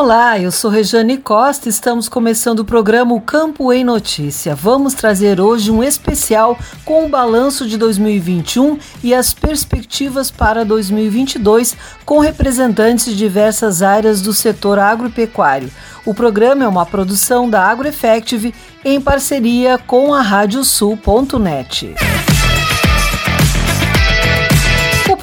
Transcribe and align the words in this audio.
Olá, 0.00 0.38
eu 0.38 0.50
sou 0.50 0.70
Rejane 0.70 1.18
Costa 1.18 1.68
e 1.68 1.70
estamos 1.70 2.08
começando 2.08 2.60
o 2.60 2.64
programa 2.64 3.12
O 3.12 3.20
Campo 3.20 3.70
em 3.70 3.84
Notícia. 3.84 4.54
Vamos 4.54 4.94
trazer 4.94 5.38
hoje 5.38 5.70
um 5.70 5.84
especial 5.84 6.58
com 6.86 7.04
o 7.04 7.08
balanço 7.10 7.68
de 7.68 7.76
2021 7.76 8.78
e 9.04 9.12
as 9.12 9.34
perspectivas 9.34 10.30
para 10.30 10.64
2022 10.64 11.76
com 12.06 12.18
representantes 12.18 13.04
de 13.04 13.14
diversas 13.14 13.82
áreas 13.82 14.22
do 14.22 14.32
setor 14.32 14.78
agropecuário. 14.78 15.70
O 16.06 16.14
programa 16.14 16.64
é 16.64 16.68
uma 16.68 16.86
produção 16.86 17.50
da 17.50 17.62
AgroEffective 17.62 18.54
em 18.82 18.98
parceria 19.02 19.76
com 19.76 20.14
a 20.14 20.22
Radiosul.net 20.22 21.94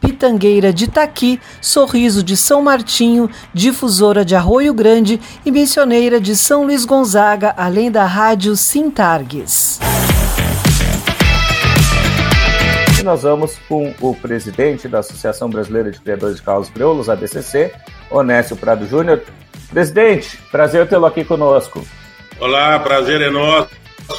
Pitangueira 0.00 0.72
de 0.72 0.84
Itaqui, 0.84 1.40
Sorriso 1.60 2.22
de 2.22 2.36
São 2.36 2.62
Martinho, 2.62 3.30
Difusora 3.52 4.24
de 4.24 4.34
Arroio 4.34 4.74
Grande 4.74 5.20
e 5.44 5.50
Missioneira 5.50 6.20
de 6.20 6.36
São 6.36 6.64
Luís 6.64 6.84
Gonzaga, 6.84 7.54
além 7.56 7.90
da 7.90 8.04
Rádio 8.04 8.56
Sintargues. 8.56 9.78
E 12.98 13.02
nós 13.02 13.22
vamos 13.22 13.58
com 13.68 13.94
o 14.00 14.14
presidente 14.14 14.88
da 14.88 15.00
Associação 15.00 15.50
Brasileira 15.50 15.90
de 15.90 16.00
Criadores 16.00 16.36
de 16.36 16.42
Cavalos 16.42 16.70
Crioulos, 16.70 17.08
ABCC, 17.08 17.72
Onésio 18.10 18.56
Prado 18.56 18.86
Júnior. 18.86 19.22
Presidente, 19.70 20.38
prazer 20.50 20.88
tê-lo 20.88 21.06
aqui 21.06 21.24
conosco. 21.24 21.86
Olá, 22.38 22.78
prazer 22.78 23.20
é 23.20 23.30
nosso. 23.30 23.70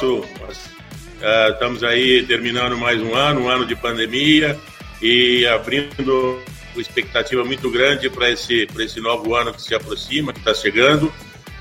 Uh, 0.04 1.52
estamos 1.52 1.82
aí 1.82 2.24
terminando 2.24 2.76
mais 2.76 3.00
um 3.02 3.14
ano, 3.14 3.42
um 3.42 3.48
ano 3.48 3.66
de 3.66 3.74
pandemia 3.74 4.56
e 5.00 5.46
abrindo 5.46 6.40
uma 6.74 6.82
expectativa 6.82 7.44
muito 7.44 7.70
grande 7.70 8.08
para 8.10 8.30
esse, 8.30 8.68
esse 8.78 9.00
novo 9.00 9.34
ano 9.34 9.52
que 9.52 9.62
se 9.62 9.74
aproxima, 9.74 10.32
que 10.32 10.38
está 10.38 10.54
chegando, 10.54 11.12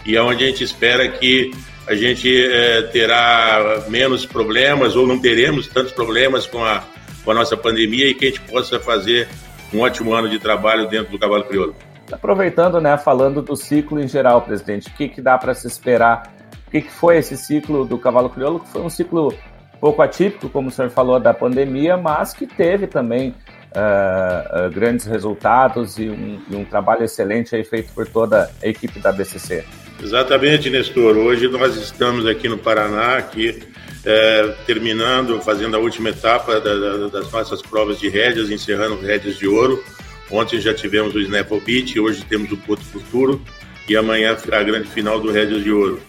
e 0.06 0.16
é 0.16 0.22
onde 0.22 0.44
a 0.44 0.48
gente 0.48 0.64
espera 0.64 1.08
que 1.08 1.52
a 1.88 1.96
gente 1.96 2.30
é, 2.30 2.82
terá 2.84 3.86
menos 3.88 4.26
problemas 4.26 4.96
ou 4.96 5.08
não 5.08 5.20
teremos 5.20 5.68
tantos 5.68 5.94
problemas 5.94 6.46
com 6.46 6.64
a, 6.64 6.84
com 7.24 7.32
a 7.32 7.34
nossa 7.34 7.56
pandemia 7.56 8.10
e 8.10 8.14
que 8.14 8.26
a 8.26 8.30
gente 8.30 8.42
possa 8.42 8.80
fazer 8.80 9.28
um 9.74 9.80
ótimo 9.80 10.14
ano 10.14 10.30
de 10.30 10.40
trabalho 10.40 10.88
dentro 10.88 11.12
do 11.12 11.20
Cavalo 11.20 11.46
Crioulo. 11.46 11.76
Aproveitando, 12.12 12.80
né, 12.80 12.98
falando 12.98 13.42
do 13.42 13.56
ciclo 13.56 14.00
em 14.00 14.08
geral, 14.08 14.42
presidente, 14.42 14.90
o 14.90 14.94
que, 14.94 15.10
que 15.10 15.22
dá 15.22 15.38
para 15.38 15.54
se 15.54 15.68
esperar? 15.68 16.34
O 16.68 16.72
que, 16.72 16.82
que 16.82 16.92
foi 16.92 17.18
esse 17.18 17.38
ciclo 17.38 17.86
do 17.86 17.98
Cavalo 17.98 18.30
Crioulo? 18.30 18.60
Que 18.60 18.70
foi 18.70 18.82
um 18.82 18.90
ciclo 18.90 19.34
pouco 19.80 20.02
atípico, 20.02 20.50
como 20.50 20.70
o 20.70 20.72
senhor 20.72 20.90
falou, 20.90 21.20
da 21.20 21.34
pandemia, 21.34 21.98
mas 21.98 22.34
que 22.34 22.46
teve 22.46 22.88
também 22.88 23.30
uh, 23.30 24.68
uh, 24.68 24.72
grandes 24.72 25.06
resultados 25.06 25.98
e 25.98 26.10
um, 26.10 26.40
e 26.50 26.56
um, 26.56 26.66
trabalho 26.66 27.04
excelente 27.04 27.56
aí 27.56 27.64
feito 27.64 27.94
por 27.94 28.08
toda 28.08 28.52
a 28.62 28.68
equipe 28.68 29.00
da 29.00 29.12
BCC. 29.12 29.64
Exatamente, 30.02 30.70
Nestor. 30.70 31.18
Hoje 31.18 31.48
nós 31.48 31.76
estamos 31.76 32.26
aqui 32.26 32.48
no 32.48 32.58
Paraná, 32.58 33.18
aqui 33.18 33.60
é, 34.06 34.56
terminando, 34.66 35.42
fazendo 35.42 35.76
a 35.76 35.80
última 35.80 36.10
etapa 36.10 36.60
da, 36.62 36.76
da, 36.76 37.08
das 37.08 37.32
nossas 37.32 37.62
provas 37.62 38.00
de 38.00 38.08
rédeas, 38.08 38.50
encerrando 38.50 39.00
rédeas 39.00 39.38
de 39.38 39.48
ouro. 39.48 39.84
Ontem 40.30 40.60
já 40.60 40.74
tivemos 40.74 41.16
o 41.16 41.20
Snapple 41.20 41.60
Beach, 41.62 42.00
hoje 42.00 42.24
temos 42.26 42.52
o 42.52 42.58
Porto 42.58 42.84
Futuro 42.84 43.42
e 43.88 43.96
amanhã 43.96 44.36
a 44.52 44.64
grande 44.64 44.88
final 44.88 45.20
do 45.20 45.32
Rédeas 45.32 45.64
de 45.64 45.72
Ouro. 45.72 46.02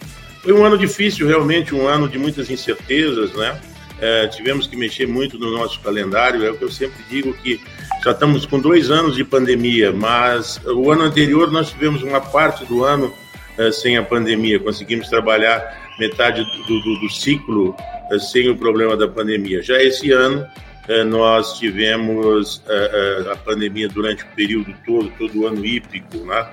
Foi 0.42 0.52
um 0.52 0.64
ano 0.64 0.78
difícil, 0.78 1.26
realmente, 1.26 1.74
um 1.74 1.86
ano 1.86 2.08
de 2.08 2.18
muitas 2.18 2.50
incertezas, 2.50 3.32
né? 3.34 3.60
É, 4.00 4.28
tivemos 4.28 4.66
que 4.66 4.76
mexer 4.76 5.06
muito 5.06 5.38
no 5.38 5.50
nosso 5.50 5.80
calendário. 5.80 6.44
É 6.44 6.50
o 6.50 6.56
que 6.56 6.64
eu 6.64 6.70
sempre 6.70 7.02
digo 7.10 7.32
que 7.34 7.60
já 8.02 8.12
estamos 8.12 8.46
com 8.46 8.60
dois 8.60 8.90
anos 8.90 9.16
de 9.16 9.24
pandemia, 9.24 9.92
mas 9.92 10.60
o 10.64 10.90
ano 10.90 11.02
anterior 11.02 11.50
nós 11.50 11.70
tivemos 11.70 12.02
uma 12.02 12.20
parte 12.20 12.64
do 12.64 12.84
ano 12.84 13.12
é, 13.58 13.72
sem 13.72 13.96
a 13.96 14.02
pandemia. 14.02 14.60
Conseguimos 14.60 15.08
trabalhar 15.08 15.88
metade 15.98 16.44
do, 16.44 16.80
do, 16.80 17.00
do 17.00 17.10
ciclo 17.10 17.74
é, 18.12 18.18
sem 18.18 18.48
o 18.48 18.56
problema 18.56 18.96
da 18.96 19.08
pandemia. 19.08 19.60
Já 19.62 19.82
esse 19.82 20.12
ano 20.12 20.46
é, 20.86 21.02
nós 21.02 21.58
tivemos 21.58 22.62
é, 22.66 23.26
é, 23.26 23.32
a 23.32 23.36
pandemia 23.36 23.88
durante 23.88 24.22
o 24.22 24.26
período 24.28 24.74
todo, 24.86 25.10
todo 25.18 25.40
o 25.40 25.46
ano 25.46 25.64
hípico, 25.64 26.18
né? 26.18 26.46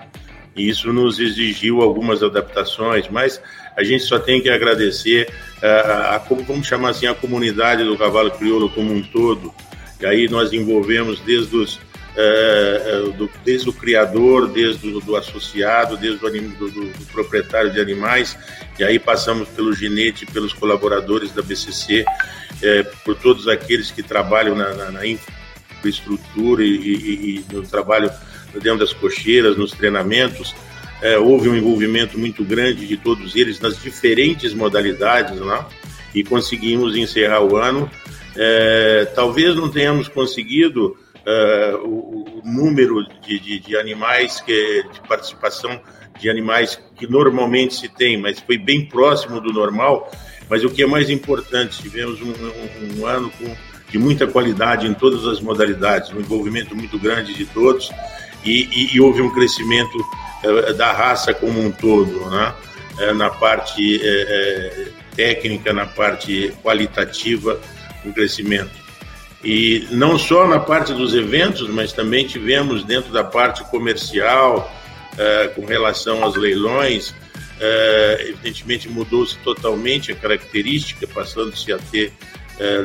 E 0.56 0.70
isso 0.70 0.92
nos 0.92 1.20
exigiu 1.20 1.82
algumas 1.82 2.24
adaptações, 2.24 3.08
mas 3.10 3.42
a 3.76 3.84
gente 3.84 4.04
só 4.04 4.20
tem 4.20 4.42
que 4.42 4.50
agradecer 4.50 5.30
a, 5.62 5.68
a, 5.68 6.16
a 6.16 6.18
vamos 6.20 6.66
chamar 6.66 6.90
assim, 6.90 7.08
a 7.08 7.16
comunidade 7.16 7.84
do 7.84 7.98
cavalo 7.98 8.32
crioulo 8.32 8.70
como 8.70 8.94
um 8.94 9.02
todo. 9.02 9.54
E 10.00 10.06
aí 10.06 10.28
nós 10.28 10.54
envolvemos 10.54 11.20
desde 11.22 11.56
os 11.56 11.80
é, 12.18 13.12
do, 13.18 13.30
desde 13.44 13.70
o 13.70 13.74
criador, 13.74 14.48
desde 14.48 14.88
o 14.88 15.02
do 15.02 15.16
associado, 15.16 15.98
desde 15.98 16.26
o 16.26 16.30
do, 16.30 16.70
do, 16.70 16.70
do, 16.70 17.06
proprietário 17.12 17.72
de 17.72 17.80
animais, 17.80 18.38
e 18.80 18.84
aí 18.84 18.98
passamos 18.98 19.50
pelo 19.50 19.74
ginete, 19.74 20.26
pelos 20.26 20.54
colaboradores 20.54 21.32
da 21.34 21.42
BCC, 21.42 22.06
é, 22.62 22.84
por 22.84 23.16
todos 23.16 23.48
aqueles 23.48 23.92
que 23.92 24.02
trabalham 24.02 24.56
na, 24.56 24.74
na, 24.74 24.92
na 24.92 25.02
infraestrutura 25.06 26.64
e, 26.64 26.68
e, 26.68 27.46
e, 27.50 27.54
no 27.54 27.64
trabalho 27.64 28.10
dentro 28.54 28.80
das 28.80 28.94
cocheiras, 28.94 29.58
nos 29.58 29.72
treinamentos, 29.72 30.56
é, 31.06 31.20
houve 31.20 31.48
um 31.48 31.56
envolvimento 31.56 32.18
muito 32.18 32.44
grande 32.44 32.88
de 32.88 32.98
todos 32.98 33.36
eles 33.36 33.60
nas 33.60 33.80
diferentes 33.80 34.56
modalidades, 34.56 35.40
né? 35.40 35.64
e 36.16 36.24
conseguimos 36.24 36.98
encerrar 36.98 37.42
o 37.42 37.56
ano. 37.56 37.88
É, 38.36 39.06
talvez 39.14 39.56
não 39.56 39.70
tenhamos 39.70 40.08
conseguido 40.08 40.98
uh, 41.24 41.78
o, 41.86 42.40
o, 42.40 42.42
número 42.44 43.06
de, 43.22 43.40
de, 43.40 43.60
de, 43.60 43.78
animais, 43.78 44.42
que, 44.42 44.84
de 44.92 45.00
participação 45.08 45.80
de 46.20 46.28
animais 46.28 46.82
que 46.96 47.06
normalmente 47.06 47.76
se 47.76 47.88
tem, 47.88 48.18
mas 48.18 48.40
foi 48.40 48.58
bem 48.58 48.84
próximo 48.84 49.40
do 49.40 49.54
normal. 49.54 50.12
Mas 50.50 50.64
o 50.64 50.72
que 50.72 50.82
é 50.82 50.88
mais 50.88 51.12
importante, 51.12 51.84
tivemos 51.84 52.20
um, 52.20 52.32
um, 52.32 53.00
um 53.00 53.06
ano 53.06 53.30
com, 53.38 53.56
de 53.92 54.00
muita 54.00 54.26
qualidade 54.26 54.88
em 54.88 54.94
todas 54.96 55.24
as 55.28 55.40
modalidades, 55.40 56.12
um 56.12 56.20
envolvimento 56.20 56.76
muito 56.76 56.98
grande 56.98 57.36
de 57.36 57.46
todos 57.46 57.92
e, 58.44 58.64
e, 58.72 58.96
e 58.96 59.00
houve 59.00 59.22
um 59.22 59.30
crescimento 59.30 60.04
da 60.78 60.92
raça 60.92 61.34
como 61.34 61.60
um 61.60 61.72
todo, 61.72 62.30
né? 62.30 62.54
Uh, 63.00 63.14
na 63.14 63.30
parte 63.30 64.02
técnica, 65.16 65.74
na 65.74 65.86
parte 65.86 66.54
qualitativa, 66.64 67.60
um 68.06 68.12
crescimento. 68.12 68.72
E 69.44 69.88
não 69.92 70.18
só 70.18 70.48
na 70.48 70.60
parte 70.60 70.94
dos 70.94 71.14
eventos, 71.14 71.70
mas 71.70 71.94
também 71.94 72.26
tivemos 72.26 72.84
dentro 72.84 73.14
da 73.14 73.24
parte 73.24 73.64
comercial, 73.66 74.74
com 75.56 75.66
relação 75.66 76.24
aos 76.24 76.36
leilões, 76.36 77.14
evidentemente 78.20 78.90
mudou-se 78.90 79.38
totalmente 79.38 80.12
a 80.12 80.16
característica, 80.16 81.08
passando-se 81.08 81.72
a 81.72 81.78
ter 81.78 82.12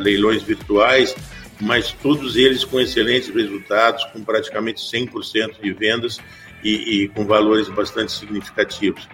leilões 0.01 0.43
virtuais, 0.43 1.17
mas 1.61 1.93
todos 1.93 2.37
eles 2.37 2.65
com 2.65 2.81
excelentes 2.81 3.29
resultados, 3.29 4.05
com 4.07 4.23
praticamente 4.25 4.81
100% 4.81 5.61
de 5.63 5.73
vendas 5.73 6.19
e, 6.63 7.05
e 7.05 7.09
com 7.09 7.25
valores 7.25 7.69
bastante 7.69 8.13
significativos. 8.13 9.09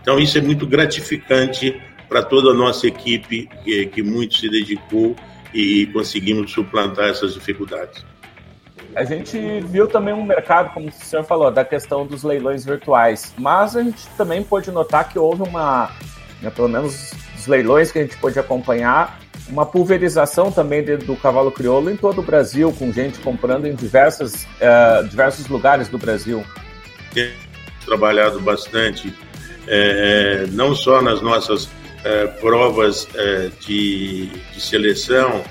Então, 0.00 0.18
isso 0.18 0.38
é 0.38 0.40
muito 0.40 0.66
gratificante 0.66 1.80
para 2.08 2.22
toda 2.22 2.50
a 2.50 2.54
nossa 2.54 2.86
equipe, 2.86 3.48
que, 3.62 3.86
que 3.86 4.02
muito 4.02 4.36
se 4.36 4.48
dedicou 4.48 5.14
e 5.52 5.86
conseguimos 5.88 6.52
suplantar 6.52 7.08
essas 7.08 7.34
dificuldades. 7.34 8.04
A 8.94 9.04
gente 9.04 9.38
viu 9.60 9.86
também 9.86 10.14
um 10.14 10.24
mercado, 10.24 10.72
como 10.72 10.88
o 10.88 10.92
senhor 10.92 11.24
falou, 11.24 11.50
da 11.50 11.64
questão 11.64 12.06
dos 12.06 12.22
leilões 12.22 12.64
virtuais, 12.64 13.34
mas 13.38 13.76
a 13.76 13.82
gente 13.82 14.06
também 14.16 14.42
pôde 14.42 14.70
notar 14.70 15.08
que 15.08 15.18
houve 15.18 15.42
uma, 15.42 15.90
né, 16.40 16.50
pelo 16.50 16.68
menos 16.68 17.12
os 17.36 17.46
leilões 17.46 17.92
que 17.92 17.98
a 17.98 18.02
gente 18.02 18.16
pôde 18.16 18.38
acompanhar, 18.38 19.20
uma 19.48 19.64
pulverização 19.64 20.50
também 20.50 20.84
do 20.84 21.16
cavalo 21.16 21.50
crioulo 21.50 21.90
em 21.90 21.96
todo 21.96 22.20
o 22.20 22.24
Brasil, 22.24 22.72
com 22.78 22.92
gente 22.92 23.18
comprando 23.20 23.66
em 23.66 23.74
diversas, 23.74 24.44
uh, 24.44 25.06
diversos 25.08 25.48
lugares 25.48 25.88
do 25.88 25.98
Brasil. 25.98 26.44
Temos 27.12 27.34
trabalhado 27.84 28.40
bastante, 28.40 29.12
é, 29.66 30.46
não 30.50 30.74
só 30.74 31.00
nas 31.02 31.20
nossas 31.20 31.68
é, 32.04 32.26
provas 32.26 33.08
é, 33.14 33.50
de, 33.60 34.26
de, 34.26 34.60
seleção, 34.60 35.44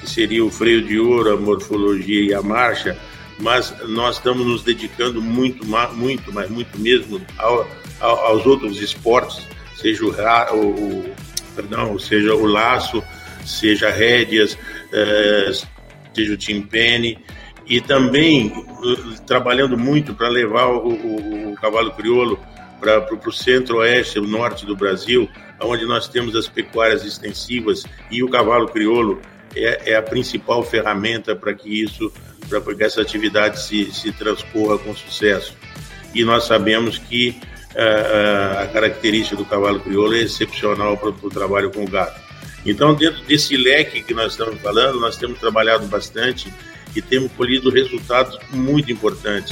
que 0.00 0.08
seria 0.08 0.44
o 0.44 0.50
freio 0.50 0.82
de 0.82 0.98
ouro, 0.98 1.32
a 1.32 1.36
morfologia 1.36 2.22
e 2.22 2.34
a 2.34 2.42
marcha, 2.42 2.96
mas 3.38 3.74
nós 3.88 4.16
estamos 4.16 4.46
nos 4.46 4.62
dedicando 4.62 5.20
muito, 5.20 5.64
muito, 5.94 6.32
mas 6.32 6.50
muito 6.50 6.78
mesmo 6.78 7.20
ao, 7.38 7.68
ao, 8.00 8.26
aos 8.26 8.46
outros 8.46 8.80
esportes, 8.80 9.46
seja 9.76 10.04
o, 10.04 10.10
o, 10.10 10.68
o, 10.68 11.14
perdão, 11.54 11.98
seja 11.98 12.34
o 12.34 12.46
laço, 12.46 13.02
seja 13.44 13.90
rédeas, 13.90 14.56
é, 14.92 15.52
seja 16.14 16.34
o 16.34 16.36
timpene, 16.36 17.18
e 17.66 17.80
também 17.80 18.48
uh, 18.48 19.20
trabalhando 19.26 19.76
muito 19.76 20.14
para 20.14 20.28
levar 20.28 20.66
o, 20.66 20.88
o, 20.88 21.52
o 21.52 21.54
cavalo 21.56 21.92
crioulo 21.92 22.38
para 22.80 23.14
o 23.14 23.32
centro-oeste, 23.32 24.18
o 24.18 24.26
norte 24.26 24.66
do 24.66 24.76
Brasil, 24.76 25.28
onde 25.60 25.86
nós 25.86 26.06
temos 26.08 26.36
as 26.36 26.48
pecuárias 26.48 27.04
extensivas 27.04 27.84
e 28.10 28.22
o 28.22 28.28
cavalo 28.28 28.68
crioulo 28.68 29.20
é, 29.56 29.92
é 29.92 29.96
a 29.96 30.02
principal 30.02 30.62
ferramenta 30.62 31.34
para 31.34 31.54
que 31.54 31.82
isso, 31.82 32.12
para 32.48 32.60
que 32.74 32.84
essa 32.84 33.00
atividade 33.00 33.62
se, 33.62 33.90
se 33.92 34.12
transcorra 34.12 34.76
com 34.78 34.94
sucesso. 34.94 35.56
E 36.14 36.24
nós 36.24 36.44
sabemos 36.44 36.98
que 36.98 37.40
uh, 37.74 38.62
a 38.62 38.66
característica 38.66 39.36
do 39.36 39.44
cavalo 39.44 39.80
crioulo 39.80 40.14
é 40.14 40.20
excepcional 40.20 40.96
para 40.96 41.08
o 41.08 41.30
trabalho 41.30 41.70
com 41.70 41.84
o 41.84 41.88
gado. 41.88 42.22
Então, 42.66 42.94
dentro 42.94 43.22
desse 43.24 43.56
leque 43.56 44.02
que 44.02 44.14
nós 44.14 44.32
estamos 44.32 44.60
falando, 44.60 44.98
nós 44.98 45.16
temos 45.16 45.38
trabalhado 45.38 45.86
bastante 45.86 46.52
e 46.96 47.02
temos 47.02 47.30
colhido 47.32 47.70
resultados 47.70 48.38
muito 48.52 48.90
importantes. 48.90 49.50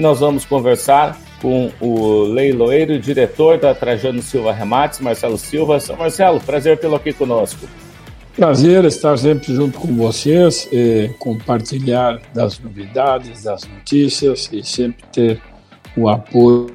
Nós 0.00 0.20
vamos 0.20 0.44
conversar 0.44 1.18
com 1.40 1.70
o 1.80 2.24
leiloeiro 2.24 2.98
diretor 2.98 3.58
da 3.58 3.74
Trajano 3.74 4.22
Silva 4.22 4.52
Remates, 4.52 5.00
Marcelo 5.00 5.38
Silva. 5.38 5.80
São 5.80 5.96
Marcelo, 5.96 6.40
prazer 6.40 6.78
tê-lo 6.78 6.96
aqui 6.96 7.12
conosco. 7.12 7.66
Prazer 8.34 8.84
estar 8.84 9.16
sempre 9.16 9.54
junto 9.54 9.78
com 9.78 9.94
vocês, 9.96 10.68
e 10.70 11.08
compartilhar 11.18 12.20
das 12.34 12.58
novidades, 12.58 13.44
das 13.44 13.64
notícias 13.64 14.50
e 14.52 14.62
sempre 14.62 15.02
ter 15.10 15.40
o 15.96 16.08
apoio 16.08 16.70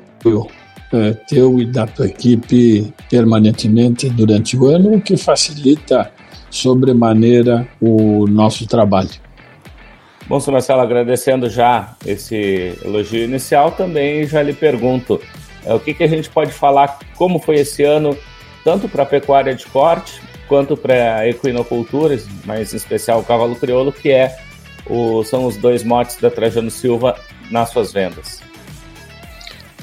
é, 0.91 1.11
teu 1.27 1.59
e 1.59 1.65
da 1.65 1.85
tua 1.85 2.07
equipe 2.07 2.91
permanentemente 3.09 4.09
durante 4.09 4.57
o 4.57 4.65
ano, 4.65 4.95
o 4.95 5.01
que 5.01 5.15
facilita 5.15 6.11
sobremaneira 6.51 7.67
o 7.81 8.27
nosso 8.27 8.67
trabalho. 8.67 9.09
Bom, 10.27 10.39
senhor 10.39 10.53
Marcelo, 10.53 10.81
agradecendo 10.81 11.49
já 11.49 11.95
esse 12.05 12.77
elogio 12.85 13.23
inicial, 13.23 13.71
também 13.71 14.25
já 14.27 14.41
lhe 14.41 14.53
pergunto 14.53 15.19
é, 15.65 15.73
o 15.73 15.79
que, 15.79 15.93
que 15.93 16.03
a 16.03 16.07
gente 16.07 16.29
pode 16.29 16.51
falar, 16.51 16.99
como 17.15 17.39
foi 17.39 17.55
esse 17.55 17.83
ano, 17.83 18.15
tanto 18.63 18.87
para 18.87 19.03
a 19.03 19.05
pecuária 19.05 19.53
de 19.55 19.65
corte, 19.65 20.21
quanto 20.47 20.75
para 20.77 21.27
equinoculturas, 21.27 22.27
mas 22.45 22.73
em 22.73 22.77
especial 22.77 23.19
o 23.19 23.23
cavalo 23.23 23.55
crioulo, 23.55 23.91
que 23.91 24.11
é 24.11 24.37
o, 24.89 25.23
são 25.23 25.45
os 25.45 25.57
dois 25.57 25.83
motes 25.83 26.17
da 26.17 26.29
Trajano 26.29 26.69
Silva 26.69 27.15
nas 27.49 27.69
suas 27.69 27.91
vendas. 27.91 28.41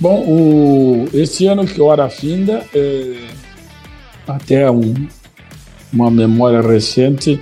Bom, 0.01 0.25
o, 0.27 1.09
esse 1.13 1.47
ano 1.47 1.67
que 1.67 1.81
hora 1.81 2.09
finda, 2.09 2.65
é, 2.75 3.17
até 4.27 4.71
um, 4.71 5.09
uma 5.93 6.11
memória 6.11 6.61
recente, 6.61 7.41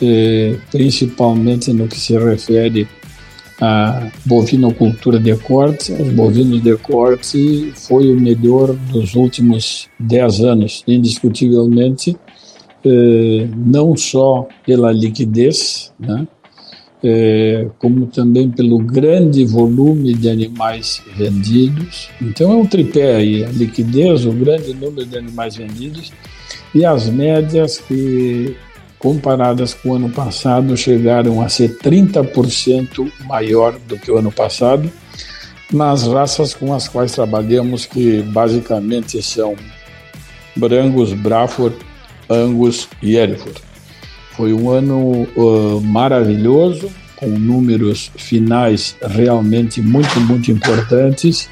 eh, 0.00 0.56
principalmente 0.70 1.72
no 1.72 1.86
que 1.88 1.98
se 1.98 2.16
refere 2.18 2.88
à 3.60 4.08
bovinocultura 4.24 5.18
de 5.18 5.36
corte. 5.36 5.92
Os 5.92 6.12
bovinos 6.12 6.62
de 6.62 6.76
corte 6.76 7.72
foi 7.74 8.12
o 8.12 8.20
melhor 8.20 8.74
dos 8.92 9.14
últimos 9.14 9.88
10 9.98 10.40
anos, 10.40 10.84
indiscutivelmente, 10.86 12.16
eh, 12.84 13.48
não 13.56 13.96
só 13.96 14.46
pela 14.66 14.92
liquidez, 14.92 15.92
né, 15.98 16.26
eh, 17.02 17.68
como 17.78 18.06
também 18.06 18.50
pelo 18.50 18.78
grande 18.78 19.44
volume 19.44 20.14
de 20.14 20.28
animais 20.28 21.02
vendidos. 21.16 22.08
Então 22.20 22.50
é 22.50 22.56
um 22.56 22.66
tripé 22.66 23.16
aí, 23.16 23.44
a 23.44 23.50
liquidez, 23.50 24.24
o 24.24 24.32
grande 24.32 24.72
número 24.74 25.06
de 25.06 25.16
animais 25.16 25.56
vendidos 25.56 26.12
e 26.74 26.84
as 26.84 27.08
médias 27.08 27.78
que 27.78 28.56
comparadas 29.04 29.74
com 29.74 29.90
o 29.90 29.94
ano 29.96 30.08
passado, 30.08 30.74
chegaram 30.78 31.42
a 31.42 31.48
ser 31.50 31.76
30% 31.76 33.12
maior 33.26 33.78
do 33.86 33.98
que 33.98 34.10
o 34.10 34.16
ano 34.16 34.32
passado, 34.32 34.90
nas 35.70 36.06
raças 36.06 36.54
com 36.54 36.72
as 36.72 36.88
quais 36.88 37.12
trabalhamos, 37.12 37.84
que 37.84 38.22
basicamente 38.22 39.22
são 39.22 39.54
Brangus, 40.56 41.12
Braford, 41.12 41.76
Angus 42.30 42.88
e 43.02 43.16
Hereford. 43.16 43.60
Foi 44.32 44.54
um 44.54 44.70
ano 44.70 45.28
uh, 45.36 45.80
maravilhoso, 45.82 46.90
com 47.16 47.26
números 47.26 48.10
finais 48.16 48.96
realmente 49.02 49.82
muito, 49.82 50.18
muito 50.20 50.50
importantes 50.50 51.50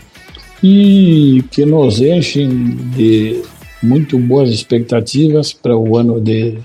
e 0.63 1.45
que 1.51 1.67
nos 1.67 2.01
enchem 2.01 2.77
de 2.95 3.43
muito 3.83 4.19
boas 4.19 4.51
expectativas 4.51 5.53
para 5.53 5.77
o 5.77 5.97
ano 5.97 6.21
de 6.21 6.59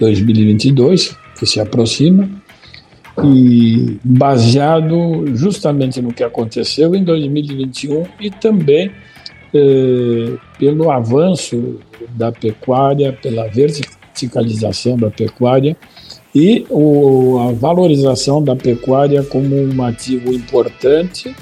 2022, 0.00 1.16
que 1.38 1.46
se 1.46 1.60
aproxima, 1.60 2.28
e 3.24 3.98
baseado 4.04 5.24
justamente 5.34 6.02
no 6.02 6.12
que 6.12 6.22
aconteceu 6.22 6.94
em 6.94 7.02
2021 7.02 8.04
e 8.20 8.30
também 8.30 8.90
eh, 9.54 10.36
pelo 10.58 10.90
avanço 10.90 11.78
da 12.10 12.30
pecuária, 12.30 13.12
pela 13.12 13.48
verticalização 13.48 14.98
da 14.98 15.10
pecuária 15.10 15.76
e 16.34 16.66
o, 16.68 17.38
a 17.48 17.52
valorização 17.52 18.42
da 18.42 18.54
pecuária 18.54 19.22
como 19.22 19.56
um 19.56 19.82
ativo 19.82 20.32
importante. 20.34 21.34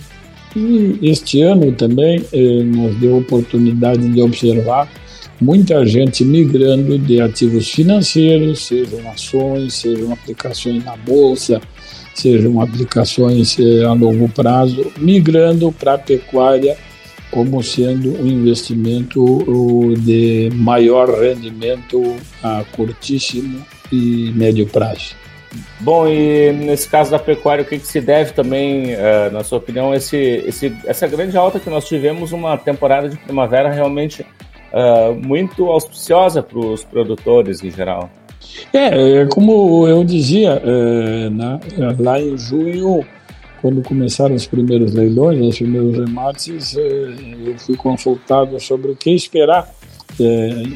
E 0.54 1.00
este 1.02 1.42
ano 1.42 1.73
também 1.73 2.25
eh, 2.33 2.62
nos 2.62 2.94
deu 3.00 3.18
oportunidade 3.18 4.09
de 4.09 4.23
observar 4.23 4.88
muita 5.40 5.85
gente 5.87 6.25
migrando 6.25 6.99
de 6.99 7.21
ativos 7.21 7.71
financeiros, 7.71 8.66
sejam 8.66 9.11
ações, 9.11 9.75
sejam 9.75 10.12
aplicações 10.12 10.85
na 10.85 10.97
bolsa, 10.97 11.61
sejam 12.14 12.61
aplicações 12.61 13.59
eh, 13.59 13.85
a 13.85 13.93
longo 13.93 14.28
prazo, 14.28 14.93
migrando 14.97 15.73
para 15.73 15.95
a 15.95 15.99
pecuária 15.99 16.76
como 17.31 17.61
sendo 17.64 18.12
um 18.23 18.26
investimento 18.26 19.95
de 19.99 20.50
maior 20.54 21.09
rendimento 21.11 22.16
a 22.40 22.64
curtíssimo 22.76 23.66
e 23.90 24.33
médio 24.37 24.66
prazo. 24.66 25.16
Bom, 25.81 26.07
e 26.07 26.52
nesse 26.52 26.88
caso 26.88 27.11
da 27.11 27.19
pecuária, 27.19 27.62
o 27.62 27.66
que, 27.66 27.78
que 27.78 27.87
se 27.87 28.00
deve 28.00 28.33
também, 28.33 28.95
uh, 28.95 29.33
na 29.33 29.45
sua 29.45 29.59
opinião, 29.59 29.95
esse, 29.95 30.16
esse, 30.16 30.76
essa 30.85 31.07
grande 31.07 31.37
alta 31.37 31.61
que 31.61 31.69
nós 31.69 31.87
tivemos, 31.87 32.33
uma 32.33 32.57
temporada 32.57 33.09
de 33.09 33.16
primavera 33.16 33.71
realmente 33.71 34.25
uh, 34.75 35.14
muito 35.14 35.64
auspiciosa 35.71 36.43
para 36.43 36.59
os 36.59 36.85
produtores 36.85 37.62
em 37.62 37.71
geral? 37.71 38.11
É, 38.73 39.21
é 39.21 39.26
como 39.26 39.87
eu 39.88 40.04
dizia, 40.04 40.61
é, 40.64 41.31
lá 41.99 42.21
em 42.21 42.37
junho, 42.37 43.04
quando 43.64 43.83
começaram 43.83 44.35
os 44.35 44.47
primeiros 44.47 44.93
leilões, 44.93 45.40
os 45.40 45.57
primeiros 45.57 45.97
remates, 45.97 46.76
é, 46.76 47.14
eu 47.47 47.59
fui 47.59 47.76
consultado 47.76 48.61
sobre 48.61 48.90
o 48.90 48.95
que 48.95 49.11
esperar 49.11 49.73
é, 50.21 50.25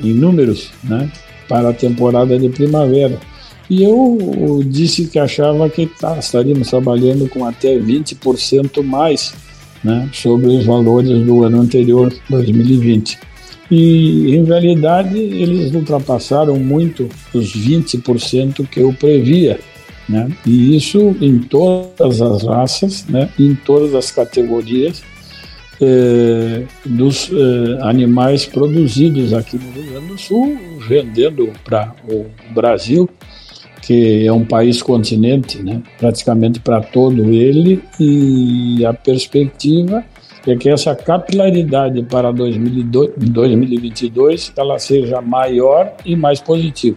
em 0.02 0.14
números 0.14 0.70
né, 0.82 1.10
para 1.46 1.68
a 1.68 1.74
temporada 1.74 2.38
de 2.38 2.48
primavera. 2.48 3.18
E 3.68 3.82
eu 3.82 4.62
disse 4.64 5.06
que 5.06 5.18
achava 5.18 5.68
que 5.68 5.86
tá, 5.86 6.16
estaríamos 6.18 6.70
trabalhando 6.70 7.28
com 7.28 7.44
até 7.44 7.76
20% 7.78 8.82
mais 8.82 9.34
né, 9.84 10.08
sobre 10.12 10.46
os 10.46 10.64
valores 10.64 11.22
do 11.26 11.44
ano 11.44 11.60
anterior, 11.60 12.10
2020. 12.30 13.18
E, 13.70 14.34
em 14.34 14.44
realidade, 14.44 15.18
eles 15.18 15.74
ultrapassaram 15.74 16.56
muito 16.58 17.08
os 17.34 17.52
20% 17.54 18.66
que 18.66 18.80
eu 18.80 18.92
previa. 18.92 19.58
Né? 20.08 20.30
E 20.46 20.76
isso 20.76 21.14
em 21.20 21.38
todas 21.38 22.22
as 22.22 22.42
raças, 22.42 23.04
né? 23.06 23.28
em 23.38 23.54
todas 23.54 23.94
as 23.94 24.10
categorias 24.10 25.02
eh, 25.80 26.62
dos 26.84 27.30
eh, 27.30 27.78
animais 27.82 28.46
produzidos 28.46 29.34
aqui 29.34 29.58
no 29.58 29.70
Rio 29.70 29.92
Grande 29.92 30.06
do 30.06 30.18
Sul, 30.18 30.58
vendendo 30.88 31.52
para 31.62 31.94
o 32.10 32.24
Brasil 32.54 33.08
que 33.88 34.26
é 34.26 34.32
um 34.32 34.44
país 34.44 34.82
continente, 34.82 35.62
né, 35.62 35.82
praticamente 35.98 36.60
para 36.60 36.82
todo 36.82 37.32
ele, 37.32 37.82
e 37.98 38.84
a 38.84 38.92
perspectiva 38.92 40.04
é 40.50 40.56
que 40.56 40.68
essa 40.68 40.94
capilaridade 40.94 42.02
para 42.04 42.32
2022 42.32 44.52
ela 44.56 44.78
seja 44.78 45.20
maior 45.20 45.92
e 46.04 46.14
mais 46.16 46.40
positiva. 46.40 46.96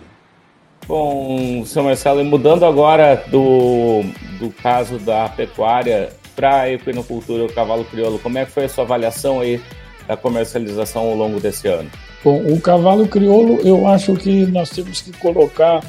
Bom, 0.87 1.63
senhor 1.65 1.85
Marcelo, 1.85 2.21
e 2.21 2.23
mudando 2.23 2.65
agora 2.65 3.23
do, 3.29 4.01
do 4.39 4.49
caso 4.61 4.97
da 4.99 5.29
pecuária 5.29 6.09
para 6.35 6.61
a 6.61 6.71
equinocultura, 6.71 7.45
o 7.45 7.53
cavalo 7.53 7.85
crioulo, 7.85 8.19
como 8.19 8.37
é 8.37 8.45
que 8.45 8.51
foi 8.51 8.65
a 8.65 8.69
sua 8.69 8.83
avaliação 8.83 9.39
aí 9.39 9.61
da 10.07 10.17
comercialização 10.17 11.03
ao 11.03 11.15
longo 11.15 11.39
desse 11.39 11.67
ano? 11.67 11.89
Bom, 12.23 12.41
o 12.47 12.59
cavalo 12.59 13.07
crioulo, 13.07 13.59
eu 13.61 13.87
acho 13.87 14.13
que 14.15 14.45
nós 14.47 14.69
temos 14.69 15.01
que 15.01 15.11
colocar 15.13 15.81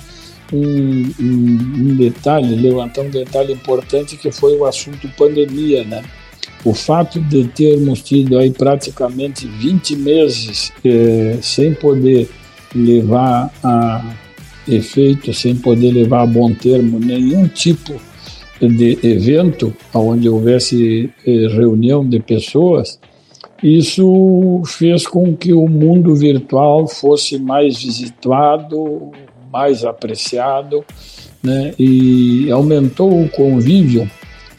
um, 0.52 1.12
um, 1.18 1.58
um 1.78 1.96
detalhe, 1.96 2.54
levantar 2.54 3.02
um 3.02 3.10
detalhe 3.10 3.52
importante 3.52 4.16
que 4.16 4.30
foi 4.30 4.56
o 4.56 4.64
assunto 4.64 5.08
pandemia, 5.16 5.84
né? 5.84 6.02
O 6.64 6.74
fato 6.74 7.20
de 7.20 7.48
termos 7.48 8.02
tido 8.02 8.38
aí 8.38 8.50
praticamente 8.50 9.46
20 9.46 9.96
meses 9.96 10.72
eh, 10.84 11.38
sem 11.42 11.74
poder 11.74 12.28
levar 12.74 13.52
a 13.64 14.14
efeito, 14.68 15.34
sem 15.34 15.56
poder 15.56 15.90
levar 15.90 16.22
a 16.22 16.26
bom 16.26 16.52
termo 16.54 17.00
nenhum 17.00 17.48
tipo 17.48 18.00
de 18.60 18.98
evento 19.02 19.74
onde 19.92 20.28
houvesse 20.28 21.10
eh, 21.26 21.48
reunião 21.48 22.06
de 22.08 22.20
pessoas, 22.20 23.00
isso 23.62 24.62
fez 24.66 25.06
com 25.06 25.36
que 25.36 25.52
o 25.52 25.68
mundo 25.68 26.14
virtual 26.14 26.86
fosse 26.86 27.38
mais 27.38 27.82
visitado, 27.82 29.10
mais 29.52 29.84
apreciado, 29.84 30.84
né, 31.42 31.74
e 31.78 32.50
aumentou 32.50 33.22
o 33.22 33.28
convívio 33.28 34.08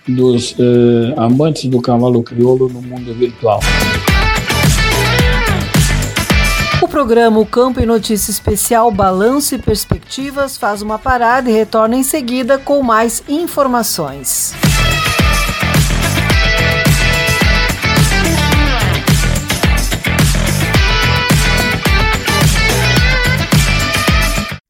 dos 0.07 0.55
eh, 0.59 1.13
amantes 1.17 1.65
do 1.65 1.81
cavalo 1.81 2.21
crioulo 2.23 2.67
no 2.67 2.81
mundo 2.81 3.13
virtual. 3.13 3.59
O 6.81 6.87
programa 6.87 7.39
o 7.39 7.45
Campo 7.45 7.79
e 7.79 7.85
Notícia 7.85 8.29
Especial 8.29 8.91
Balanço 8.91 9.55
e 9.55 9.57
Perspectivas 9.57 10.57
faz 10.57 10.81
uma 10.81 10.99
parada 10.99 11.49
e 11.49 11.53
retorna 11.53 11.95
em 11.95 12.03
seguida 12.03 12.57
com 12.57 12.83
mais 12.83 13.23
informações. 13.29 14.53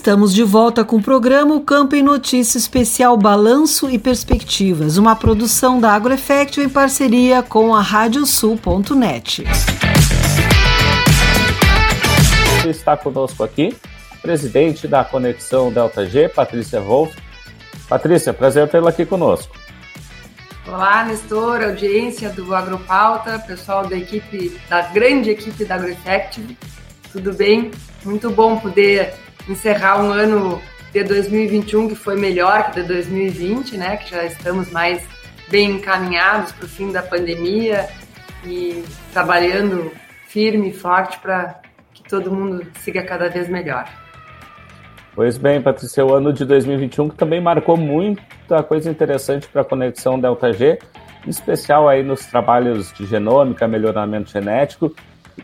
Estamos 0.00 0.32
de 0.32 0.42
volta 0.42 0.82
com 0.82 0.96
o 0.96 1.02
programa 1.02 1.54
o 1.54 1.60
Campo 1.60 1.94
em 1.94 2.02
Notícia 2.02 2.56
Especial 2.56 3.18
Balanço 3.18 3.90
e 3.90 3.98
Perspectivas, 3.98 4.96
uma 4.96 5.14
produção 5.14 5.78
da 5.78 5.92
AgroEffect 5.92 6.58
em 6.58 6.70
parceria 6.70 7.42
com 7.42 7.74
a 7.74 7.82
Radiosul.net. 7.82 9.44
Está 12.66 12.96
conosco 12.96 13.44
aqui, 13.44 13.76
presidente 14.22 14.88
da 14.88 15.04
Conexão 15.04 15.70
Delta 15.70 16.06
G, 16.06 16.30
Patrícia 16.30 16.80
Wolff. 16.80 17.14
Patrícia, 17.86 18.32
prazer 18.32 18.70
tê-la 18.70 18.88
aqui 18.88 19.04
conosco. 19.04 19.54
Olá, 20.66 21.04
Nestor, 21.04 21.62
audiência 21.62 22.30
do 22.30 22.54
Agropauta, 22.54 23.38
pessoal 23.40 23.86
da 23.86 23.98
equipe, 23.98 24.58
da 24.66 24.80
grande 24.80 25.28
equipe 25.28 25.62
da 25.66 25.74
AgroEffective. 25.74 26.56
Tudo 27.12 27.34
bem? 27.34 27.70
Muito 28.02 28.30
bom 28.30 28.56
poder 28.56 29.12
encerrar 29.50 30.02
um 30.02 30.10
ano 30.10 30.60
de 30.92 31.02
2021 31.02 31.88
que 31.88 31.94
foi 31.94 32.16
melhor 32.16 32.70
que 32.70 32.80
de 32.80 32.86
2020, 32.86 33.76
né? 33.76 33.96
Que 33.96 34.10
já 34.10 34.24
estamos 34.24 34.70
mais 34.70 35.02
bem 35.48 35.72
encaminhados 35.72 36.52
para 36.52 36.64
o 36.64 36.68
fim 36.68 36.92
da 36.92 37.02
pandemia 37.02 37.88
e 38.44 38.84
trabalhando 39.12 39.90
firme 40.28 40.70
e 40.70 40.72
forte 40.72 41.18
para 41.18 41.60
que 41.92 42.02
todo 42.04 42.30
mundo 42.30 42.64
siga 42.78 43.02
cada 43.02 43.28
vez 43.28 43.48
melhor. 43.48 43.88
Pois 45.14 45.36
bem, 45.36 45.60
Patrícia, 45.60 46.06
o 46.06 46.14
ano 46.14 46.32
de 46.32 46.44
2021 46.44 47.08
que 47.08 47.16
também 47.16 47.40
marcou 47.40 47.76
muita 47.76 48.62
coisa 48.62 48.88
interessante 48.88 49.48
para 49.48 49.62
a 49.62 49.64
conexão 49.64 50.18
Delta 50.18 50.52
G, 50.52 50.78
em 51.26 51.30
especial 51.30 51.88
aí 51.88 52.02
nos 52.02 52.24
trabalhos 52.26 52.92
de 52.92 53.04
genômica, 53.06 53.66
melhoramento 53.66 54.30
genético, 54.30 54.94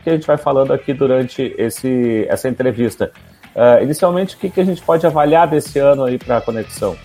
que 0.01 0.09
a 0.09 0.13
gente 0.13 0.25
vai 0.25 0.37
falando 0.37 0.71
aqui 0.71 0.93
durante 0.93 1.53
esse, 1.57 2.25
essa 2.29 2.47
entrevista. 2.47 3.11
Uh, 3.57 3.81
inicialmente, 3.81 4.35
o 4.35 4.37
que, 4.37 4.51
que 4.51 4.61
a 4.61 4.63
gente 4.63 4.83
pode 4.83 5.03
avaliar 5.07 5.47
desse 5.47 5.79
ano 5.79 6.03
aí 6.03 6.19
para 6.19 6.37
a 6.37 6.41
Conexão? 6.41 6.95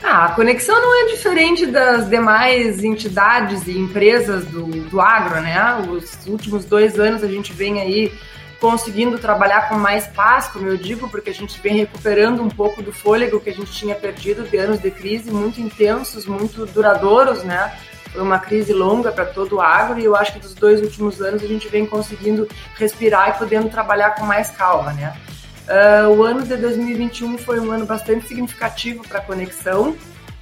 Ah, 0.00 0.26
a 0.26 0.28
Conexão 0.36 0.80
não 0.80 1.02
é 1.02 1.10
diferente 1.10 1.66
das 1.66 2.08
demais 2.08 2.84
entidades 2.84 3.66
e 3.66 3.76
empresas 3.76 4.44
do, 4.44 4.66
do 4.66 5.00
agro, 5.00 5.40
né? 5.40 5.84
Os 5.90 6.26
últimos 6.28 6.64
dois 6.64 6.96
anos 6.96 7.24
a 7.24 7.26
gente 7.26 7.52
vem 7.52 7.80
aí 7.80 8.12
conseguindo 8.60 9.18
trabalhar 9.18 9.68
com 9.68 9.74
mais 9.74 10.06
paz, 10.06 10.46
como 10.46 10.68
eu 10.68 10.76
digo, 10.76 11.08
porque 11.08 11.30
a 11.30 11.34
gente 11.34 11.60
vem 11.60 11.78
recuperando 11.78 12.40
um 12.40 12.48
pouco 12.48 12.80
do 12.80 12.92
fôlego 12.92 13.40
que 13.40 13.50
a 13.50 13.52
gente 13.52 13.72
tinha 13.72 13.96
perdido 13.96 14.44
de 14.44 14.56
anos 14.56 14.80
de 14.80 14.92
crise 14.92 15.32
muito 15.32 15.60
intensos, 15.60 16.24
muito 16.24 16.66
duradouros, 16.66 17.42
né? 17.42 17.76
Foi 18.12 18.22
uma 18.22 18.38
crise 18.38 18.72
longa 18.72 19.10
para 19.10 19.24
todo 19.24 19.56
o 19.56 19.60
agro 19.60 19.98
e 19.98 20.04
eu 20.04 20.14
acho 20.14 20.34
que 20.34 20.38
dos 20.38 20.54
dois 20.54 20.80
últimos 20.82 21.20
anos 21.22 21.42
a 21.42 21.46
gente 21.46 21.66
vem 21.68 21.86
conseguindo 21.86 22.46
respirar 22.76 23.30
e 23.30 23.38
podendo 23.38 23.70
trabalhar 23.70 24.10
com 24.10 24.24
mais 24.24 24.50
calma, 24.50 24.92
né? 24.92 25.16
Uh, 25.62 26.10
o 26.10 26.22
ano 26.22 26.42
de 26.42 26.56
2021 26.56 27.38
foi 27.38 27.58
um 27.58 27.70
ano 27.70 27.86
bastante 27.86 28.26
significativo 28.26 29.06
para 29.08 29.18
a 29.18 29.22
Conexão, 29.22 29.96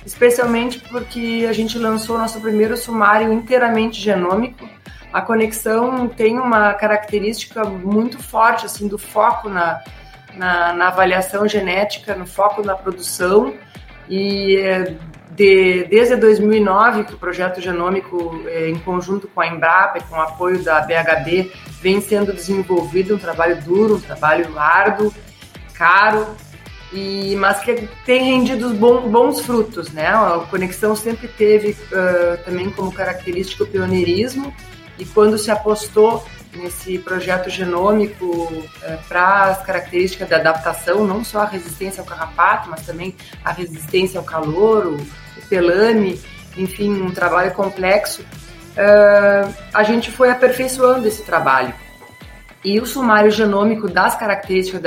especialmente 0.04 0.80
porque 0.80 1.46
a 1.48 1.52
gente 1.52 1.78
lançou 1.78 2.18
nosso 2.18 2.40
primeiro 2.40 2.76
sumário 2.76 3.32
inteiramente 3.32 4.00
genômico. 4.00 4.68
A 5.12 5.20
Conexão 5.20 6.08
tem 6.08 6.38
uma 6.38 6.74
característica 6.74 7.64
muito 7.64 8.18
forte 8.18 8.66
assim 8.66 8.88
do 8.88 8.98
foco 8.98 9.48
na, 9.48 9.82
na, 10.34 10.72
na 10.72 10.88
avaliação 10.88 11.46
genética, 11.46 12.14
no 12.16 12.26
foco 12.26 12.64
na 12.64 12.74
produção 12.74 13.54
e 14.08 14.56
de, 15.40 15.84
desde 15.84 16.16
2009 16.16 17.04
que 17.04 17.14
o 17.14 17.18
projeto 17.18 17.62
genômico, 17.62 18.42
é, 18.44 18.68
em 18.68 18.78
conjunto 18.78 19.26
com 19.26 19.40
a 19.40 19.46
Embrapa 19.46 19.96
e 19.96 20.02
com 20.02 20.16
o 20.16 20.20
apoio 20.20 20.62
da 20.62 20.82
BHB, 20.82 21.50
vem 21.80 21.98
sendo 22.02 22.30
desenvolvido, 22.34 23.14
um 23.14 23.18
trabalho 23.18 23.58
duro, 23.62 23.96
um 23.96 24.00
trabalho 24.00 24.58
árduo, 24.58 25.10
caro, 25.72 26.26
e, 26.92 27.34
mas 27.36 27.60
que 27.60 27.88
tem 28.04 28.22
rendido 28.24 28.74
bons, 28.74 29.10
bons 29.10 29.40
frutos, 29.40 29.90
né? 29.92 30.08
A 30.08 30.44
Conexão 30.50 30.94
sempre 30.94 31.26
teve 31.26 31.70
uh, 31.70 32.44
também 32.44 32.68
como 32.68 32.92
característica 32.92 33.64
o 33.64 33.66
pioneirismo, 33.66 34.52
e 34.98 35.06
quando 35.06 35.38
se 35.38 35.50
apostou 35.50 36.22
nesse 36.52 36.98
projeto 36.98 37.48
genômico 37.48 38.26
uh, 38.26 39.08
para 39.08 39.44
as 39.44 39.62
características 39.62 40.28
da 40.28 40.36
adaptação, 40.36 41.06
não 41.06 41.24
só 41.24 41.42
a 41.42 41.46
resistência 41.46 42.02
ao 42.02 42.06
carrapato, 42.06 42.68
mas 42.68 42.84
também 42.84 43.14
a 43.42 43.52
resistência 43.52 44.18
ao 44.18 44.24
calor, 44.26 44.86
o, 44.86 44.96
Pelame, 45.48 46.20
enfim, 46.56 47.00
um 47.02 47.10
trabalho 47.10 47.52
complexo, 47.52 48.22
uh, 48.22 49.54
a 49.72 49.82
gente 49.82 50.10
foi 50.10 50.30
aperfeiçoando 50.30 51.06
esse 51.06 51.22
trabalho. 51.22 51.74
E 52.62 52.78
o 52.78 52.84
sumário 52.84 53.30
genômico 53.30 53.88
das 53.88 54.14
características 54.16 54.82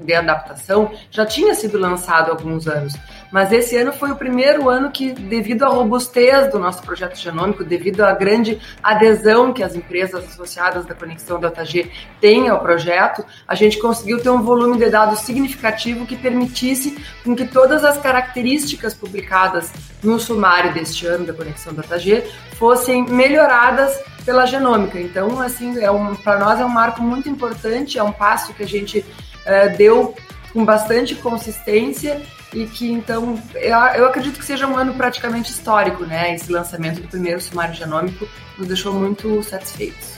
de 0.00 0.14
adaptação 0.14 0.90
já 1.10 1.24
tinha 1.24 1.54
sido 1.54 1.78
lançado 1.78 2.30
há 2.30 2.32
alguns 2.32 2.66
anos, 2.66 2.94
mas 3.32 3.50
esse 3.50 3.74
ano 3.76 3.92
foi 3.92 4.12
o 4.12 4.16
primeiro 4.16 4.68
ano 4.68 4.90
que, 4.90 5.12
devido 5.12 5.64
à 5.64 5.68
robustez 5.68 6.52
do 6.52 6.58
nosso 6.58 6.82
projeto 6.82 7.16
genômico, 7.16 7.64
devido 7.64 8.02
à 8.02 8.12
grande 8.12 8.60
adesão 8.82 9.54
que 9.54 9.62
as 9.62 9.74
empresas 9.74 10.24
associadas 10.24 10.84
da 10.84 10.94
Conexão 10.94 11.40
DataG 11.40 11.90
têm 12.20 12.50
ao 12.50 12.60
projeto, 12.60 13.24
a 13.48 13.54
gente 13.54 13.78
conseguiu 13.78 14.22
ter 14.22 14.28
um 14.28 14.42
volume 14.42 14.76
de 14.76 14.90
dados 14.90 15.20
significativo 15.20 16.06
que 16.06 16.14
permitisse 16.14 17.02
com 17.24 17.34
que 17.34 17.46
todas 17.46 17.82
as 17.84 17.96
características 17.96 18.92
publicadas 18.92 19.72
no 20.02 20.20
sumário 20.20 20.74
deste 20.74 21.06
ano 21.06 21.24
da 21.24 21.32
Conexão 21.32 21.72
DataG 21.72 22.22
fossem 22.58 23.06
melhoradas 23.06 23.98
pela 24.26 24.44
genômica. 24.44 25.00
Então, 25.00 25.40
assim, 25.40 25.82
é 25.82 25.90
um, 25.90 26.14
para 26.14 26.38
nós 26.38 26.60
é 26.60 26.64
um 26.64 26.68
marco 26.68 27.00
muito 27.00 27.30
importante, 27.30 27.98
é 27.98 28.02
um 28.02 28.12
passo 28.12 28.52
que 28.52 28.62
a 28.62 28.68
gente 28.68 28.98
uh, 28.98 29.76
deu 29.76 30.14
com 30.52 30.64
bastante 30.66 31.14
consistência 31.14 32.20
e 32.52 32.66
que 32.66 32.90
então 32.90 33.38
eu, 33.54 33.76
eu 33.96 34.06
acredito 34.06 34.38
que 34.38 34.44
seja 34.44 34.66
um 34.66 34.76
ano 34.76 34.94
praticamente 34.94 35.50
histórico, 35.50 36.04
né? 36.04 36.34
Esse 36.34 36.52
lançamento 36.52 37.00
do 37.00 37.08
primeiro 37.08 37.40
sumário 37.40 37.74
genômico 37.74 38.28
nos 38.58 38.68
deixou 38.68 38.92
muito 38.92 39.42
satisfeitos. 39.42 40.16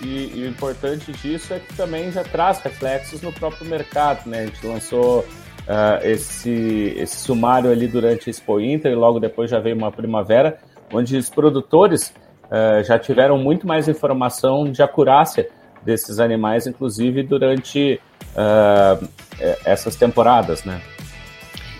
E, 0.00 0.32
e, 0.34 0.42
o 0.44 0.48
importante 0.48 1.12
disso 1.12 1.54
é 1.54 1.58
que 1.60 1.74
também 1.74 2.10
já 2.10 2.22
traz 2.24 2.58
reflexos 2.60 3.22
no 3.22 3.32
próprio 3.32 3.66
mercado, 3.66 4.28
né? 4.28 4.40
A 4.40 4.46
gente 4.46 4.66
lançou 4.66 5.20
uh, 5.20 6.04
esse, 6.04 6.94
esse 6.96 7.16
sumário 7.16 7.70
ali 7.70 7.86
durante 7.86 8.28
a 8.28 8.30
Expo 8.30 8.60
Inter 8.60 8.92
e 8.92 8.94
logo 8.94 9.20
depois 9.20 9.50
já 9.50 9.60
veio 9.60 9.76
uma 9.76 9.92
primavera, 9.92 10.58
onde 10.92 11.16
os 11.16 11.30
produtores 11.30 12.12
uh, 12.44 12.82
já 12.84 12.98
tiveram 12.98 13.38
muito 13.38 13.66
mais 13.66 13.88
informação 13.88 14.70
de 14.70 14.82
acurácia 14.82 15.48
desses 15.82 16.18
animais, 16.18 16.66
inclusive 16.66 17.22
durante 17.22 18.00
uh, 18.34 19.08
essas 19.64 19.96
temporadas, 19.96 20.64
né? 20.64 20.80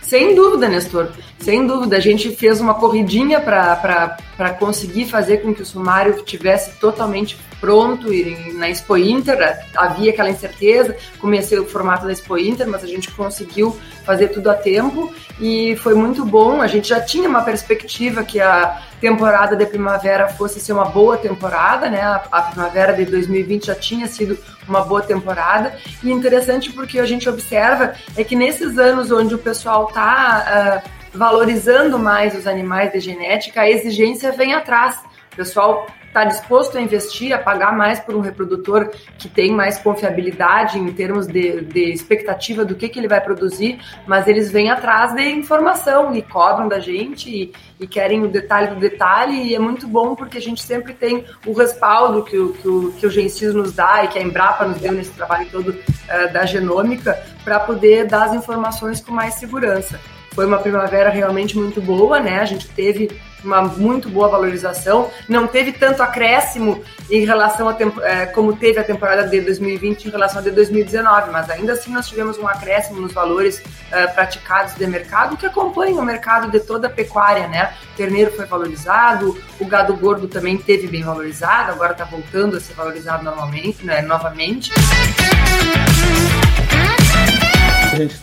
Sem 0.06 0.34
dúvida, 0.34 0.68
Nestor. 0.68 1.08
Sem 1.40 1.66
dúvida. 1.66 1.96
A 1.96 2.00
gente 2.00 2.34
fez 2.34 2.60
uma 2.60 2.74
corridinha 2.74 3.40
para 3.40 4.50
conseguir 4.58 5.06
fazer 5.06 5.38
com 5.38 5.54
que 5.54 5.62
o 5.62 5.66
sumário 5.66 6.22
tivesse 6.22 6.78
totalmente 6.78 7.36
pronto 7.60 8.12
e 8.12 8.52
na 8.54 8.68
Expo 8.68 8.96
Inter 8.96 9.58
havia 9.74 10.10
aquela 10.10 10.28
incerteza, 10.28 10.94
comecei 11.18 11.58
o 11.58 11.64
formato 11.64 12.04
da 12.04 12.12
Expo 12.12 12.36
Inter, 12.36 12.68
mas 12.68 12.84
a 12.84 12.86
gente 12.86 13.10
conseguiu 13.10 13.74
fazer 14.04 14.28
tudo 14.28 14.50
a 14.50 14.54
tempo 14.54 15.12
e 15.40 15.74
foi 15.76 15.94
muito 15.94 16.24
bom. 16.26 16.60
A 16.60 16.66
gente 16.66 16.88
já 16.88 17.00
tinha 17.00 17.28
uma 17.28 17.42
perspectiva 17.42 18.22
que 18.22 18.38
a 18.38 18.82
temporada 19.00 19.56
de 19.56 19.64
primavera 19.64 20.28
fosse 20.28 20.60
ser 20.60 20.72
uma 20.72 20.84
boa 20.84 21.16
temporada, 21.16 21.88
né? 21.88 22.02
A, 22.30 22.42
primavera 22.42 22.92
de 22.92 23.06
2020 23.06 23.66
já 23.66 23.74
tinha 23.74 24.06
sido 24.06 24.38
uma 24.68 24.82
boa 24.82 25.02
temporada 25.02 25.74
e 26.02 26.10
interessante 26.10 26.70
porque 26.72 26.98
a 26.98 27.06
gente 27.06 27.28
observa 27.28 27.94
é 28.16 28.22
que 28.22 28.36
nesses 28.36 28.78
anos 28.78 29.10
onde 29.10 29.34
o 29.34 29.38
pessoal 29.38 29.88
está 29.88 30.82
uh, 30.84 31.03
valorizando 31.14 31.98
mais 31.98 32.36
os 32.36 32.46
animais 32.46 32.92
de 32.92 33.00
genética, 33.00 33.62
a 33.62 33.70
exigência 33.70 34.32
vem 34.32 34.52
atrás. 34.54 34.98
O 35.32 35.36
pessoal 35.36 35.86
está 36.14 36.24
disposto 36.24 36.78
a 36.78 36.80
investir, 36.80 37.32
a 37.32 37.38
pagar 37.38 37.76
mais 37.76 37.98
por 37.98 38.14
um 38.14 38.20
reprodutor 38.20 38.88
que 39.18 39.28
tem 39.28 39.50
mais 39.50 39.78
confiabilidade 39.78 40.78
em 40.78 40.92
termos 40.92 41.26
de, 41.26 41.60
de 41.62 41.90
expectativa 41.92 42.64
do 42.64 42.76
que, 42.76 42.88
que 42.88 43.00
ele 43.00 43.08
vai 43.08 43.20
produzir, 43.20 43.80
mas 44.06 44.28
eles 44.28 44.48
vêm 44.48 44.70
atrás 44.70 45.12
de 45.12 45.28
informação 45.28 46.14
e 46.14 46.22
cobram 46.22 46.68
da 46.68 46.78
gente 46.78 47.28
e, 47.28 47.52
e 47.80 47.86
querem 47.88 48.22
o 48.22 48.28
detalhe 48.28 48.68
do 48.68 48.78
detalhe, 48.78 49.42
e 49.42 49.56
é 49.56 49.58
muito 49.58 49.88
bom 49.88 50.14
porque 50.14 50.38
a 50.38 50.40
gente 50.40 50.62
sempre 50.62 50.94
tem 50.94 51.24
o 51.44 51.52
respaldo 51.52 52.22
que 52.22 52.38
o, 52.38 52.52
que 52.52 52.68
o, 52.68 52.92
que 52.92 53.06
o 53.08 53.10
Gencis 53.10 53.52
nos 53.52 53.72
dá 53.72 54.04
e 54.04 54.08
que 54.08 54.18
a 54.18 54.22
Embrapa 54.22 54.64
nos 54.64 54.78
deu 54.78 54.92
nesse 54.92 55.10
trabalho 55.10 55.48
todo 55.50 55.70
uh, 55.70 56.32
da 56.32 56.46
genômica 56.46 57.20
para 57.42 57.58
poder 57.58 58.06
dar 58.06 58.26
as 58.26 58.34
informações 58.34 59.00
com 59.00 59.10
mais 59.10 59.34
segurança. 59.34 59.98
Foi 60.34 60.46
uma 60.46 60.58
primavera 60.58 61.10
realmente 61.10 61.56
muito 61.56 61.80
boa, 61.80 62.18
né? 62.20 62.40
A 62.40 62.44
gente 62.44 62.68
teve 62.68 63.08
uma 63.44 63.62
muito 63.62 64.08
boa 64.08 64.28
valorização, 64.28 65.10
não 65.28 65.46
teve 65.46 65.72
tanto 65.72 66.02
acréscimo 66.02 66.82
em 67.10 67.24
relação 67.24 67.68
a 67.68 67.76
é, 68.02 68.26
como 68.26 68.56
teve 68.56 68.78
a 68.80 68.84
temporada 68.84 69.28
de 69.28 69.40
2020 69.40 70.06
em 70.06 70.10
relação 70.10 70.40
a 70.40 70.42
de 70.42 70.50
2019, 70.50 71.30
mas 71.30 71.50
ainda 71.50 71.74
assim 71.74 71.92
nós 71.92 72.08
tivemos 72.08 72.38
um 72.38 72.48
acréscimo 72.48 73.00
nos 73.00 73.12
valores 73.12 73.62
é, 73.92 74.06
praticados 74.06 74.74
de 74.74 74.86
mercado 74.86 75.36
que 75.36 75.46
acompanha 75.46 76.00
o 76.00 76.04
mercado 76.04 76.50
de 76.50 76.60
toda 76.60 76.86
a 76.86 76.90
pecuária, 76.90 77.46
né? 77.46 77.74
O 77.92 77.96
terneiro 77.96 78.32
foi 78.32 78.46
valorizado, 78.46 79.38
o 79.60 79.66
gado 79.66 79.94
gordo 79.94 80.26
também 80.26 80.56
teve 80.56 80.86
bem 80.86 81.02
valorizado, 81.02 81.72
agora 81.72 81.92
está 81.92 82.04
voltando 82.04 82.56
a 82.56 82.60
ser 82.60 82.74
valorizado 82.74 83.22
normalmente, 83.22 83.84
né? 83.84 84.02
novamente. 84.02 84.72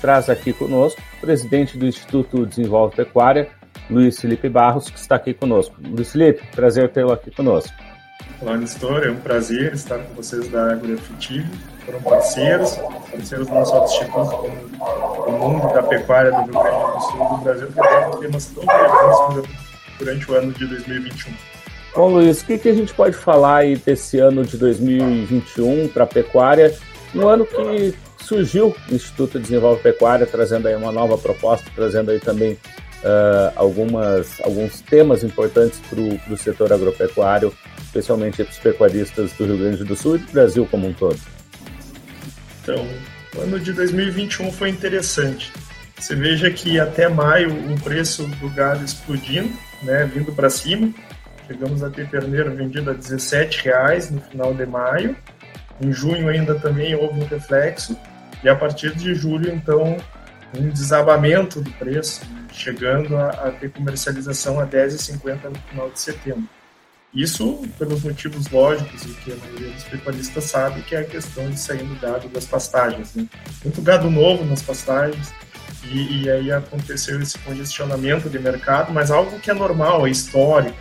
Traz 0.02 0.32
aqui 0.32 0.52
conosco 0.52 1.00
o 1.18 1.22
presidente 1.22 1.78
do 1.78 1.86
Instituto 1.86 2.44
Desenvolve 2.48 2.96
Pecuária, 2.96 3.50
Luiz 3.88 4.20
Felipe 4.20 4.50
Barros, 4.50 4.90
que 4.90 4.98
está 4.98 5.16
aqui 5.16 5.32
conosco. 5.32 5.76
Luiz 5.80 6.12
Felipe, 6.12 6.44
prazer 6.56 6.90
tê-lo 6.90 7.12
aqui 7.12 7.30
conosco. 7.30 7.72
Olá, 8.42 8.58
Nestor, 8.58 9.04
é 9.04 9.12
um 9.12 9.18
prazer 9.18 9.74
estar 9.74 10.00
com 10.00 10.16
vocês 10.16 10.48
da 10.48 10.74
Agroafetivo. 10.74 11.48
Foram 11.86 12.02
parceiros, 12.02 12.80
parceiros 13.12 13.48
do 13.48 13.54
nosso 13.54 13.78
instituto, 13.84 14.32
como 14.32 15.38
o 15.38 15.50
mundo 15.50 15.72
da 15.72 15.84
pecuária 15.84 16.32
do 16.32 16.38
Rio 16.38 16.52
Grande 16.52 16.94
do 16.94 17.00
Sul 17.02 17.30
do 17.30 17.38
Brasil, 17.44 17.68
que 17.68 17.74
tem 17.74 18.20
temas 18.22 18.46
tão 18.48 18.66
relevantes 18.66 19.50
durante 20.00 20.32
o 20.32 20.36
ano 20.36 20.52
de 20.52 20.66
2021. 20.66 21.34
Bom, 21.96 22.10
Luiz, 22.10 22.42
o 22.42 22.46
que, 22.46 22.58
que 22.58 22.70
a 22.70 22.74
gente 22.74 22.92
pode 22.94 23.16
falar 23.16 23.58
aí 23.58 23.76
desse 23.76 24.18
ano 24.18 24.44
de 24.44 24.58
2021 24.58 25.90
para 25.90 26.06
a 26.06 26.08
pecuária, 26.08 26.74
no 27.14 27.28
ano 27.28 27.46
que 27.46 27.94
surgiu 28.24 28.76
o 28.90 28.96
Instituto 28.96 29.40
Desenvolve 29.40 29.82
Pecuária, 29.82 30.26
trazendo 30.26 30.68
aí 30.68 30.76
uma 30.76 30.92
nova 30.92 31.18
proposta, 31.18 31.70
trazendo 31.76 32.12
aí 32.12 32.20
também 32.20 32.54
uh, 32.54 33.52
algumas, 33.56 34.40
alguns 34.42 34.82
temas 34.82 35.24
importantes 35.24 35.80
para 35.90 36.00
o 36.34 36.38
setor 36.38 36.72
agropecuário, 36.72 37.54
especialmente 37.82 38.44
para 38.44 38.52
os 38.52 38.58
pecuaristas 38.60 39.34
do 39.34 39.46
Rio 39.46 39.58
Grande 39.58 39.84
do 39.84 39.96
Sul 39.96 40.16
e 40.16 40.20
do 40.20 40.32
Brasil 40.32 40.68
como 40.70 40.88
um 40.88 40.94
todo. 40.94 41.20
Então, 42.62 42.88
o 43.36 43.42
ano 43.42 43.60
de 43.60 43.74
2021 43.74 44.52
foi 44.52 44.70
interessante. 44.70 45.52
Você 45.98 46.16
veja 46.16 46.50
que 46.50 46.80
até 46.80 47.08
maio 47.08 47.52
o 47.72 47.80
preço 47.82 48.24
do 48.24 48.50
gado 48.50 48.84
explodindo, 48.84 49.52
né, 49.84 50.10
vindo 50.12 50.32
para 50.32 50.50
cima. 50.50 50.92
Chegamos 51.48 51.84
a 51.84 51.90
ter 51.90 52.10
terneiro 52.10 52.56
vendido 52.56 52.90
a 52.90 52.94
17 52.94 53.66
reais 53.66 54.10
no 54.10 54.22
final 54.22 54.54
de 54.54 54.66
maio. 54.66 55.16
Em 55.80 55.92
junho 55.92 56.30
ainda 56.30 56.56
também 56.56 56.96
houve 56.96 57.20
um 57.20 57.26
reflexo 57.26 57.98
e 58.44 58.50
a 58.50 58.56
partir 58.56 58.96
de 58.96 59.14
julho, 59.14 59.54
então, 59.54 59.98
um 60.58 60.70
desabamento 60.70 61.62
do 61.62 61.72
preço, 61.72 62.22
chegando 62.52 63.16
a, 63.16 63.30
a 63.30 63.52
ter 63.52 63.72
comercialização 63.72 64.60
a 64.60 64.68
10,50 64.68 65.44
no 65.46 65.56
final 65.70 65.90
de 65.90 66.00
setembro. 66.00 66.48
Isso 67.14 67.62
pelos 67.78 68.04
motivos 68.04 68.50
lógicos 68.50 69.04
e 69.04 69.10
que 69.10 69.34
a 69.34 69.36
maioria 69.36 69.70
dos 69.70 69.84
pecuaristas 69.84 70.46
sabe, 70.46 70.82
que 70.82 70.96
é 70.96 71.00
a 71.00 71.04
questão 71.04 71.50
de 71.50 71.60
sair 71.60 71.84
do 71.84 71.96
gado 72.00 72.30
das 72.30 72.46
pastagens. 72.46 73.14
Né? 73.16 73.28
Muito 73.64 73.82
gado 73.82 74.10
novo 74.10 74.46
nas 74.46 74.62
pastagens, 74.62 75.34
e 75.90 76.24
e, 76.24 76.30
aí 76.30 76.52
aconteceu 76.52 77.20
esse 77.22 77.38
congestionamento 77.40 78.30
de 78.30 78.40
mercado, 78.40 78.94
mas 78.94 79.10
algo 79.10 79.40
que 79.40 79.50
é 79.50 79.54
normal, 79.54 80.06
é 80.06 80.12
histórico. 80.12 80.78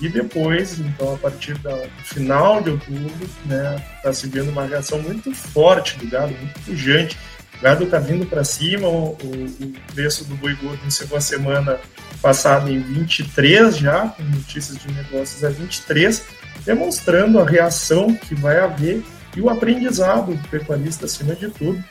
E 0.00 0.08
depois, 0.08 0.78
então, 0.78 1.14
a 1.14 1.18
partir 1.18 1.54
do 1.54 1.70
final 2.04 2.62
de 2.62 2.70
outubro, 2.70 3.28
né, 3.46 3.82
está 3.96 4.12
se 4.12 4.28
vendo 4.28 4.50
uma 4.50 4.66
reação 4.66 5.00
muito 5.00 5.34
forte 5.34 5.96
do 5.98 6.06
gado, 6.08 6.32
muito 6.32 6.60
pujante. 6.60 7.16
O 7.58 7.62
gado 7.62 7.84
está 7.84 7.98
vindo 7.98 8.26
para 8.26 8.44
cima, 8.44 8.86
o, 8.86 9.16
o, 9.22 9.44
o, 9.62 9.72
preço 9.94 10.24
do 10.24 10.34
boi 10.36 10.54
gordo 10.56 10.84
encerrou 10.86 11.16
a 11.16 11.20
semana 11.20 11.80
passada 12.20 12.70
em 12.70 12.78
23 12.80 13.78
já, 13.78 14.08
com 14.08 14.22
notícias 14.24 14.76
de 14.76 14.92
negócios 14.92 15.42
a 15.42 15.48
23, 15.48 16.22
demonstrando 16.66 17.40
a 17.40 17.46
reação 17.46 18.14
que 18.14 18.34
vai 18.34 18.58
haver 18.58 19.02
e 19.34 19.40
o 19.40 19.48
aprendizado 19.48 20.34
do 20.34 20.48
pecuarista, 20.48 21.06
acima 21.06 21.34
de 21.34 21.48
tudo, 21.48 21.82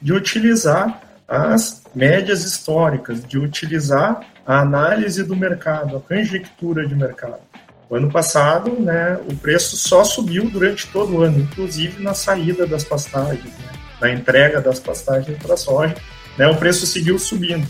de 0.00 0.12
utilizar 0.12 1.00
as 1.28 1.82
médias 1.94 2.44
históricas, 2.44 3.24
de 3.24 3.38
utilizar 3.38 4.20
a 4.46 4.60
análise 4.60 5.22
do 5.24 5.34
mercado, 5.34 5.96
a 5.96 6.00
conjectura 6.00 6.86
de 6.86 6.94
mercado. 6.94 7.40
O 7.88 7.96
ano 7.96 8.10
passado, 8.10 8.70
né, 8.80 9.18
o 9.28 9.36
preço 9.36 9.76
só 9.76 10.04
subiu 10.04 10.50
durante 10.50 10.86
todo 10.88 11.16
o 11.16 11.22
ano, 11.22 11.40
inclusive 11.40 12.02
na 12.02 12.14
saída 12.14 12.66
das 12.66 12.84
pastagens, 12.84 13.44
né, 13.44 13.72
na 14.00 14.10
entrega 14.10 14.60
das 14.60 14.78
pastagens 14.78 15.38
para 15.38 15.54
a 15.54 15.56
soja, 15.56 15.94
né, 16.36 16.46
o 16.48 16.56
preço 16.56 16.86
seguiu 16.86 17.18
subindo. 17.18 17.66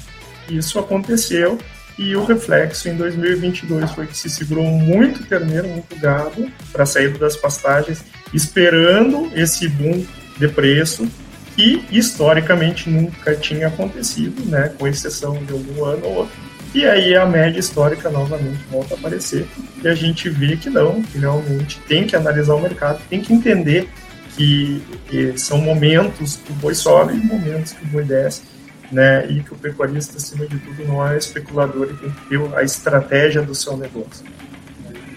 Isso 0.49 0.79
aconteceu 0.79 1.59
e 1.99 2.15
o 2.15 2.25
reflexo 2.25 2.89
em 2.89 2.97
2022 2.97 3.91
foi 3.93 4.07
que 4.07 4.17
se 4.17 4.29
segurou 4.29 4.65
muito 4.65 5.25
terneiro, 5.25 5.69
muito 5.69 5.97
gado 5.97 6.51
para 6.73 6.83
a 6.83 6.87
saída 6.87 7.19
das 7.19 7.37
pastagens, 7.37 8.05
esperando 8.35 9.31
esse 9.35 9.69
boom 9.69 10.05
de 10.39 10.49
preço 10.49 11.09
que 11.57 11.83
historicamente 11.91 12.91
nunca 12.91 13.35
tinha 13.35 13.69
acontecido, 13.69 14.45
né, 14.49 14.71
com 14.79 14.87
exceção 14.87 15.43
de 15.43 15.53
algum 15.53 15.85
ano 15.85 16.07
ou 16.07 16.15
outro. 16.17 16.37
E 16.75 16.85
aí 16.85 17.17
a 17.17 17.25
média 17.25 17.59
histórica 17.59 18.11
novamente 18.11 18.63
volta 18.71 18.95
a 18.95 18.99
aparecer 18.99 19.49
e 19.83 19.89
a 19.89 19.95
gente 19.95 20.29
vê 20.29 20.59
que 20.59 20.69
não, 20.69 21.03
que 21.03 21.17
realmente 21.17 21.81
tem 21.89 22.07
que 22.07 22.15
analisar 22.15 22.55
o 22.55 22.61
mercado, 22.61 23.01
tem 23.09 23.23
que 23.23 23.33
entender 23.33 23.89
que, 24.37 24.83
são 25.37 25.57
momentos 25.57 26.37
que 26.45 26.53
o 26.53 26.55
boi 26.57 26.75
sobe 26.75 27.15
e 27.15 27.17
momentos 27.17 27.73
que 27.73 27.83
o 27.85 27.89
boi 27.89 28.05
desce, 28.05 28.43
né, 28.93 29.27
e 29.27 29.43
que 29.43 29.55
o 29.55 29.57
pecuarista, 29.57 30.19
acima 30.19 30.47
de 30.47 30.59
tudo, 30.59 30.85
não 30.87 31.07
é 31.07 31.17
especulador 31.17 31.89
e 31.91 31.97
tem 31.97 32.11
que 32.11 32.29
ter 32.29 32.55
a 32.55 32.63
estratégia 32.63 33.41
do 33.41 33.55
seu 33.55 33.75
negócio. 33.79 34.27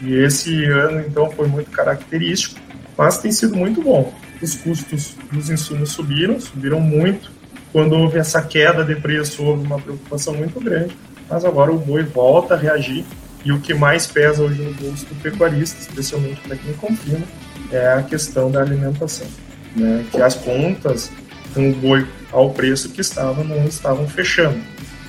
E 0.02 0.14
esse 0.14 0.64
ano, 0.64 1.02
então, 1.06 1.30
foi 1.30 1.50
muito 1.50 1.70
característico, 1.70 2.58
mas 2.98 3.18
tem 3.18 3.34
sido 3.34 3.58
muito 3.58 3.82
bom 3.82 4.14
os 4.42 4.56
custos 4.56 5.16
dos 5.32 5.50
insumos 5.50 5.92
subiram, 5.92 6.40
subiram 6.40 6.80
muito. 6.80 7.32
Quando 7.72 7.94
houve 7.94 8.18
essa 8.18 8.42
queda 8.42 8.84
de 8.84 8.96
preço, 8.96 9.44
houve 9.44 9.66
uma 9.66 9.80
preocupação 9.80 10.34
muito 10.34 10.60
grande, 10.60 10.96
mas 11.30 11.46
agora 11.46 11.72
o 11.72 11.78
boi 11.78 12.04
volta 12.04 12.56
a 12.56 12.58
reagir 12.58 13.06
e 13.46 13.52
o 13.52 13.60
que 13.60 13.74
mais 13.74 14.08
pesa 14.08 14.44
hoje 14.44 14.62
no 14.62 14.74
bolso 14.74 15.06
do 15.06 15.16
pecuarista, 15.22 15.80
especialmente 15.80 16.42
para 16.42 16.56
quem 16.56 16.74
confina, 16.74 17.26
é 17.72 17.94
a 17.94 18.04
questão 18.04 18.50
da 18.50 18.62
alimentação. 18.62 19.28
Né? 19.76 20.06
Que 20.12 20.22
as 20.22 20.36
contas 20.36 21.12
com 21.54 21.70
o 21.70 21.76
boi 21.76 22.08
ao 22.32 22.52
preço 22.52 22.90
que 22.90 23.02
estava 23.02 23.44
não 23.44 23.66
estavam 23.66 24.08
fechando. 24.08 24.60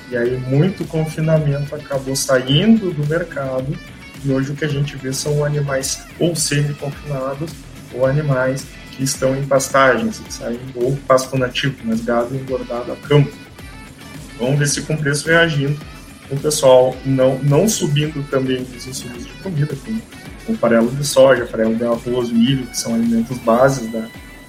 E 0.09 0.17
aí 0.17 0.37
muito 0.37 0.85
confinamento 0.85 1.73
acabou 1.73 2.15
saindo 2.15 2.91
do 2.91 3.07
mercado 3.07 3.75
e 4.23 4.31
hoje 4.31 4.51
o 4.51 4.55
que 4.55 4.65
a 4.65 4.67
gente 4.67 4.95
vê 4.97 5.13
são 5.13 5.43
animais 5.43 6.03
ou 6.19 6.35
semi-confinados 6.35 7.51
ou 7.93 8.05
animais 8.05 8.65
que 8.91 9.03
estão 9.03 9.35
em 9.35 9.45
pastagens, 9.45 10.19
que 10.19 10.33
saem 10.33 10.59
ou 10.75 10.95
pasto 11.07 11.37
nativo, 11.37 11.75
mas 11.83 12.01
gado 12.01 12.35
engordado 12.35 12.91
a 12.91 12.95
campo. 12.95 13.31
Vamos 14.39 14.59
ver 14.59 14.67
se 14.67 14.81
com 14.81 14.93
o 14.93 14.97
preço 14.97 15.27
reagindo, 15.27 15.79
o 16.29 16.37
pessoal 16.37 16.95
não, 17.05 17.37
não 17.39 17.67
subindo 17.67 18.25
também 18.29 18.61
os 18.61 18.87
insumos 18.87 19.25
de 19.25 19.33
comida, 19.33 19.75
como 19.85 20.01
o 20.47 20.55
farelo 20.55 20.89
de 20.91 21.05
soja, 21.05 21.45
farelo 21.45 21.75
de 21.75 21.83
arroz, 21.83 22.31
milho, 22.31 22.65
que 22.67 22.77
são 22.77 22.95
alimentos 22.95 23.37
bases 23.39 23.91
da, 23.91 24.07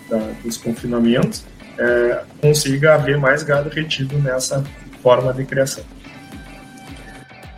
da 0.08 0.18
dos 0.42 0.56
confinamentos, 0.56 1.44
é, 1.78 2.22
consiga 2.40 2.94
haver 2.94 3.18
mais 3.18 3.42
gado 3.42 3.68
retido 3.68 4.16
nessa 4.18 4.64
forma 5.02 5.32
de 5.32 5.44
criação. 5.44 5.84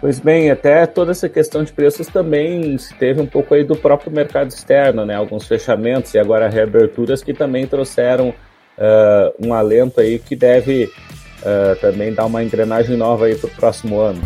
Pois 0.04 0.18
bem, 0.18 0.50
até 0.50 0.84
toda 0.84 1.12
essa 1.12 1.30
questão 1.30 1.64
de 1.64 1.72
preços 1.72 2.08
também 2.08 2.76
se 2.76 2.92
teve 2.92 3.22
um 3.22 3.26
pouco 3.26 3.54
aí 3.54 3.64
do 3.64 3.74
próprio 3.74 4.12
mercado 4.12 4.50
externo, 4.50 5.06
né? 5.06 5.14
Alguns 5.14 5.46
fechamentos 5.46 6.12
e 6.12 6.18
agora 6.18 6.46
reaberturas 6.46 7.22
que 7.22 7.32
também 7.32 7.66
trouxeram 7.66 8.28
uh, 8.28 9.34
um 9.42 9.54
alento 9.54 10.02
aí 10.02 10.18
que 10.18 10.36
deve 10.36 10.92
uh, 11.40 11.80
também 11.80 12.12
dar 12.12 12.26
uma 12.26 12.44
engrenagem 12.44 12.98
nova 12.98 13.24
aí 13.24 13.34
para 13.34 13.46
o 13.46 13.52
próximo 13.52 13.98
ano. 13.98 14.20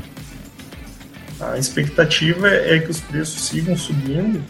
A 1.41 1.57
expectativa 1.57 2.49
é 2.49 2.81
que 2.81 2.91
os 2.91 3.01
preços 3.01 3.41
sigam 3.43 3.77
subindo 3.77 4.43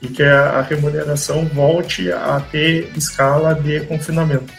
e 0.00 0.06
que 0.06 0.22
a 0.22 0.62
remuneração 0.62 1.44
volte 1.46 2.12
a 2.12 2.38
ter 2.52 2.88
escala 2.96 3.52
de 3.52 3.80
confinamento. 3.80 4.57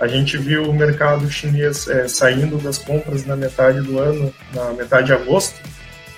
A 0.00 0.06
gente 0.06 0.38
viu 0.38 0.64
o 0.64 0.72
mercado 0.72 1.30
chinês 1.30 1.86
é, 1.86 2.08
saindo 2.08 2.56
das 2.56 2.78
compras 2.78 3.26
na 3.26 3.36
metade 3.36 3.82
do 3.82 3.98
ano, 3.98 4.32
na 4.54 4.72
metade 4.72 5.08
de 5.08 5.12
agosto, 5.12 5.60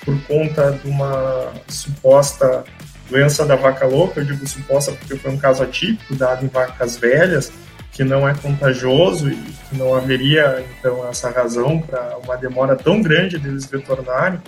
por 0.05 0.21
conta 0.23 0.71
de 0.71 0.89
uma 0.89 1.53
suposta 1.67 2.65
doença 3.11 3.45
da 3.45 3.57
vaca 3.57 3.85
louca. 3.85 4.21
Eu 4.21 4.25
digo 4.25 4.47
suposta 4.47 4.93
porque 4.93 5.17
foi 5.17 5.33
um 5.33 5.37
caso 5.37 5.65
atípico, 5.65 6.15
dado 6.15 6.45
em 6.45 6.49
vacas 6.49 6.97
velhas, 6.97 7.53
que 7.91 8.05
não 8.05 8.27
é 8.27 8.35
contagioso 8.35 9.29
e 9.29 9.37
que 9.37 9.77
não 9.77 9.95
haveria, 9.95 10.65
então, 10.79 11.07
essa 11.09 11.29
razão 11.31 11.81
para 11.81 12.17
uma 12.19 12.37
demora 12.37 12.77
tão 12.77 13.03
grande 13.03 13.37
deles 13.37 13.69
retornarem. 13.71 14.41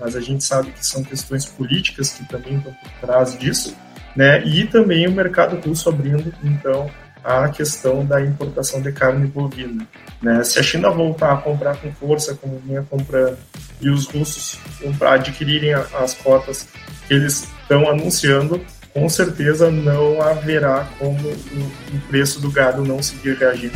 Mas 0.00 0.16
a 0.16 0.20
gente 0.20 0.44
sabe 0.44 0.70
que 0.70 0.84
são 0.84 1.04
questões 1.04 1.44
políticas 1.44 2.12
que 2.12 2.26
também 2.26 2.56
estão 2.56 2.72
por 2.72 2.90
trás 3.00 3.36
disso, 3.38 3.76
né? 4.16 4.42
E 4.44 4.64
também 4.64 5.06
o 5.06 5.12
mercado 5.12 5.60
russo 5.60 5.88
abrindo, 5.88 6.32
então, 6.42 6.90
a 7.24 7.48
questão 7.48 8.04
da 8.04 8.20
importação 8.20 8.80
de 8.80 8.92
carne 8.92 9.26
bovina. 9.26 9.86
Né? 10.22 10.42
Se 10.44 10.58
a 10.58 10.62
China 10.62 10.90
voltar 10.90 11.32
a 11.32 11.36
comprar 11.36 11.76
com 11.76 11.92
força, 11.92 12.34
como 12.34 12.58
vinha 12.64 12.82
comprando, 12.88 13.36
e 13.80 13.90
os 13.90 14.06
russos 14.06 14.58
adquirirem 15.00 15.74
as 15.74 16.14
cotas 16.14 16.68
que 17.06 17.14
eles 17.14 17.48
estão 17.62 17.88
anunciando, 17.88 18.60
com 18.92 19.08
certeza 19.08 19.70
não 19.70 20.20
haverá 20.20 20.88
como 20.98 21.28
o 21.28 21.98
preço 22.08 22.40
do 22.40 22.50
gado 22.50 22.84
não 22.84 23.02
seguir 23.02 23.36
reagindo. 23.36 23.74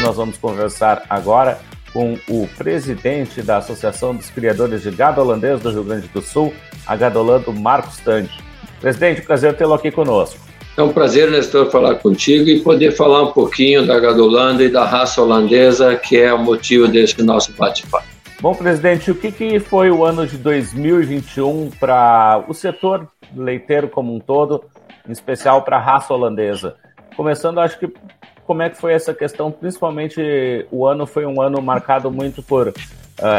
Nós 0.00 0.16
vamos 0.16 0.38
conversar 0.38 1.02
agora 1.10 1.58
com 1.92 2.18
o 2.28 2.46
presidente 2.56 3.42
da 3.42 3.56
Associação 3.56 4.14
dos 4.14 4.30
Criadores 4.30 4.82
de 4.82 4.90
Gado 4.90 5.20
Holandês 5.20 5.60
do 5.60 5.70
Rio 5.70 5.84
Grande 5.84 6.08
do 6.08 6.20
Sul, 6.20 6.54
a 6.86 6.94
Gadolando 6.94 7.52
Marcos 7.52 7.96
Tange. 7.98 8.45
Presidente, 8.80 9.22
prazer 9.22 9.56
tê-lo 9.56 9.74
aqui 9.74 9.90
conosco. 9.90 10.38
É 10.76 10.82
um 10.82 10.92
prazer, 10.92 11.30
Nestor, 11.30 11.70
falar 11.70 11.94
contigo 11.94 12.50
e 12.50 12.60
poder 12.60 12.92
falar 12.92 13.22
um 13.22 13.32
pouquinho 13.32 13.86
da 13.86 13.98
Gadolanda 13.98 14.62
e 14.62 14.68
da 14.68 14.84
raça 14.84 15.22
holandesa, 15.22 15.96
que 15.96 16.18
é 16.18 16.32
o 16.34 16.38
motivo 16.38 16.86
desse 16.86 17.22
nosso 17.22 17.50
bate-papo. 17.52 18.04
Bom, 18.40 18.54
presidente, 18.54 19.10
o 19.10 19.14
que, 19.14 19.32
que 19.32 19.58
foi 19.58 19.90
o 19.90 20.04
ano 20.04 20.26
de 20.26 20.36
2021 20.36 21.70
para 21.80 22.44
o 22.46 22.52
setor 22.52 23.08
leiteiro 23.34 23.88
como 23.88 24.14
um 24.14 24.20
todo, 24.20 24.62
em 25.08 25.12
especial 25.12 25.62
para 25.62 25.78
a 25.78 25.80
raça 25.80 26.12
holandesa? 26.12 26.76
Começando, 27.16 27.58
acho 27.58 27.78
que 27.78 27.90
como 28.46 28.62
é 28.62 28.68
que 28.68 28.76
foi 28.76 28.92
essa 28.92 29.14
questão, 29.14 29.50
principalmente 29.50 30.20
o 30.70 30.86
ano 30.86 31.06
foi 31.06 31.24
um 31.24 31.40
ano 31.40 31.62
marcado 31.62 32.10
muito 32.10 32.42
por 32.42 32.68
uh, 32.68 32.74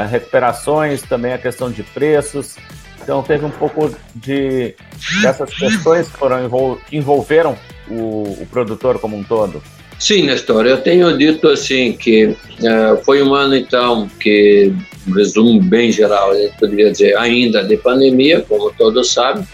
recuperações, 0.09 1.03
também 1.03 1.31
a 1.31 1.37
questão 1.37 1.69
de 1.69 1.83
preços, 1.83 2.57
então 3.07 3.23
teve 3.23 3.45
um 3.45 3.49
pouco 3.49 3.89
de 4.13 4.75
dessas 5.21 5.49
questões 5.53 6.09
que 6.09 6.17
foram 6.17 6.77
envolveram 6.91 7.57
o, 7.89 8.35
o, 8.41 8.47
produtor 8.51 8.99
como 8.99 9.15
um 9.15 9.23
todo. 9.23 9.63
Sim, 9.97 10.23
Nestor, 10.23 10.65
eu 10.65 10.81
tenho 10.81 11.17
dito 11.17 11.47
assim 11.47 11.93
que 11.93 12.25
uh, 12.25 13.01
foi 13.05 13.23
um 13.23 13.33
ano 13.33 13.55
então 13.55 14.09
que, 14.19 14.73
um 15.07 15.13
resumo 15.13 15.61
bem 15.61 15.89
geral, 15.89 16.33
eu 16.33 16.51
poderia 16.59 16.91
dizer 16.91 17.17
ainda 17.17 17.63
de 17.63 17.77
pandemia, 17.77 18.41
como 18.41 18.73
todos 18.73 19.13
sabem, 19.13 19.47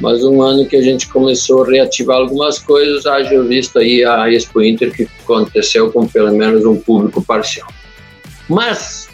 mas 0.00 0.24
um 0.24 0.42
ano 0.42 0.66
que 0.66 0.74
a 0.74 0.82
gente 0.82 1.06
começou 1.06 1.62
a 1.62 1.70
reativar 1.70 2.16
algumas 2.16 2.58
coisas, 2.58 3.06
haja 3.06 3.40
visto 3.44 3.78
aí 3.78 4.04
a 4.04 4.28
Expo 4.28 4.60
Inter 4.60 4.92
que 4.92 5.08
aconteceu 5.22 5.92
com 5.92 6.08
pelo 6.08 6.36
menos 6.36 6.64
um 6.64 6.76
público 6.76 7.22
parcial. 7.22 7.68
Mas 8.48 9.05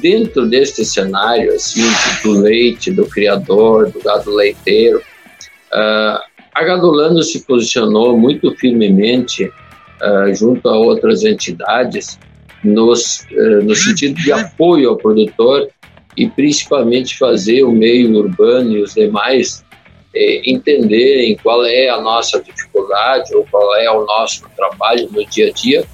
dentro 0.00 0.46
deste 0.48 0.84
cenário 0.84 1.52
assim 1.54 1.82
do 2.22 2.40
leite, 2.40 2.90
do 2.90 3.06
criador, 3.06 3.90
do 3.90 4.00
gado 4.00 4.34
leiteiro, 4.34 4.98
uh, 4.98 6.20
a 6.54 6.64
Gadolando 6.64 7.22
se 7.22 7.44
posicionou 7.46 8.18
muito 8.18 8.54
firmemente 8.56 9.44
uh, 9.44 10.34
junto 10.34 10.68
a 10.68 10.76
outras 10.76 11.24
entidades 11.24 12.18
nos, 12.62 13.26
uh, 13.32 13.64
no 13.64 13.74
sentido 13.74 14.14
de 14.20 14.32
apoio 14.32 14.90
ao 14.90 14.96
produtor 14.96 15.68
e 16.16 16.28
principalmente 16.28 17.16
fazer 17.16 17.62
o 17.62 17.72
meio 17.72 18.14
urbano 18.16 18.72
e 18.72 18.82
os 18.82 18.94
demais 18.94 19.64
eh, 20.14 20.42
entenderem 20.44 21.36
qual 21.36 21.64
é 21.64 21.88
a 21.88 22.00
nossa 22.00 22.42
dificuldade 22.42 23.34
ou 23.34 23.46
qual 23.48 23.76
é 23.76 23.88
o 23.90 24.04
nosso 24.04 24.42
trabalho 24.56 25.08
no 25.12 25.24
dia 25.24 25.48
a 25.48 25.52
dia 25.52 25.84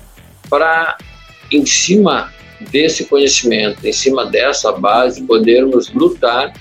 para, 0.48 0.96
em 1.52 1.66
cima 1.66 2.32
desse 2.60 3.04
conhecimento, 3.04 3.86
em 3.86 3.92
cima 3.92 4.26
dessa 4.26 4.72
base, 4.72 5.22
podermos 5.22 5.92
lutar 5.92 6.52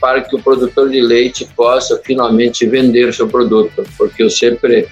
para 0.00 0.20
que 0.22 0.36
o 0.36 0.42
produtor 0.42 0.90
de 0.90 1.00
leite 1.00 1.48
possa 1.56 2.00
finalmente 2.04 2.66
vender 2.66 3.12
seu 3.14 3.28
produto, 3.28 3.84
porque 3.96 4.22
eu 4.22 4.30
sempre 4.30 4.88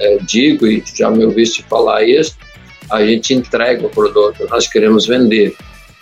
é, 0.00 0.18
digo 0.22 0.66
e 0.66 0.82
já 0.94 1.10
me 1.10 1.24
ouviste 1.24 1.62
falar 1.68 2.04
isso, 2.04 2.36
a 2.90 3.04
gente 3.04 3.34
entrega 3.34 3.86
o 3.86 3.90
produto, 3.90 4.46
nós 4.48 4.66
queremos 4.66 5.06
vender. 5.06 5.54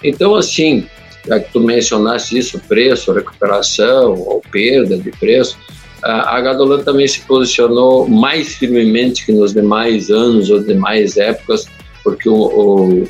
Então, 0.02 0.36
assim, 0.36 0.86
já 1.26 1.40
que 1.40 1.52
tu 1.52 1.60
mencionaste 1.60 2.38
isso, 2.38 2.60
preço, 2.68 3.12
recuperação 3.12 4.14
ou 4.14 4.40
perda 4.40 4.96
de 4.96 5.10
preço, 5.10 5.58
a 6.02 6.40
Gadolan 6.40 6.84
também 6.84 7.08
se 7.08 7.20
posicionou 7.22 8.08
mais 8.08 8.54
firmemente 8.54 9.26
que 9.26 9.32
nos 9.32 9.52
demais 9.52 10.08
anos 10.08 10.50
ou 10.50 10.62
demais 10.62 11.16
épocas, 11.16 11.66
porque 12.04 12.28
o, 12.28 12.34
o 12.34 13.08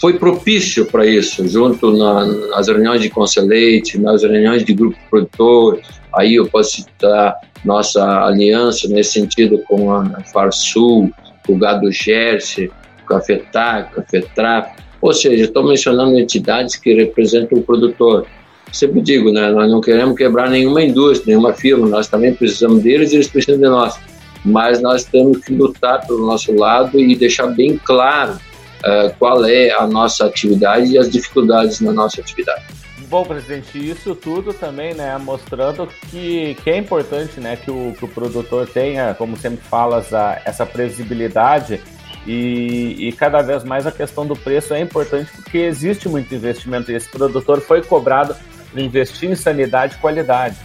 foi 0.00 0.18
propício 0.18 0.86
para 0.86 1.06
isso, 1.06 1.46
junto 1.48 1.96
na, 1.96 2.24
nas 2.24 2.68
reuniões 2.68 3.00
de 3.00 3.10
conselheite, 3.10 3.98
nas 3.98 4.22
reuniões 4.22 4.64
de 4.64 4.72
grupo 4.72 4.96
produtor, 5.10 5.80
aí 6.14 6.34
eu 6.34 6.46
posso 6.46 6.82
citar 6.82 7.34
nossa 7.64 8.24
aliança 8.24 8.88
nesse 8.88 9.12
sentido 9.12 9.58
com 9.68 9.92
a 9.92 10.04
Farsul, 10.32 11.10
o 11.48 11.56
Gado 11.56 11.90
Jersey, 11.90 12.70
o 13.02 13.06
Cafetá, 13.06 13.90
Cafetrap, 13.94 14.76
ou 15.00 15.12
seja, 15.12 15.44
estou 15.44 15.64
mencionando 15.64 16.18
entidades 16.18 16.76
que 16.76 16.94
representam 16.94 17.58
o 17.58 17.62
produtor. 17.62 18.26
Sempre 18.72 19.00
digo, 19.00 19.32
né, 19.32 19.50
nós 19.50 19.70
não 19.70 19.80
queremos 19.80 20.16
quebrar 20.16 20.48
nenhuma 20.48 20.82
indústria, 20.82 21.34
nenhuma 21.34 21.52
firma, 21.52 21.86
nós 21.86 22.08
também 22.08 22.34
precisamos 22.34 22.82
deles 22.82 23.12
e 23.12 23.16
eles 23.16 23.28
precisam 23.28 23.60
de 23.60 23.68
nós. 23.68 23.98
Mas 24.44 24.80
nós 24.80 25.04
temos 25.04 25.38
que 25.44 25.52
lutar 25.52 26.06
pelo 26.06 26.26
nosso 26.26 26.52
lado 26.54 26.98
e 26.98 27.14
deixar 27.14 27.48
bem 27.48 27.78
claro 27.84 28.38
uh, 28.84 29.14
qual 29.18 29.44
é 29.44 29.70
a 29.70 29.86
nossa 29.86 30.26
atividade 30.26 30.92
e 30.92 30.98
as 30.98 31.10
dificuldades 31.10 31.80
na 31.80 31.92
nossa 31.92 32.20
atividade. 32.20 32.64
Bom, 33.08 33.24
presidente, 33.24 33.78
isso 33.78 34.14
tudo 34.14 34.54
também, 34.54 34.94
né, 34.94 35.18
mostrando 35.18 35.86
que, 36.10 36.56
que 36.62 36.70
é 36.70 36.78
importante, 36.78 37.40
né, 37.40 37.56
que 37.56 37.70
o, 37.70 37.94
que 37.98 38.06
o 38.06 38.08
produtor 38.08 38.66
tenha, 38.66 39.14
como 39.14 39.36
sempre 39.36 39.62
falas, 39.62 40.14
a, 40.14 40.40
essa 40.46 40.64
previsibilidade 40.64 41.78
e, 42.26 43.08
e, 43.08 43.12
cada 43.12 43.42
vez 43.42 43.64
mais 43.64 43.86
a 43.86 43.92
questão 43.92 44.24
do 44.24 44.34
preço 44.34 44.72
é 44.72 44.80
importante 44.80 45.30
porque 45.34 45.58
existe 45.58 46.08
muito 46.08 46.34
investimento 46.34 46.90
e 46.90 46.94
esse 46.94 47.08
produtor 47.08 47.60
foi 47.60 47.82
cobrado 47.82 48.34
para 48.70 48.80
investir 48.80 49.30
em 49.30 49.34
sanidade 49.34 49.96
e 49.96 49.98
qualidade. 49.98 50.56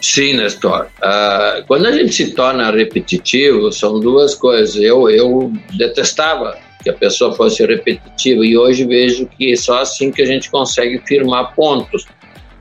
Sim, 0.00 0.34
Nestor. 0.34 0.86
Uh, 1.02 1.66
quando 1.66 1.86
a 1.86 1.92
gente 1.92 2.12
se 2.12 2.32
torna 2.32 2.70
repetitivo, 2.70 3.72
são 3.72 3.98
duas 3.98 4.34
coisas. 4.34 4.76
Eu, 4.76 5.10
eu 5.10 5.52
detestava 5.76 6.56
que 6.82 6.90
a 6.90 6.94
pessoa 6.94 7.34
fosse 7.34 7.64
repetitiva 7.64 8.44
e 8.44 8.56
hoje 8.56 8.84
vejo 8.84 9.26
que 9.26 9.52
é 9.52 9.56
só 9.56 9.80
assim 9.80 10.10
que 10.10 10.22
a 10.22 10.26
gente 10.26 10.50
consegue 10.50 11.00
firmar 11.06 11.54
pontos. 11.54 12.06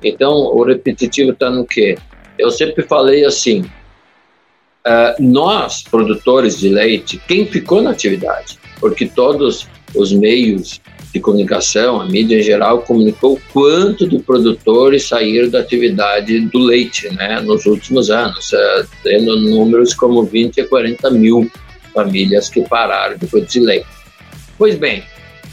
Então, 0.04 0.34
o 0.34 0.64
repetitivo 0.64 1.32
está 1.32 1.50
no 1.50 1.66
quê? 1.66 1.98
Eu 2.38 2.52
sempre 2.52 2.84
falei 2.84 3.26
assim: 3.26 3.62
uh, 3.62 5.16
nós, 5.20 5.84
produtores 5.84 6.60
de 6.60 6.70
leite, 6.70 7.22
quem 7.28 7.46
ficou 7.46 7.82
na 7.82 7.92
atividade? 7.92 8.60
Porque 8.80 9.06
todos 9.06 9.68
os 9.96 10.12
meios 10.12 10.82
de 11.14 11.20
comunicação, 11.20 12.02
a 12.02 12.06
mídia 12.06 12.38
em 12.38 12.44
geral, 12.44 12.82
comunicou 12.82 13.40
quanto 13.52 14.08
de 14.08 14.20
produtores 14.20 15.08
saíram 15.08 15.50
da 15.50 15.60
atividade 15.60 16.40
do 16.42 16.60
leite 16.60 17.10
né, 17.16 17.40
nos 17.42 17.66
últimos 17.66 18.10
anos, 18.10 18.52
uh, 18.52 18.88
tendo 19.04 19.36
números 19.40 19.94
como 19.94 20.24
20 20.24 20.62
a 20.62 20.68
40 20.68 21.10
mil 21.12 21.50
famílias 21.94 22.50
que 22.50 22.62
pararam 22.62 23.18
de 23.18 23.26
produzir 23.26 23.62
leite. 23.62 23.97
Pois 24.58 24.76
bem, 24.76 25.04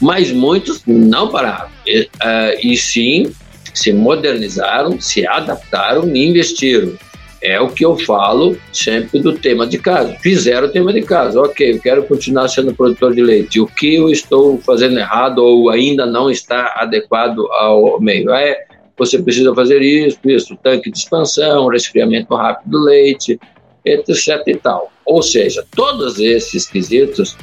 mas 0.01 0.31
muitos 0.31 0.81
não 0.85 1.29
pararam, 1.29 1.69
e, 1.85 2.01
uh, 2.01 2.59
e 2.61 2.75
sim 2.75 3.31
se 3.73 3.91
modernizaram, 3.91 4.99
se 4.99 5.27
adaptaram 5.27 6.15
e 6.15 6.25
investiram. 6.25 6.93
É 7.41 7.59
o 7.59 7.67
que 7.67 7.85
eu 7.85 7.95
falo 7.97 8.57
sempre 8.73 9.19
do 9.19 9.33
tema 9.33 9.67
de 9.67 9.77
casa. 9.77 10.15
Fizeram 10.19 10.67
o 10.67 10.71
tema 10.71 10.91
de 10.91 11.03
casa. 11.03 11.39
Ok, 11.39 11.73
eu 11.73 11.79
quero 11.79 12.03
continuar 12.03 12.47
sendo 12.47 12.73
produtor 12.73 13.13
de 13.13 13.21
leite. 13.21 13.59
O 13.59 13.67
que 13.67 13.95
eu 13.95 14.09
estou 14.09 14.57
fazendo 14.59 14.97
errado 14.97 15.39
ou 15.39 15.69
ainda 15.69 16.07
não 16.07 16.31
está 16.31 16.73
adequado 16.77 17.45
ao 17.51 18.01
meio? 18.01 18.31
É, 18.31 18.65
você 18.97 19.21
precisa 19.21 19.53
fazer 19.53 19.81
isso, 19.81 20.17
isso, 20.25 20.57
tanque 20.63 20.89
de 20.89 20.97
expansão, 20.97 21.67
resfriamento 21.67 22.33
rápido 22.33 22.71
do 22.71 22.83
leite, 22.83 23.39
etc 23.83 24.41
e 24.47 24.55
tal. 24.55 24.91
Ou 25.05 25.21
seja, 25.21 25.63
todos 25.75 26.17
esses 26.19 26.65
quesitos 26.65 27.37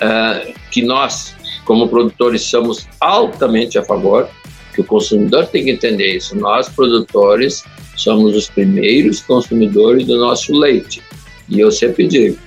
uh, 0.00 0.52
que 0.70 0.82
nós, 0.82 1.34
como 1.64 1.88
produtores, 1.88 2.42
somos 2.42 2.86
altamente 3.00 3.78
a 3.78 3.82
favor, 3.82 4.28
que 4.74 4.80
o 4.80 4.84
consumidor 4.84 5.46
tem 5.46 5.64
que 5.64 5.70
entender 5.70 6.16
isso. 6.16 6.36
Nós, 6.36 6.68
produtores, 6.68 7.64
somos 7.96 8.34
os 8.34 8.48
primeiros 8.48 9.20
consumidores 9.20 10.06
do 10.06 10.18
nosso 10.18 10.52
leite. 10.52 11.02
E 11.48 11.60
eu 11.60 11.70
sempre 11.70 12.06
digo, 12.06 12.38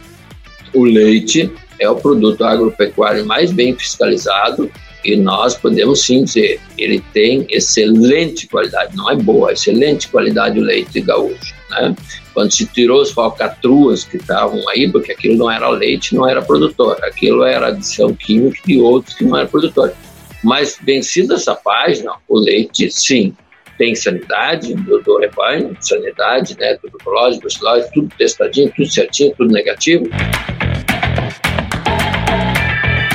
o 0.74 0.84
leite 0.86 1.52
é 1.80 1.90
o 1.90 1.96
produto 1.96 2.44
agropecuário 2.44 3.26
mais 3.26 3.52
bem 3.52 3.76
fiscalizado 3.76 4.72
e 5.04 5.18
nós 5.18 5.56
podemos 5.56 6.02
sim 6.02 6.24
dizer, 6.24 6.62
ele 6.78 7.04
tem 7.14 7.46
excelente 7.50 8.48
qualidade, 8.48 8.96
não 8.96 9.10
é 9.12 9.16
boa, 9.16 9.52
excelente 9.52 10.08
qualidade 10.08 10.58
o 10.60 10.64
leite 10.64 11.02
gaúcho. 11.02 11.54
Né? 11.74 11.96
Quando 12.34 12.52
se 12.54 12.66
tirou 12.66 13.02
os 13.02 13.12
falcatruas 13.12 14.04
que 14.04 14.18
estavam 14.18 14.68
aí, 14.70 14.92
porque 14.92 15.12
aquilo 15.12 15.38
não 15.38 15.52
era 15.52 15.70
leite, 15.70 16.16
não 16.16 16.28
era 16.28 16.42
produtor, 16.42 16.98
aquilo 17.04 17.44
era 17.44 17.68
adição 17.68 18.14
química 18.14 18.60
de 18.66 18.80
outros 18.80 19.16
que 19.16 19.24
não 19.24 19.38
eram 19.38 19.48
produtores. 19.48 19.96
Mas, 20.44 20.78
vencida 20.82 21.36
essa 21.36 21.56
página, 21.56 22.12
o 22.28 22.38
leite, 22.38 22.92
sim, 22.92 23.34
tem 23.78 23.96
sanidade 23.96 24.74
do, 24.76 25.02
do 25.02 25.18
rebanho, 25.18 25.76
sanidade, 25.80 26.56
né, 26.58 26.76
tuberculose, 26.76 27.40
brucelose, 27.40 27.90
tudo 27.94 28.10
testadinho, 28.18 28.72
tudo 28.76 28.90
certinho, 28.90 29.34
tudo 29.38 29.52
negativo. 29.52 30.06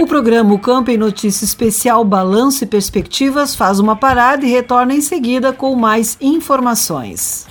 O 0.01 0.07
programa 0.07 0.55
o 0.55 0.59
Campo 0.59 0.91
em 0.91 0.97
Notícia 0.97 1.45
Especial 1.45 2.05
Balanço 2.05 2.65
e 2.65 2.67
Perspectivas 2.67 3.55
faz 3.55 3.79
uma 3.79 3.97
parada 3.97 4.47
e 4.47 4.51
retorna 4.51 4.95
em 4.95 5.01
seguida 5.01 5.53
com 5.53 5.75
mais 5.75 6.17
informações. 6.21 7.47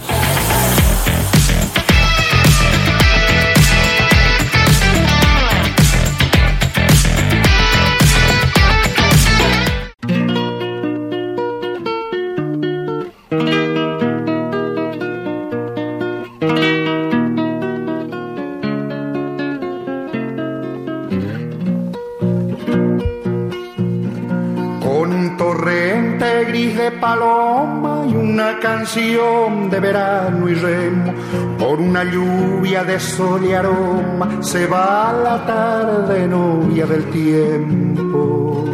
Canción 28.77 29.71
de 29.71 29.79
verano 29.79 30.47
y 30.47 30.53
remo. 30.53 31.13
Por 31.57 31.79
una 31.79 32.03
lluvia 32.03 32.83
de 32.83 32.99
sol 32.99 33.43
y 33.43 33.53
aroma 33.53 34.37
se 34.41 34.67
va 34.67 35.13
la 35.13 35.45
tarde 35.45 36.27
novia 36.27 36.85
del 36.85 37.05
tiempo. 37.05 38.65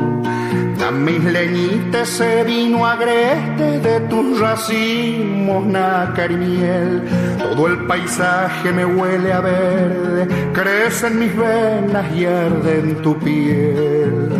Mis 0.93 1.23
leñites 1.23 2.07
se 2.07 2.43
vino 2.43 2.85
agreste 2.85 3.79
de 3.79 3.99
tus 4.01 4.39
racimos, 4.39 5.65
nácar 5.65 6.31
y 6.31 6.35
miel. 6.35 7.03
Todo 7.39 7.67
el 7.67 7.85
paisaje 7.87 8.71
me 8.71 8.85
huele 8.85 9.33
a 9.33 9.39
verde, 9.39 10.27
crece 10.53 11.07
en 11.07 11.19
mis 11.19 11.35
venas 11.35 12.05
y 12.15 12.25
arde 12.25 12.79
en 12.79 13.01
tu 13.01 13.17
piel 13.17 14.32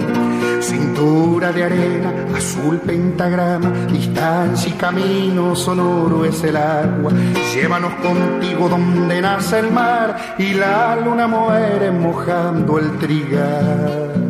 De 1.04 1.62
arena, 1.62 2.12
azul 2.36 2.80
pentagrama, 2.80 3.70
distancia 3.92 4.70
y 4.70 4.74
camino 4.78 5.54
sonoro 5.56 6.24
es 6.24 6.42
el 6.46 6.56
agua. 6.56 7.12
Llévanos 7.54 7.94
contigo 7.96 8.70
donde 8.70 9.22
nace 9.22 9.60
el 9.60 9.70
mar 9.70 10.36
y 10.40 10.54
la 10.54 10.96
luna 10.96 11.28
muere 11.28 11.92
mojando 11.92 12.80
el 12.80 12.98
trigal. 12.98 14.23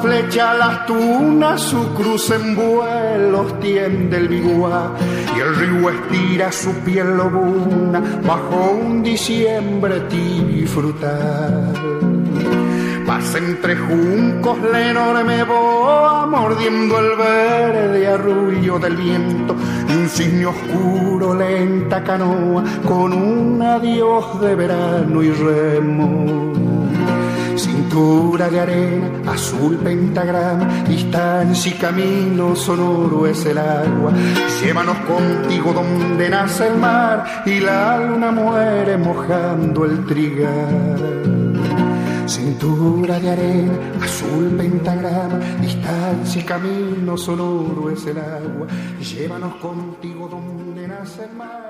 Flecha 0.00 0.54
las 0.54 0.86
tunas, 0.86 1.60
su 1.60 1.94
cruz 1.94 2.30
en 2.30 2.54
vuelos 2.54 3.58
tiende 3.60 4.16
el 4.16 4.28
biguá 4.28 4.94
y 5.36 5.40
el 5.40 5.56
río 5.56 5.90
estira 5.90 6.50
su 6.52 6.72
piel 6.84 7.16
lobuna 7.16 8.02
bajo 8.26 8.72
un 8.72 9.02
diciembre 9.02 10.00
tibio 10.08 10.64
y 10.64 10.66
frutal. 10.66 11.72
Mas 13.06 13.34
entre 13.34 13.76
juncos 13.76 14.58
la 14.70 14.90
enorme 14.90 15.42
boa 15.44 16.26
mordiendo 16.26 16.98
el 17.00 17.16
verde 17.16 18.06
arrullo 18.06 18.78
del 18.78 18.96
viento 18.96 19.56
y 19.88 19.92
un 19.92 20.08
cisne 20.08 20.46
oscuro 20.46 21.34
lenta 21.34 22.02
canoa 22.04 22.62
con 22.86 23.12
un 23.12 23.60
adiós 23.62 24.40
de 24.40 24.54
verano 24.54 25.22
y 25.22 25.30
remo. 25.32 26.69
Cintura 27.90 28.48
de 28.48 28.60
arena, 28.60 29.32
azul 29.32 29.76
pentagrama, 29.78 30.84
distancia 30.84 31.74
y 31.74 31.76
camino 31.76 32.54
sonoro 32.54 33.26
es 33.26 33.44
el 33.46 33.58
agua. 33.58 34.12
Llévanos 34.62 34.96
contigo 34.98 35.72
donde 35.72 36.30
nace 36.30 36.68
el 36.68 36.76
mar 36.76 37.42
y 37.44 37.58
la 37.58 37.98
luna 37.98 38.30
muere 38.30 38.96
mojando 38.96 39.86
el 39.86 40.06
trigal. 40.06 40.98
Cintura 42.28 43.18
de 43.18 43.28
arena, 43.28 43.72
azul 44.00 44.54
pentagrama, 44.56 45.40
distancia 45.60 46.42
y 46.42 46.44
camino 46.44 47.16
sonoro 47.16 47.90
es 47.90 48.06
el 48.06 48.18
agua. 48.18 48.68
Llévanos 49.00 49.56
contigo 49.56 50.28
donde 50.28 50.86
nace 50.86 51.24
el 51.24 51.32
mar 51.32 51.69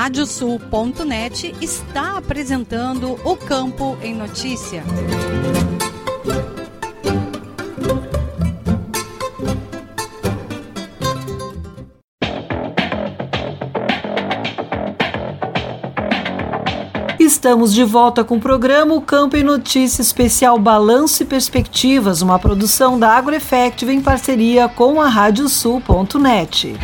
Radiosul.net 0.00 1.54
está 1.60 2.16
apresentando 2.16 3.20
o 3.22 3.36
Campo 3.36 3.98
em 4.00 4.14
Notícia. 4.14 4.82
Estamos 17.18 17.74
de 17.74 17.84
volta 17.84 18.24
com 18.24 18.36
o 18.36 18.40
programa 18.40 18.94
o 18.94 19.02
Campo 19.02 19.36
em 19.36 19.42
Notícia 19.42 20.00
Especial 20.00 20.58
Balanço 20.58 21.22
e 21.22 21.26
Perspectivas, 21.26 22.22
uma 22.22 22.38
produção 22.38 22.98
da 22.98 23.10
AgroEffective 23.18 23.92
em 23.92 24.00
parceria 24.00 24.66
com 24.66 24.98
a 24.98 25.10
Radiosul.net. 25.10 26.78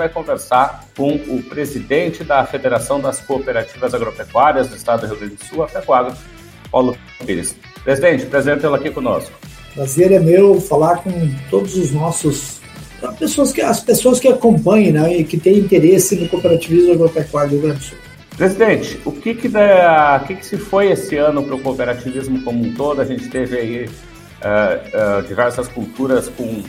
Vai 0.00 0.08
conversar 0.08 0.86
com 0.96 1.10
o 1.12 1.42
presidente 1.42 2.24
da 2.24 2.42
Federação 2.46 2.98
das 2.98 3.20
Cooperativas 3.20 3.92
Agropecuárias 3.92 4.66
do 4.66 4.74
Estado 4.74 5.00
do 5.00 5.08
Rio 5.08 5.18
Grande 5.18 5.34
do 5.34 5.44
Sul, 5.44 5.62
a 5.62 5.68
FECOAGro, 5.68 6.16
Paulo 6.72 6.96
Pires. 7.26 7.54
Presidente, 7.84 8.24
prazer 8.24 8.58
tê-lo 8.58 8.76
aqui 8.76 8.90
conosco. 8.90 9.30
Prazer 9.74 10.10
é 10.10 10.18
meu 10.18 10.58
falar 10.58 11.02
com 11.02 11.12
todos 11.50 11.76
os 11.76 11.92
nossos 11.92 12.60
as 13.02 13.14
pessoas 13.18 13.52
que, 13.52 13.60
as 13.60 13.80
pessoas 13.80 14.18
que 14.18 14.28
acompanham 14.28 15.02
né, 15.02 15.18
e 15.18 15.22
que 15.24 15.38
têm 15.38 15.58
interesse 15.58 16.16
no 16.16 16.26
cooperativismo 16.30 16.94
agropecuário 16.94 17.50
do 17.50 17.56
Rio 17.56 17.64
Grande 17.64 17.80
do 17.80 17.84
Sul. 17.84 17.98
Presidente, 18.38 18.98
o 19.04 19.12
que 19.12 19.34
que, 19.34 19.48
da, 19.50 20.18
o 20.22 20.26
que, 20.26 20.36
que 20.36 20.46
se 20.46 20.56
foi 20.56 20.92
esse 20.92 21.18
ano 21.18 21.42
para 21.42 21.56
o 21.56 21.60
cooperativismo 21.60 22.42
como 22.42 22.64
um 22.64 22.72
todo? 22.72 23.02
A 23.02 23.04
gente 23.04 23.28
teve 23.28 23.58
aí 23.58 23.84
uh, 23.84 25.18
uh, 25.18 25.22
diversas 25.28 25.68
culturas 25.68 26.30
com 26.30 26.62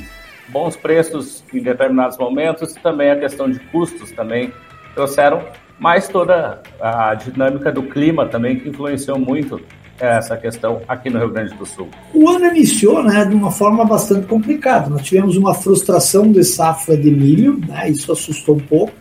bons 0.51 0.75
preços 0.75 1.43
em 1.53 1.61
determinados 1.61 2.17
momentos 2.17 2.73
também 2.73 3.11
a 3.11 3.19
questão 3.19 3.49
de 3.49 3.59
custos 3.71 4.11
também 4.11 4.53
trouxeram, 4.93 5.43
mais 5.79 6.07
toda 6.07 6.61
a 6.79 7.15
dinâmica 7.15 7.71
do 7.71 7.83
clima 7.83 8.27
também 8.27 8.59
que 8.59 8.69
influenciou 8.69 9.17
muito 9.17 9.59
essa 9.99 10.35
questão 10.35 10.81
aqui 10.87 11.09
no 11.09 11.19
Rio 11.19 11.29
Grande 11.29 11.53
do 11.53 11.65
Sul? 11.65 11.87
O 12.13 12.27
ano 12.29 12.45
iniciou 12.47 13.03
né, 13.03 13.23
de 13.23 13.35
uma 13.35 13.51
forma 13.51 13.85
bastante 13.85 14.25
complicada. 14.27 14.89
Nós 14.89 15.03
tivemos 15.03 15.37
uma 15.37 15.53
frustração 15.53 16.31
de 16.31 16.43
safra 16.43 16.97
de 16.97 17.11
milho, 17.11 17.59
né, 17.67 17.89
isso 17.89 18.11
assustou 18.11 18.55
um 18.55 18.59
pouco. 18.59 18.93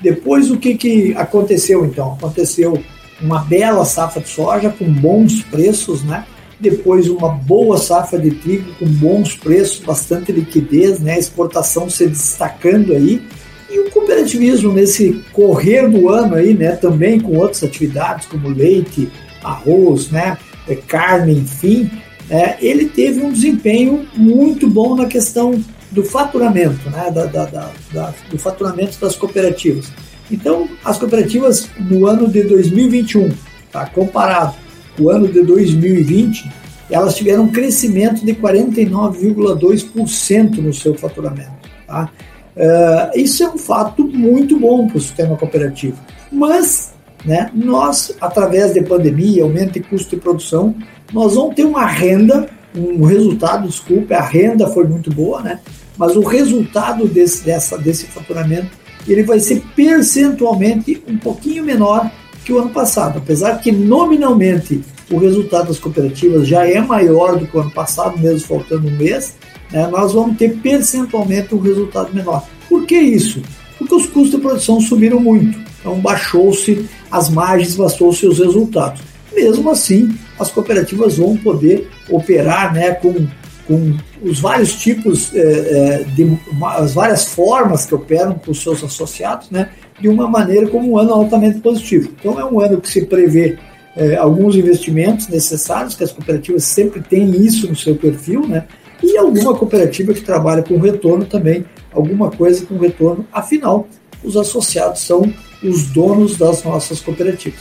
Depois, 0.00 0.50
o 0.50 0.58
que, 0.58 0.74
que 0.74 1.14
aconteceu 1.16 1.84
então? 1.84 2.14
Aconteceu 2.14 2.82
uma 3.20 3.40
bela 3.44 3.84
safra 3.84 4.20
de 4.20 4.28
soja 4.28 4.70
com 4.70 4.84
bons 4.84 5.42
preços, 5.44 6.04
né? 6.04 6.24
Depois, 6.58 7.08
uma 7.08 7.28
boa 7.28 7.76
safra 7.76 8.18
de 8.18 8.30
trigo 8.30 8.72
com 8.78 8.86
bons 8.86 9.34
preços, 9.34 9.80
bastante 9.80 10.32
liquidez, 10.32 11.00
né? 11.00 11.18
Exportação 11.18 11.90
se 11.90 12.06
destacando 12.06 12.92
aí. 12.92 13.22
E 13.70 13.78
o 13.78 13.90
cooperativismo 13.90 14.72
nesse 14.72 15.24
correr 15.32 15.88
do 15.88 16.08
ano 16.08 16.34
aí, 16.34 16.54
né? 16.54 16.72
Também 16.72 17.20
com 17.20 17.36
outras 17.36 17.62
atividades 17.62 18.26
como 18.26 18.48
leite, 18.48 19.10
arroz, 19.42 20.10
né? 20.10 20.38
É, 20.66 20.74
carne, 20.74 21.34
enfim, 21.34 21.90
é, 22.28 22.56
ele 22.60 22.86
teve 22.86 23.20
um 23.20 23.30
desempenho 23.30 24.06
muito 24.14 24.68
bom 24.68 24.96
na 24.96 25.06
questão 25.06 25.62
do 25.92 26.02
faturamento, 26.02 26.90
né, 26.90 27.10
da, 27.10 27.26
da, 27.26 27.44
da, 27.92 28.14
do 28.28 28.38
faturamento 28.38 28.98
das 29.00 29.14
cooperativas. 29.14 29.92
Então, 30.30 30.68
as 30.84 30.98
cooperativas 30.98 31.68
no 31.78 32.06
ano 32.06 32.28
de 32.28 32.42
2021, 32.42 33.30
tá, 33.70 33.86
comparado 33.86 34.54
com 34.54 34.65
o 34.98 35.10
ano 35.10 35.28
de 35.28 35.42
2020, 35.42 36.50
elas 36.90 37.14
tiveram 37.16 37.42
um 37.44 37.48
crescimento 37.48 38.24
de 38.24 38.34
49,2% 38.34 40.56
no 40.58 40.72
seu 40.72 40.94
faturamento. 40.94 41.68
Tá? 41.86 42.08
Uh, 42.56 43.10
isso 43.18 43.44
é 43.44 43.48
um 43.48 43.58
fato 43.58 44.04
muito 44.04 44.58
bom 44.58 44.86
para 44.86 44.96
o 44.96 45.00
sistema 45.00 45.36
cooperativo. 45.36 45.98
Mas 46.32 46.96
né? 47.26 47.50
Nós, 47.52 48.12
através 48.20 48.72
da 48.72 48.82
pandemia, 48.82 49.42
aumento 49.42 49.72
de 49.72 49.80
custo 49.80 50.14
de 50.14 50.22
produção, 50.22 50.74
nós 51.12 51.34
vamos 51.34 51.56
ter 51.56 51.64
uma 51.64 51.84
renda, 51.84 52.48
um 52.74 53.04
resultado, 53.04 53.66
desculpe, 53.66 54.14
a 54.14 54.22
renda 54.22 54.68
foi 54.68 54.86
muito 54.86 55.12
boa, 55.12 55.42
né? 55.42 55.58
mas 55.98 56.14
o 56.14 56.20
resultado 56.20 57.08
desse, 57.08 57.44
dessa, 57.44 57.76
desse 57.76 58.06
faturamento 58.06 58.70
ele 59.08 59.22
vai 59.22 59.40
ser 59.40 59.62
percentualmente 59.74 61.02
um 61.08 61.16
pouquinho 61.16 61.64
menor 61.64 62.10
que 62.46 62.52
o 62.52 62.60
ano 62.60 62.70
passado, 62.70 63.18
apesar 63.18 63.58
que 63.58 63.72
nominalmente 63.72 64.80
o 65.10 65.18
resultado 65.18 65.66
das 65.66 65.80
cooperativas 65.80 66.46
já 66.46 66.64
é 66.64 66.80
maior 66.80 67.36
do 67.36 67.44
que 67.44 67.56
o 67.56 67.60
ano 67.60 67.72
passado, 67.72 68.16
mesmo 68.16 68.46
faltando 68.46 68.86
um 68.86 68.92
mês, 68.92 69.34
né, 69.72 69.84
nós 69.88 70.12
vamos 70.12 70.38
ter 70.38 70.56
percentualmente 70.58 71.52
um 71.56 71.58
resultado 71.58 72.14
menor. 72.14 72.46
Por 72.68 72.86
que 72.86 72.96
isso? 72.96 73.42
Porque 73.76 73.92
os 73.92 74.06
custos 74.06 74.30
de 74.30 74.38
produção 74.38 74.80
subiram 74.80 75.18
muito, 75.18 75.58
então 75.80 75.98
baixou-se 75.98 76.88
as 77.10 77.28
margens, 77.28 77.74
baixou-se 77.74 78.24
os 78.24 78.38
resultados. 78.38 79.02
Mesmo 79.34 79.68
assim, 79.68 80.16
as 80.38 80.48
cooperativas 80.48 81.18
vão 81.18 81.36
poder 81.36 81.90
operar 82.08 82.72
né, 82.72 82.92
com, 82.92 83.26
com 83.66 83.96
os 84.22 84.38
vários 84.38 84.76
tipos, 84.76 85.34
é, 85.34 86.04
de, 86.14 86.38
as 86.76 86.94
várias 86.94 87.24
formas 87.24 87.86
que 87.86 87.94
operam 87.94 88.34
com 88.34 88.52
os 88.52 88.62
seus 88.62 88.84
associados, 88.84 89.50
né, 89.50 89.68
de 90.00 90.08
uma 90.08 90.28
maneira 90.28 90.68
como 90.68 90.92
um 90.92 90.98
ano 90.98 91.12
altamente 91.12 91.60
positivo. 91.60 92.10
Então 92.18 92.38
é 92.38 92.44
um 92.44 92.60
ano 92.60 92.80
que 92.80 92.88
se 92.88 93.04
prevê 93.06 93.58
é, 93.96 94.16
alguns 94.16 94.54
investimentos 94.54 95.26
necessários, 95.28 95.94
que 95.94 96.04
as 96.04 96.12
cooperativas 96.12 96.64
sempre 96.64 97.00
têm 97.00 97.30
isso 97.30 97.66
no 97.66 97.74
seu 97.74 97.96
perfil, 97.96 98.46
né, 98.46 98.64
e 99.02 99.16
alguma 99.16 99.54
cooperativa 99.54 100.12
que 100.12 100.20
trabalha 100.20 100.62
com 100.62 100.78
retorno 100.78 101.24
também, 101.24 101.64
alguma 101.92 102.30
coisa 102.30 102.64
com 102.66 102.76
retorno, 102.76 103.26
afinal, 103.32 103.88
os 104.22 104.36
associados 104.36 105.00
são 105.00 105.32
os 105.62 105.86
donos 105.86 106.36
das 106.36 106.62
nossas 106.62 107.00
cooperativas. 107.00 107.60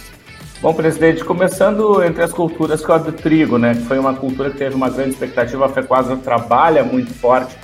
Bom, 0.62 0.74
presidente, 0.74 1.24
começando 1.24 2.04
entre 2.04 2.24
as 2.24 2.32
culturas 2.32 2.84
que 2.84 2.92
é 2.92 2.96
a 2.96 2.98
do 2.98 3.12
trigo, 3.12 3.58
né, 3.58 3.76
que 3.76 3.84
foi 3.84 4.00
uma 4.00 4.14
cultura 4.14 4.50
que 4.50 4.58
teve 4.58 4.76
uma 4.76 4.90
grande 4.90 5.12
expectativa, 5.12 5.66
a 5.66 5.70
FECOASA 5.70 6.18
trabalha 6.18 6.84
muito 6.84 7.14
forte 7.14 7.56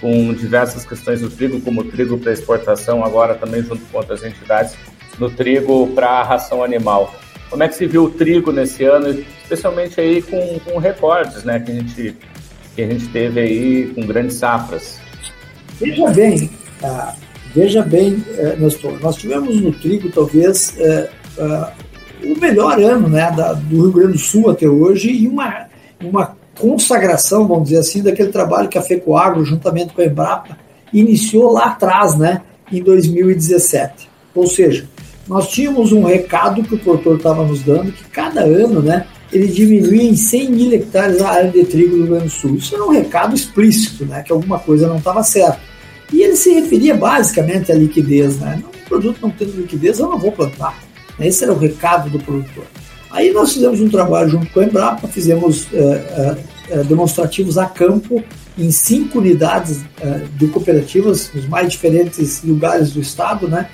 com 0.00 0.32
diversas 0.32 0.84
questões 0.84 1.20
do 1.20 1.30
trigo, 1.30 1.60
como 1.60 1.84
trigo 1.84 2.18
para 2.18 2.32
exportação, 2.32 3.04
agora 3.04 3.34
também 3.34 3.62
junto 3.62 3.84
com 3.86 3.98
outras 3.98 4.24
entidades, 4.24 4.74
no 5.18 5.30
trigo 5.30 5.88
para 5.88 6.22
ração 6.22 6.64
animal. 6.64 7.14
Como 7.50 7.62
é 7.62 7.68
que 7.68 7.74
se 7.74 7.86
viu 7.86 8.04
o 8.04 8.10
trigo 8.10 8.52
nesse 8.52 8.84
ano, 8.84 9.08
especialmente 9.42 10.00
aí 10.00 10.22
com, 10.22 10.58
com 10.60 10.78
recordes, 10.78 11.44
né, 11.44 11.60
que 11.60 11.70
a 11.70 11.74
gente 11.74 12.16
que 12.76 12.82
a 12.82 12.86
gente 12.86 13.08
teve 13.08 13.40
aí 13.40 13.92
com 13.94 14.06
grandes 14.06 14.36
safras? 14.36 15.00
Veja 15.80 16.08
bem, 16.10 16.48
ah, 16.84 17.14
Veja 17.54 17.82
bem, 17.82 18.24
é, 18.36 18.54
Nestor, 18.56 19.00
nós 19.00 19.16
tivemos 19.16 19.60
no 19.60 19.72
trigo 19.72 20.08
talvez 20.10 20.78
é, 20.78 21.10
é, 21.36 21.72
o 22.22 22.38
melhor 22.38 22.78
ano 22.78 23.08
né, 23.08 23.30
da, 23.32 23.54
do 23.54 23.82
Rio 23.82 23.92
Grande 23.92 24.12
do 24.12 24.18
Sul 24.18 24.50
até 24.50 24.68
hoje 24.68 25.10
e 25.10 25.26
uma, 25.26 25.66
uma 26.00 26.36
consagração, 26.60 27.48
vamos 27.48 27.64
dizer 27.64 27.78
assim, 27.78 28.02
daquele 28.02 28.30
trabalho 28.30 28.68
que 28.68 28.78
a 28.78 28.82
FECOAGRO, 28.82 29.44
juntamente 29.44 29.94
com 29.94 30.02
a 30.02 30.04
Embrapa, 30.04 30.58
iniciou 30.92 31.52
lá 31.52 31.66
atrás, 31.66 32.16
né, 32.16 32.42
em 32.70 32.82
2017. 32.82 34.08
Ou 34.34 34.46
seja, 34.46 34.88
nós 35.26 35.48
tínhamos 35.48 35.92
um 35.92 36.04
recado 36.04 36.62
que 36.62 36.74
o 36.74 36.78
produtor 36.78 37.16
estava 37.16 37.44
nos 37.44 37.62
dando, 37.62 37.92
que 37.92 38.04
cada 38.04 38.42
ano, 38.42 38.82
né, 38.82 39.06
ele 39.32 39.46
diminuía 39.46 40.10
em 40.10 40.16
100 40.16 40.50
mil 40.50 40.72
hectares 40.72 41.20
a 41.20 41.30
área 41.30 41.50
de 41.50 41.64
trigo 41.64 41.90
do 41.90 41.96
Rio 41.98 42.06
Grande 42.08 42.24
do 42.24 42.30
Sul. 42.30 42.56
Isso 42.56 42.74
era 42.74 42.84
um 42.84 42.90
recado 42.90 43.34
explícito, 43.34 44.04
né, 44.04 44.22
que 44.22 44.32
alguma 44.32 44.58
coisa 44.58 44.88
não 44.88 44.98
estava 44.98 45.22
certa. 45.22 45.60
E 46.12 46.22
ele 46.22 46.36
se 46.36 46.52
referia 46.52 46.94
basicamente 46.94 47.70
à 47.70 47.74
liquidez, 47.74 48.38
né? 48.40 48.60
Não, 48.60 48.70
o 48.70 48.88
produto 48.88 49.18
não 49.22 49.30
tendo 49.30 49.60
liquidez, 49.60 50.00
eu 50.00 50.08
não 50.08 50.18
vou 50.18 50.32
plantar. 50.32 50.76
Esse 51.20 51.44
era 51.44 51.52
o 51.52 51.58
recado 51.58 52.10
do 52.10 52.18
produtor. 52.18 52.64
Aí 53.10 53.32
nós 53.32 53.52
fizemos 53.52 53.80
um 53.80 53.88
trabalho 53.88 54.30
junto 54.30 54.50
com 54.52 54.60
a 54.60 54.64
Embrapa, 54.64 55.08
fizemos 55.08 55.66
uh, 55.72 56.78
uh, 56.78 56.84
demonstrativos 56.84 57.58
a 57.58 57.66
campo 57.66 58.22
em 58.56 58.70
cinco 58.70 59.18
unidades 59.18 59.78
uh, 59.78 60.28
de 60.36 60.46
cooperativas 60.48 61.30
nos 61.34 61.48
mais 61.48 61.70
diferentes 61.70 62.42
lugares 62.44 62.92
do 62.92 63.00
estado, 63.00 63.48
né? 63.48 63.68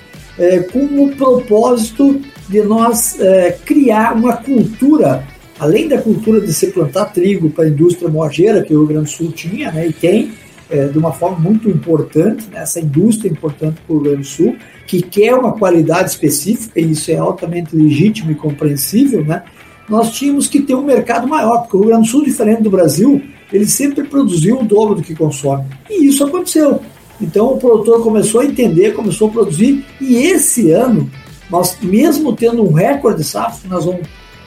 com 0.71 1.03
o 1.03 1.15
propósito 1.15 2.21
de 2.47 2.61
nós 2.61 3.17
criar 3.65 4.13
uma 4.13 4.37
cultura 4.37 5.25
além 5.59 5.87
da 5.87 5.99
cultura 5.99 6.39
de 6.39 6.53
se 6.53 6.67
plantar 6.67 7.05
trigo 7.05 7.49
para 7.49 7.65
a 7.65 7.69
indústria 7.69 8.07
moageira, 8.09 8.63
que 8.63 8.73
o 8.73 8.79
Rio 8.79 8.87
Grande 8.87 9.05
do 9.05 9.09
Sul 9.09 9.31
tinha 9.31 9.71
né, 9.71 9.87
e 9.87 9.93
tem, 9.93 10.31
é, 10.69 10.87
de 10.87 10.97
uma 10.97 11.11
forma 11.11 11.39
muito 11.39 11.69
importante, 11.69 12.47
né, 12.51 12.61
essa 12.61 12.79
indústria 12.79 13.29
importante 13.29 13.79
para 13.85 13.95
o 13.95 13.99
Rio 13.99 14.11
Grande 14.11 14.21
do 14.21 14.27
Sul, 14.27 14.55
que 14.85 15.01
quer 15.01 15.33
uma 15.33 15.53
qualidade 15.53 16.09
específica, 16.09 16.79
e 16.79 16.91
isso 16.91 17.11
é 17.11 17.17
altamente 17.17 17.75
legítimo 17.75 18.31
e 18.31 18.35
compreensível, 18.35 19.23
né, 19.23 19.43
nós 19.89 20.11
tínhamos 20.11 20.47
que 20.47 20.61
ter 20.61 20.75
um 20.75 20.83
mercado 20.83 21.27
maior, 21.27 21.59
porque 21.59 21.77
o 21.77 21.79
Rio 21.81 21.89
Grande 21.89 22.07
do 22.07 22.11
Sul, 22.11 22.23
diferente 22.23 22.61
do 22.61 22.69
Brasil, 22.69 23.21
ele 23.51 23.65
sempre 23.65 24.03
produziu 24.03 24.59
o 24.59 24.65
dobro 24.65 24.95
do 24.95 25.01
que 25.01 25.15
consome. 25.15 25.63
E 25.89 26.07
isso 26.07 26.23
aconteceu. 26.25 26.81
Então 27.21 27.53
o 27.53 27.57
produtor 27.57 28.03
começou 28.03 28.41
a 28.41 28.45
entender, 28.45 28.93
começou 28.93 29.29
a 29.29 29.31
produzir, 29.31 29.85
e 30.01 30.17
esse 30.17 30.71
ano, 30.71 31.09
nós, 31.49 31.77
mesmo 31.81 32.35
tendo 32.35 32.61
um 32.61 32.73
recorde 32.73 33.19
de 33.19 33.23
safra, 33.23 33.69
nós 33.69 33.85
vamos 33.85 34.01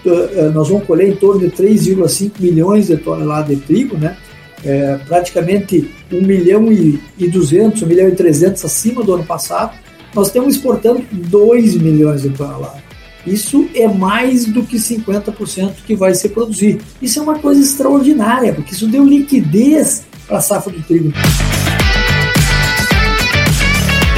eh, 0.05 0.31
eh, 0.35 0.51
nós 0.51 0.69
vamos 0.69 0.87
colher 0.87 1.09
em 1.09 1.17
torno 1.17 1.41
de 1.41 1.51
3,5 1.51 2.33
milhões 2.41 2.87
de 2.87 2.97
toneladas 2.97 3.49
de 3.49 3.63
trigo, 3.63 3.97
né? 3.97 4.17
É, 4.65 4.99
praticamente 5.07 5.91
1 6.13 6.21
milhão 6.23 6.71
e, 6.71 7.01
e 7.19 7.29
200, 7.29 7.83
1 7.83 7.87
milhão 7.87 8.09
e 8.09 8.13
300 8.13 8.65
acima 8.65 9.03
do 9.03 9.15
ano 9.15 9.25
passado. 9.25 9.79
Nós 10.15 10.27
estamos 10.27 10.57
exportando 10.57 11.05
2 11.11 11.77
milhões 11.77 12.23
de 12.23 12.31
toneladas. 12.31 12.83
Isso 13.27 13.69
é 13.75 13.87
mais 13.87 14.47
do 14.47 14.63
que 14.63 14.77
50% 14.77 15.83
que 15.87 15.95
vai 15.95 16.15
se 16.15 16.29
produzir. 16.31 16.81
Isso 17.03 17.19
é 17.19 17.23
uma 17.23 17.39
coisa 17.39 17.61
extraordinária, 17.61 18.55
porque 18.55 18.73
isso 18.73 18.87
deu 18.87 19.05
liquidez 19.05 20.07
para 20.27 20.39
a 20.39 20.41
safra 20.41 20.73
do 20.73 20.83
trigo. 20.83 21.13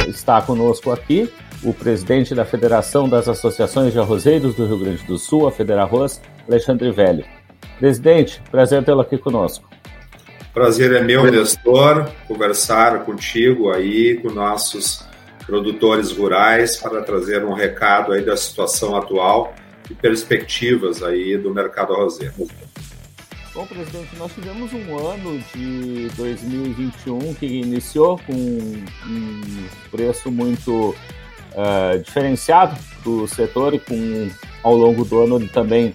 Está 0.07 0.41
conosco 0.41 0.91
aqui 0.91 1.29
o 1.63 1.73
presidente 1.73 2.35
da 2.35 2.45
Federação 2.45 3.07
das 3.07 3.27
Associações 3.27 3.93
de 3.93 3.99
Arrozeiros 3.99 4.55
do 4.55 4.65
Rio 4.65 4.79
Grande 4.79 5.03
do 5.03 5.17
Sul, 5.17 5.47
a 5.47 5.51
Federarroz, 5.51 6.21
Alexandre 6.47 6.91
Velho. 6.91 7.25
Presidente, 7.79 8.41
prazer 8.51 8.83
tê-lo 8.83 9.01
aqui 9.01 9.17
conosco. 9.17 9.67
Prazer 10.53 10.93
é 10.93 11.01
meu, 11.01 11.23
Nestor, 11.31 12.11
conversar 12.27 13.03
contigo 13.05 13.71
aí, 13.71 14.17
com 14.17 14.29
nossos 14.29 15.03
produtores 15.47 16.11
rurais, 16.11 16.77
para 16.77 17.01
trazer 17.01 17.43
um 17.43 17.53
recado 17.53 18.11
aí 18.13 18.23
da 18.23 18.37
situação 18.37 18.95
atual 18.95 19.55
e 19.89 19.95
perspectivas 19.95 21.01
aí 21.01 21.37
do 21.37 21.51
mercado 21.51 21.93
arrozeiro. 21.93 22.35
Bom, 23.53 23.65
presidente, 23.65 24.15
nós 24.15 24.31
tivemos 24.31 24.71
um 24.73 24.97
ano 24.97 25.43
de 25.55 26.07
2021 26.15 27.33
que 27.33 27.45
iniciou 27.47 28.19
com 28.19 28.33
um 28.33 29.67
preço 29.89 30.31
muito 30.31 30.95
uh, 31.53 31.99
diferenciado 32.03 32.75
do 33.03 33.27
setor 33.27 33.73
e 33.73 33.79
com 33.79 34.29
ao 34.63 34.75
longo 34.75 35.03
do 35.03 35.19
ano 35.21 35.37
ele 35.37 35.49
também 35.49 35.93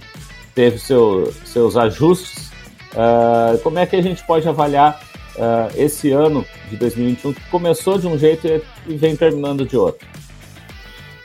teve 0.53 0.79
seu, 0.79 1.33
seus 1.45 1.77
ajustes. 1.77 2.48
Uh, 2.93 3.59
como 3.59 3.79
é 3.79 3.87
que 3.87 3.97
a 3.97 4.03
gente 4.03 4.25
pode 4.25 4.49
avaliar 4.49 5.01
uh, 5.37 5.71
esse 5.77 6.11
ano 6.11 6.45
de 6.71 6.77
2021 6.77 7.33
que 7.33 7.41
começou 7.51 7.99
de 7.99 8.07
um 8.07 8.19
jeito 8.19 8.47
e 8.87 8.97
vem 8.97 9.15
terminando 9.17 9.67
de 9.67 9.77
outro? 9.77 10.07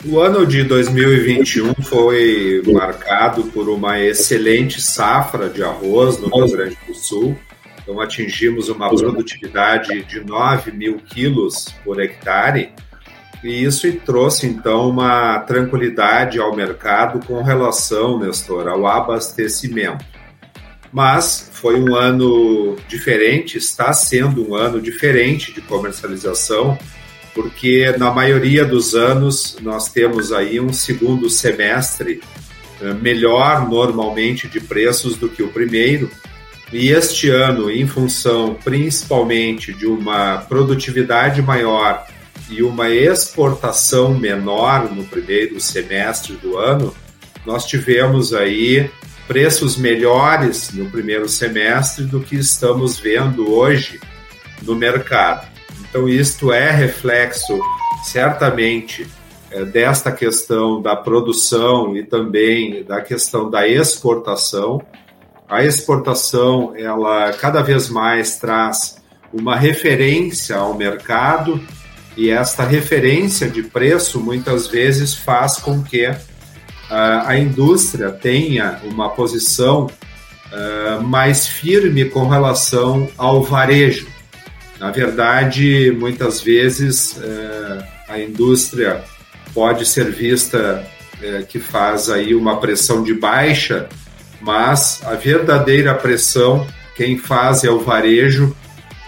O 0.06 0.20
ano 0.20 0.46
de 0.46 0.64
2021 0.64 1.76
foi 1.76 2.62
marcado 2.66 3.46
por 3.46 3.70
uma 3.70 4.00
excelente 4.02 4.82
safra 4.82 5.48
de 5.48 5.64
arroz 5.64 6.20
no 6.20 6.28
Rio 6.28 6.52
Grande 6.52 6.78
do 6.86 6.94
Sul. 6.94 7.38
Então, 7.82 8.02
atingimos 8.02 8.68
uma 8.68 8.90
produtividade 8.90 10.04
de 10.04 10.20
9 10.20 10.72
mil 10.72 10.98
quilos 10.98 11.68
por 11.86 12.02
hectare, 12.02 12.72
e 13.44 13.64
isso 13.64 13.92
trouxe, 14.06 14.48
então, 14.48 14.90
uma 14.90 15.40
tranquilidade 15.40 16.40
ao 16.40 16.56
mercado 16.56 17.26
com 17.26 17.42
relação, 17.42 18.18
Nestor, 18.18 18.70
ao 18.70 18.88
abastecimento. 18.88 20.13
Mas 20.94 21.50
foi 21.54 21.82
um 21.82 21.96
ano 21.96 22.78
diferente, 22.88 23.58
está 23.58 23.92
sendo 23.94 24.48
um 24.48 24.54
ano 24.54 24.80
diferente 24.80 25.52
de 25.52 25.60
comercialização, 25.60 26.78
porque 27.34 27.96
na 27.98 28.12
maioria 28.12 28.64
dos 28.64 28.94
anos 28.94 29.58
nós 29.60 29.92
temos 29.92 30.32
aí 30.32 30.60
um 30.60 30.72
segundo 30.72 31.32
semestre 31.32 32.22
eh, 32.80 32.94
melhor 32.94 33.68
normalmente 33.68 34.48
de 34.48 34.62
preços 34.62 35.18
do 35.18 35.28
que 35.28 35.42
o 35.42 35.48
primeiro. 35.48 36.12
E 36.72 36.90
este 36.90 37.28
ano, 37.30 37.72
em 37.72 37.88
função 37.88 38.56
principalmente 38.64 39.74
de 39.74 39.88
uma 39.88 40.38
produtividade 40.48 41.42
maior 41.42 42.06
e 42.50 42.62
uma 42.62 42.90
exportação 42.90 44.14
menor 44.14 44.94
no 44.94 45.04
primeiro 45.06 45.60
semestre 45.60 46.36
do 46.36 46.58
ano, 46.58 46.94
nós 47.46 47.66
tivemos 47.66 48.32
aí 48.32 48.92
preços 49.28 49.78
melhores 49.78 50.72
no 50.74 50.90
primeiro 50.90 51.28
semestre 51.30 52.06
do 52.06 52.20
que 52.20 52.36
estamos 52.36 53.00
vendo 53.00 53.52
hoje 53.52 54.00
no 54.62 54.76
mercado. 54.76 55.48
Então, 55.82 56.10
isto 56.10 56.52
é 56.52 56.72
reflexo, 56.72 57.60
certamente, 58.04 59.08
é, 59.52 59.64
desta 59.64 60.12
questão 60.12 60.82
da 60.82 60.96
produção 60.96 61.96
e 61.96 62.04
também 62.04 62.84
da 62.84 63.02
questão 63.02 63.50
da 63.50 63.68
exportação. 63.68 64.82
A 65.48 65.64
exportação, 65.64 66.74
ela 66.76 67.32
cada 67.34 67.62
vez 67.62 67.90
mais 67.90 68.38
traz 68.38 69.02
uma 69.32 69.56
referência 69.56 70.56
ao 70.56 70.74
mercado 70.74 71.62
e 72.16 72.30
esta 72.30 72.64
referência 72.64 73.48
de 73.48 73.64
preço 73.64 74.20
muitas 74.20 74.68
vezes 74.68 75.16
faz 75.16 75.58
com 75.58 75.84
que 75.84 76.12
a 76.90 77.38
indústria 77.38 78.12
tenha 78.12 78.80
uma 78.84 79.10
posição 79.10 79.88
uh, 79.88 81.02
mais 81.02 81.48
firme 81.48 82.06
com 82.06 82.28
relação 82.28 83.10
ao 83.18 83.42
varejo. 83.42 84.08
Na 84.80 84.92
verdade, 84.92 85.96
muitas 85.98 86.42
vezes 86.42 87.14
uh, 87.14 87.84
a 88.10 88.20
indústria 88.20 89.04
pode 89.54 89.86
ser 89.86 90.12
vista 90.12 90.86
que 91.48 91.58
faz 91.58 92.10
aí 92.10 92.36
uma 92.36 92.60
pressão 92.60 93.02
de 93.02 93.14
baixa, 93.14 93.88
mas 94.42 95.02
a 95.06 95.14
verdadeira 95.14 95.96
pressão 95.96 96.68
quem 96.96 97.18
faz 97.18 97.64
é 97.64 97.70
o 97.70 97.80
varejo 97.80 98.54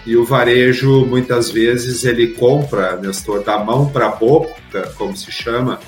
e 0.06 0.16
o 0.16 0.24
varejo 0.24 1.04
muitas 1.04 1.50
vezes 1.50 2.04
ele 2.04 2.28
compra, 2.28 2.96
Nestor, 2.96 3.42
da 3.42 3.58
mão 3.58 3.88
para 3.88 4.06
a 4.06 4.10
boca, 4.10 4.92
como 4.96 5.16
se 5.16 5.32
chama, 5.32 5.80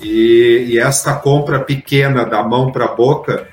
e, 0.00 0.66
e 0.68 0.78
essa 0.78 1.14
compra 1.14 1.60
pequena 1.60 2.24
da 2.24 2.42
mão 2.42 2.70
para 2.70 2.86
a 2.86 2.94
boca, 2.94 3.48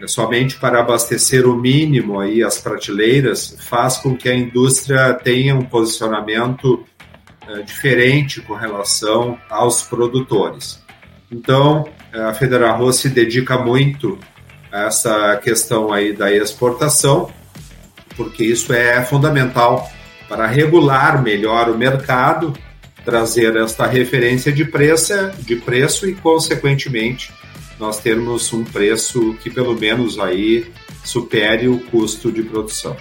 é 0.00 0.06
somente 0.06 0.56
para 0.56 0.80
abastecer 0.80 1.46
o 1.46 1.56
mínimo 1.56 2.18
aí 2.18 2.42
as 2.42 2.58
prateleiras, 2.58 3.56
faz 3.60 3.98
com 3.98 4.16
que 4.16 4.28
a 4.28 4.34
indústria 4.34 5.14
tenha 5.14 5.54
um 5.54 5.64
posicionamento 5.64 6.84
é, 7.48 7.62
diferente 7.62 8.40
com 8.40 8.54
relação 8.54 9.38
aos 9.48 9.82
produtores. 9.82 10.82
Então, 11.30 11.88
a 12.12 12.34
Federal 12.34 12.92
se 12.92 13.08
dedica 13.08 13.56
muito 13.58 14.18
a 14.70 14.86
essa 14.86 15.36
questão 15.36 15.92
aí 15.92 16.12
da 16.12 16.32
exportação, 16.32 17.30
porque 18.16 18.44
isso 18.44 18.72
é 18.72 19.02
fundamental 19.02 19.88
para 20.28 20.46
regular 20.46 21.22
melhor 21.22 21.70
o 21.70 21.76
mercado, 21.76 22.52
trazer 23.04 23.56
esta 23.56 23.86
referência 23.86 24.52
de 24.52 24.64
preço, 24.64 25.14
de 25.40 25.56
preço 25.56 26.08
e, 26.08 26.14
consequentemente, 26.14 27.32
nós 27.78 27.98
termos 27.98 28.52
um 28.52 28.64
preço 28.64 29.34
que 29.42 29.50
pelo 29.50 29.74
menos 29.74 30.18
aí 30.18 30.66
supere 31.04 31.68
o 31.68 31.78
custo 31.78 32.30
de 32.30 32.42
produção. 32.42 32.96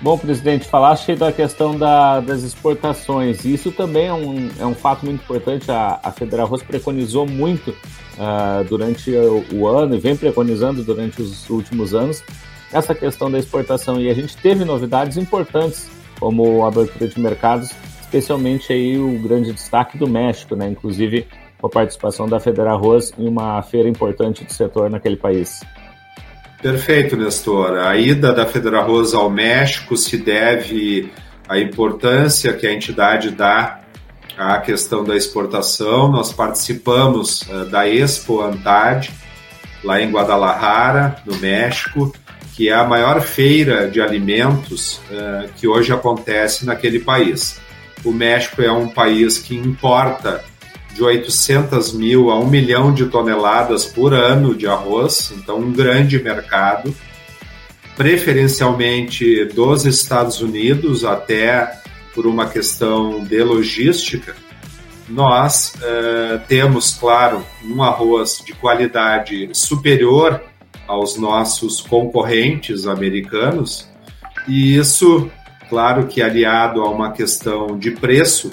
Bom, 0.00 0.18
presidente, 0.18 0.66
falaste 0.66 1.14
da 1.14 1.32
questão 1.32 1.76
da, 1.76 2.20
das 2.20 2.42
exportações. 2.42 3.44
Isso 3.44 3.72
também 3.72 4.06
é 4.06 4.12
um, 4.12 4.48
é 4.60 4.66
um 4.66 4.74
fato 4.74 5.06
muito 5.06 5.22
importante. 5.22 5.70
A, 5.70 5.98
a 6.02 6.12
Federal 6.12 6.46
Arroz 6.46 6.62
preconizou 6.62 7.26
muito 7.26 7.70
uh, 7.70 8.62
durante 8.68 9.10
o, 9.10 9.44
o, 9.54 9.66
ano 9.66 9.94
e 9.94 9.98
vem 9.98 10.14
preconizando 10.14 10.84
durante 10.84 11.22
os 11.22 11.48
últimos 11.48 11.94
anos 11.94 12.22
essa 12.70 12.94
questão 12.94 13.30
da 13.30 13.38
exportação. 13.38 13.98
E 13.98 14.10
a 14.10 14.14
gente 14.14 14.36
teve 14.36 14.66
novidades 14.66 15.16
importantes, 15.16 15.88
como 16.20 16.64
a 16.64 16.68
abertura 16.68 17.08
de 17.08 17.18
mercados, 17.18 17.70
especialmente 18.06 18.72
aí 18.72 18.96
o 18.96 19.18
grande 19.18 19.52
destaque 19.52 19.98
do 19.98 20.08
México, 20.08 20.54
né? 20.54 20.68
Inclusive 20.68 21.26
com 21.58 21.66
a 21.66 21.70
participação 21.70 22.28
da 22.28 22.38
Federarroz 22.38 23.12
em 23.18 23.26
uma 23.28 23.60
feira 23.62 23.88
importante 23.88 24.44
do 24.44 24.52
setor 24.52 24.88
naquele 24.88 25.16
país. 25.16 25.60
Perfeito, 26.62 27.16
Nestor. 27.16 27.78
A 27.78 27.96
ida 27.96 28.32
da 28.32 28.46
Federarroz 28.46 29.12
ao 29.12 29.28
México 29.28 29.96
se 29.96 30.16
deve 30.16 31.10
à 31.48 31.58
importância 31.58 32.52
que 32.52 32.66
a 32.66 32.72
entidade 32.72 33.30
dá 33.30 33.80
à 34.36 34.58
questão 34.58 35.04
da 35.04 35.16
exportação. 35.16 36.10
Nós 36.10 36.32
participamos 36.32 37.42
uh, 37.42 37.64
da 37.66 37.88
Expo 37.88 38.40
Antad, 38.40 39.10
lá 39.82 40.00
em 40.00 40.10
Guadalajara, 40.10 41.16
no 41.26 41.36
México, 41.36 42.12
que 42.54 42.68
é 42.68 42.74
a 42.74 42.84
maior 42.84 43.20
feira 43.20 43.88
de 43.88 44.00
alimentos 44.00 45.00
uh, 45.10 45.48
que 45.56 45.66
hoje 45.68 45.92
acontece 45.92 46.64
naquele 46.64 47.00
país. 47.00 47.60
O 48.06 48.12
México 48.12 48.62
é 48.62 48.70
um 48.70 48.88
país 48.88 49.36
que 49.36 49.56
importa 49.56 50.44
de 50.94 51.02
800 51.02 51.92
mil 51.92 52.30
a 52.30 52.38
1 52.38 52.46
milhão 52.46 52.94
de 52.94 53.06
toneladas 53.06 53.84
por 53.84 54.14
ano 54.14 54.54
de 54.54 54.64
arroz, 54.68 55.32
então 55.36 55.58
um 55.58 55.72
grande 55.72 56.16
mercado, 56.22 56.94
preferencialmente 57.96 59.46
dos 59.46 59.84
Estados 59.84 60.40
Unidos, 60.40 61.04
até 61.04 61.80
por 62.14 62.28
uma 62.28 62.48
questão 62.48 63.24
de 63.24 63.42
logística. 63.42 64.36
Nós 65.08 65.74
uh, 65.74 66.38
temos, 66.46 66.92
claro, 66.94 67.44
um 67.64 67.82
arroz 67.82 68.40
de 68.46 68.52
qualidade 68.52 69.50
superior 69.52 70.40
aos 70.86 71.18
nossos 71.18 71.80
concorrentes 71.80 72.86
americanos, 72.86 73.88
e 74.46 74.76
isso, 74.76 75.28
claro 75.68 76.06
que 76.06 76.22
aliado 76.22 76.80
a 76.80 76.90
uma 76.90 77.12
questão 77.12 77.78
de 77.78 77.90
preço, 77.92 78.52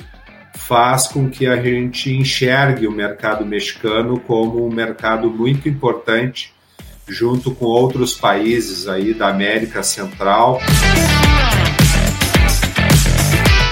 faz 0.56 1.08
com 1.08 1.30
que 1.30 1.48
a 1.48 1.56
gente 1.62 2.12
enxergue 2.12 2.88
o 2.88 2.92
mercado 2.92 3.46
mexicano 3.46 4.20
como 4.20 4.66
um 4.66 4.72
mercado 4.72 5.30
muito 5.30 5.68
importante, 5.68 6.54
junto 7.08 7.54
com 7.54 7.66
outros 7.66 8.14
países 8.14 8.88
aí 8.88 9.14
da 9.14 9.30
América 9.30 9.84
Central. 9.84 10.60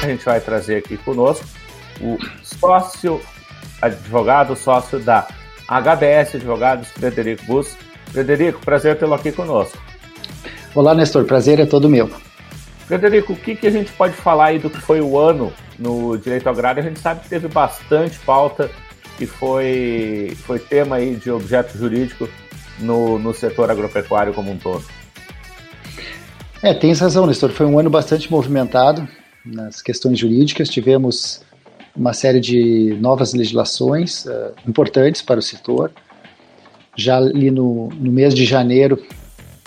A 0.02 0.08
gente 0.08 0.26
vai 0.26 0.42
trazer 0.42 0.78
aqui 0.78 0.98
conosco 0.98 1.46
o 2.02 2.18
sócio 2.44 3.22
advogado, 3.82 4.56
sócio 4.56 5.00
da 5.00 5.28
HBS 5.68 6.36
Advogados, 6.36 6.90
Frederico 6.90 7.46
Bus. 7.46 7.78
Frederico, 8.12 8.60
prazer 8.60 8.98
tê-lo 8.98 9.14
aqui 9.14 9.32
conosco. 9.32 9.78
Olá, 10.76 10.94
Nestor, 10.94 11.24
prazer 11.24 11.60
é 11.60 11.66
todo 11.66 11.88
meu. 11.88 12.10
Frederico, 12.92 13.32
o 13.32 13.36
que, 13.38 13.56
que 13.56 13.66
a 13.66 13.72
gente 13.72 13.90
pode 13.94 14.14
falar 14.14 14.48
aí 14.48 14.60
do 14.60 14.70
que 14.70 14.82
foi 14.82 15.00
o 15.00 15.18
ano 15.18 15.54
no 15.80 16.18
direito 16.18 16.50
agrário? 16.50 16.84
A 16.84 16.86
gente 16.86 17.00
sabe 17.00 17.22
que 17.22 17.30
teve 17.30 17.48
bastante 17.48 18.20
pauta 18.20 18.70
que 19.18 19.26
foi, 19.26 20.36
foi 20.42 20.60
tema 20.60 20.98
aí 20.98 21.16
de 21.16 21.32
objeto 21.32 21.78
jurídico 21.78 22.28
no, 22.80 23.18
no 23.18 23.34
setor 23.34 23.72
agropecuário 23.72 24.34
como 24.34 24.52
um 24.52 24.58
todo. 24.58 24.84
É, 26.62 26.74
tem 26.74 26.92
razão, 26.94 27.26
Nestor. 27.26 27.52
Foi 27.52 27.66
um 27.66 27.80
ano 27.80 27.90
bastante 27.90 28.30
movimentado 28.30 29.08
nas 29.46 29.82
questões 29.82 30.20
jurídicas. 30.20 30.68
Tivemos 30.68 31.44
uma 31.96 32.12
série 32.12 32.42
de 32.42 32.98
novas 33.00 33.34
legislações 33.34 34.26
uh, 34.26 34.52
importantes 34.68 35.22
para 35.22 35.40
o 35.40 35.42
setor. 35.42 35.94
Já 36.98 37.16
ali 37.16 37.52
no, 37.52 37.88
no 37.88 38.12
mês 38.12 38.34
de 38.34 38.44
janeiro, 38.44 39.02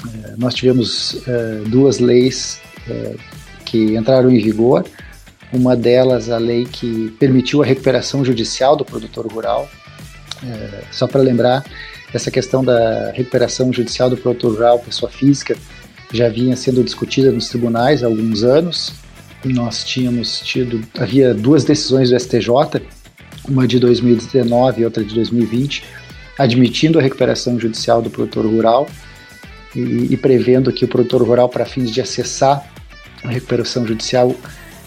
uh, 0.05 0.35
nós 0.37 0.53
tivemos 0.53 1.15
uh, 1.15 1.65
duas 1.71 1.99
leis 1.99 2.61
é, 2.89 3.15
que 3.65 3.97
entraram 3.97 4.31
em 4.31 4.41
vigor. 4.41 4.85
Uma 5.53 5.77
delas, 5.77 6.31
a 6.31 6.39
lei 6.39 6.65
que 6.65 7.15
permitiu 7.19 7.63
a 7.63 7.67
recuperação 7.67 8.25
judicial 8.25 8.77
do 8.77 8.85
produtor 8.85 9.27
rural. 9.27 9.69
É, 10.43 10.83
só 10.91 11.07
para 11.07 11.21
lembrar, 11.21 11.65
essa 12.13 12.31
questão 12.31 12.65
da 12.65 13.11
recuperação 13.13 13.73
judicial 13.73 14.09
do 14.09 14.17
produtor 14.17 14.53
rural, 14.53 14.79
pessoa 14.79 15.11
física, 15.11 15.57
já 16.13 16.29
vinha 16.29 16.57
sendo 16.57 16.83
discutida 16.85 17.33
nos 17.33 17.49
tribunais 17.49 18.03
há 18.03 18.07
alguns 18.07 18.45
anos. 18.45 18.93
Nós 19.45 19.85
tínhamos 19.85 20.41
tido, 20.41 20.81
havia 20.99 21.35
duas 21.35 21.65
decisões 21.65 22.11
do 22.11 22.19
STJ, 22.19 22.83
uma 23.49 23.67
de 23.67 23.79
2019 23.79 24.83
e 24.83 24.85
outra 24.85 25.05
de 25.05 25.15
2020, 25.15 25.85
admitindo 26.39 26.99
a 26.99 27.03
recuperação 27.03 27.59
judicial 27.59 28.01
do 28.01 28.11
produtor 28.11 28.47
rural 28.47 28.89
e, 29.75 30.09
e 30.11 30.17
prevendo 30.17 30.73
que 30.73 30.85
o 30.85 30.89
produtor 30.89 31.23
rural, 31.23 31.49
para 31.49 31.65
fins 31.65 31.91
de 31.91 32.01
acessar 32.01 32.65
recuperação 33.31 33.87
judicial, 33.87 34.35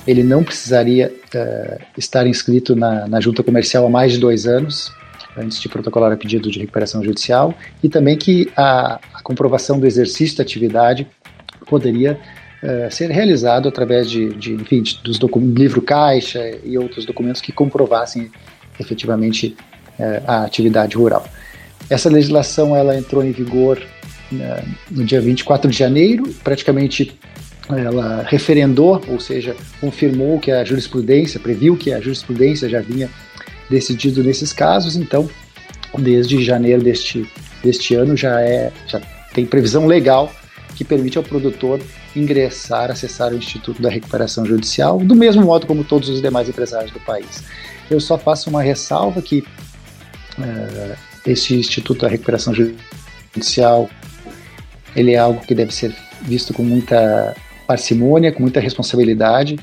ele 0.08 0.24
não 0.24 0.44
precisaria 0.44 1.14
uh, 1.36 1.84
estar 1.98 2.26
inscrito 2.26 2.76
na, 2.76 3.08
na 3.08 3.20
junta 3.20 3.44
comercial 3.44 3.86
há 3.86 3.90
mais 3.90 4.14
de 4.14 4.20
dois 4.20 4.48
anos, 4.48 4.92
antes 5.38 5.60
de 5.60 5.68
protocolar 5.68 6.14
o 6.14 6.18
pedido 6.18 6.50
de 6.50 6.60
recuperação 6.60 7.04
judicial, 7.04 7.54
e 7.84 7.90
também 7.90 8.18
que 8.18 8.50
a, 8.56 9.00
a 9.14 9.22
comprovação 9.22 9.80
do 9.80 9.86
exercício 9.86 10.38
da 10.38 10.44
atividade 10.44 11.06
poderia 11.68 12.18
uh, 12.64 12.92
ser 12.92 13.12
realizado 13.12 13.68
através 13.68 14.10
de, 14.10 14.34
de 14.36 14.54
enfim, 14.54 14.82
de, 14.82 14.98
dos 15.04 15.20
livro 15.56 15.82
caixa 15.82 16.58
e 16.64 16.78
outros 16.78 17.06
documentos 17.06 17.42
que 17.42 17.52
comprovassem 17.52 18.32
efetivamente 18.80 19.58
uh, 20.00 20.24
a 20.26 20.44
atividade 20.46 20.96
rural. 20.96 21.28
Essa 21.90 22.10
legislação 22.10 22.76
ela 22.76 22.98
entrou 22.98 23.24
em 23.24 23.32
vigor 23.32 23.82
no 24.92 25.06
dia 25.06 25.22
24 25.22 25.72
de 25.72 25.78
janeiro, 25.78 26.28
praticamente 26.44 27.18
ela 27.70 28.24
referendou, 28.28 29.02
ou 29.08 29.20
seja, 29.20 29.56
confirmou 29.82 30.40
que 30.40 30.52
a 30.52 30.64
jurisprudência, 30.64 31.40
previu 31.40 31.76
que 31.76 31.92
a 31.92 32.00
jurisprudência 32.00 32.70
já 32.70 32.80
vinha 32.80 33.10
decidido 33.70 34.24
nesses 34.24 34.54
casos, 34.54 34.96
então, 34.96 35.30
desde 35.98 36.42
janeiro 36.44 36.82
deste, 36.82 37.30
deste 37.64 37.96
ano 37.96 38.16
já 38.16 38.40
é 38.42 38.72
já 38.88 39.02
tem 39.34 39.46
previsão 39.46 39.86
legal 39.86 40.32
que 40.76 40.84
permite 40.84 41.18
ao 41.18 41.24
produtor 41.24 41.80
ingressar, 42.16 42.90
acessar 42.90 43.34
o 43.34 43.38
Instituto 43.38 43.82
da 43.82 43.90
Recuperação 43.90 44.46
Judicial, 44.46 45.00
do 45.00 45.16
mesmo 45.16 45.44
modo 45.44 45.68
como 45.68 45.84
todos 45.84 46.08
os 46.08 46.22
demais 46.22 46.48
empresários 46.48 46.92
do 46.92 47.00
país. 47.00 47.44
Eu 47.90 48.00
só 48.00 48.18
faço 48.18 48.50
uma 48.50 48.62
ressalva 48.62 49.22
que 49.22 49.44
uh, 50.38 50.96
esse 51.26 51.56
Instituto 51.56 52.02
da 52.02 52.08
Recuperação 52.08 52.54
Judicial 52.54 53.90
ele 54.96 55.14
é 55.14 55.18
algo 55.18 55.42
que 55.42 55.54
deve 55.54 55.74
ser 55.74 55.94
visto 56.24 56.54
com 56.54 56.64
muita 56.64 57.36
parcimônia, 57.68 58.32
com 58.32 58.42
muita 58.42 58.60
responsabilidade. 58.60 59.60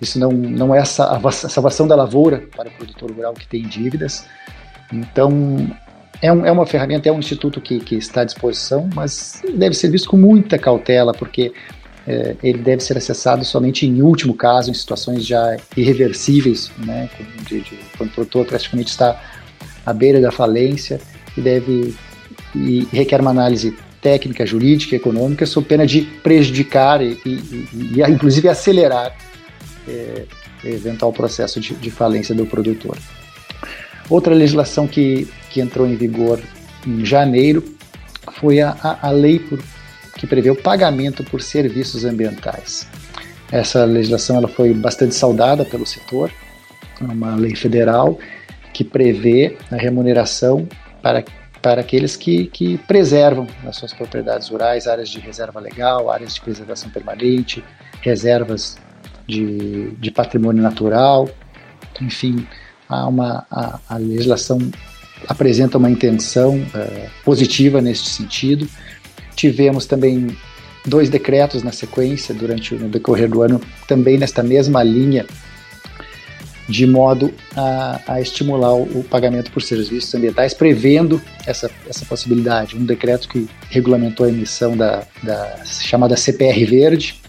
Isso 0.00 0.18
não, 0.18 0.30
não 0.30 0.74
é 0.74 0.80
a 0.80 0.84
salvação 0.84 1.88
da 1.88 1.96
lavoura 1.96 2.44
para 2.54 2.68
o 2.68 2.72
produtor 2.72 3.10
rural 3.10 3.32
que 3.32 3.48
tem 3.48 3.62
dívidas. 3.62 4.26
Então, 4.92 5.66
é, 6.20 6.32
um, 6.32 6.44
é 6.44 6.52
uma 6.52 6.66
ferramenta, 6.66 7.08
é 7.08 7.12
um 7.12 7.18
instituto 7.18 7.60
que, 7.60 7.80
que 7.80 7.96
está 7.96 8.20
à 8.20 8.24
disposição, 8.24 8.88
mas 8.94 9.42
deve 9.54 9.74
ser 9.74 9.88
visto 9.88 10.08
com 10.08 10.16
muita 10.16 10.58
cautela, 10.58 11.12
porque 11.12 11.52
é, 12.06 12.36
ele 12.42 12.58
deve 12.58 12.82
ser 12.82 12.96
acessado 12.96 13.44
somente 13.44 13.86
em 13.86 14.02
último 14.02 14.34
caso, 14.34 14.70
em 14.70 14.74
situações 14.74 15.26
já 15.26 15.56
irreversíveis, 15.76 16.70
né, 16.78 17.08
de, 17.48 17.60
de, 17.60 17.78
quando 17.96 18.10
o 18.10 18.12
produtor 18.12 18.46
praticamente 18.46 18.90
está 18.90 19.20
à 19.84 19.92
beira 19.92 20.20
da 20.20 20.30
falência 20.30 21.00
e 21.36 21.40
deve 21.40 21.94
e 22.54 22.88
requer 22.92 23.20
uma 23.20 23.30
análise 23.30 23.76
técnica, 24.06 24.46
jurídica, 24.46 24.94
econômica, 24.94 25.44
sob 25.44 25.66
pena 25.66 25.84
de 25.84 26.02
prejudicar 26.22 27.02
e, 27.02 27.18
e, 27.26 27.96
e 27.96 28.02
inclusive 28.08 28.48
acelerar 28.48 29.16
é, 29.88 30.22
eventual 30.62 31.12
processo 31.12 31.58
de, 31.58 31.74
de, 31.74 31.90
falência 31.90 32.32
do 32.32 32.46
produtor. 32.46 32.96
Outra 34.08 34.32
legislação 34.32 34.86
que, 34.86 35.26
que 35.50 35.60
entrou 35.60 35.88
em 35.88 35.96
vigor 35.96 36.40
em 36.86 37.04
janeiro 37.04 37.64
foi 38.34 38.60
a, 38.60 38.76
a, 38.80 39.08
a 39.08 39.10
lei 39.10 39.40
por, 39.40 39.58
que 40.16 40.24
prevê 40.24 40.50
o 40.50 40.56
pagamento 40.56 41.24
por 41.24 41.42
serviços 41.42 42.04
ambientais. 42.04 42.86
Essa 43.50 43.84
legislação 43.84 44.36
ela 44.36 44.46
foi 44.46 44.72
bastante 44.72 45.16
saudada 45.16 45.64
pelo 45.64 45.84
setor, 45.84 46.30
é 47.00 47.04
uma 47.04 47.34
lei 47.34 47.56
federal 47.56 48.20
que 48.72 48.84
prevê 48.84 49.56
a 49.68 49.74
remuneração 49.74 50.68
para 51.02 51.24
para 51.66 51.80
aqueles 51.80 52.14
que, 52.14 52.46
que 52.46 52.78
preservam 52.78 53.44
as 53.66 53.74
suas 53.74 53.92
propriedades 53.92 54.50
rurais, 54.50 54.86
áreas 54.86 55.08
de 55.08 55.18
reserva 55.18 55.58
legal, 55.58 56.08
áreas 56.08 56.34
de 56.34 56.40
preservação 56.40 56.88
permanente, 56.90 57.64
reservas 58.02 58.76
de, 59.26 59.90
de 59.96 60.12
patrimônio 60.12 60.62
natural, 60.62 61.28
enfim, 62.00 62.46
há 62.88 63.08
uma, 63.08 63.44
a, 63.50 63.80
a 63.88 63.96
legislação 63.96 64.60
apresenta 65.26 65.76
uma 65.76 65.90
intenção 65.90 66.54
uh, 66.56 67.10
positiva 67.24 67.80
neste 67.80 68.10
sentido. 68.10 68.68
Tivemos 69.34 69.86
também 69.86 70.36
dois 70.84 71.10
decretos 71.10 71.64
na 71.64 71.72
sequência 71.72 72.32
durante 72.32 72.76
o 72.76 72.88
decorrer 72.88 73.28
do 73.28 73.42
ano, 73.42 73.60
também 73.88 74.16
nesta 74.16 74.40
mesma 74.40 74.84
linha 74.84 75.26
de 76.68 76.86
modo 76.86 77.32
a, 77.54 78.00
a 78.06 78.20
estimular 78.20 78.74
o, 78.74 79.04
pagamento 79.04 79.50
por 79.52 79.62
serviços 79.62 80.12
ambientais, 80.14 80.52
prevendo 80.52 81.20
essa, 81.46 81.70
essa 81.88 82.04
possibilidade. 82.04 82.76
Um 82.76 82.84
decreto 82.84 83.28
que 83.28 83.48
regulamentou 83.70 84.26
a 84.26 84.28
emissão 84.28 84.76
da, 84.76 85.04
da 85.22 85.64
chamada 85.64 86.16
CPR 86.16 86.64
Verde, 86.64 87.20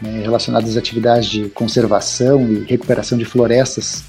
né, 0.00 0.22
relacionada 0.22 0.66
às 0.66 0.76
atividades 0.76 1.28
de 1.28 1.48
conservação 1.50 2.50
e 2.50 2.64
recuperação 2.64 3.18
de 3.18 3.24
florestas 3.24 4.04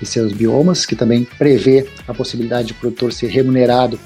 e 0.00 0.06
seus 0.06 0.32
biomas, 0.32 0.86
que 0.86 0.96
também 0.96 1.24
prevê 1.38 1.86
a 2.08 2.14
possibilidade 2.14 2.68
de 2.68 2.72
o 2.72 2.76
produtor 2.76 3.12
ser 3.12 3.28
remunerado 3.28 4.00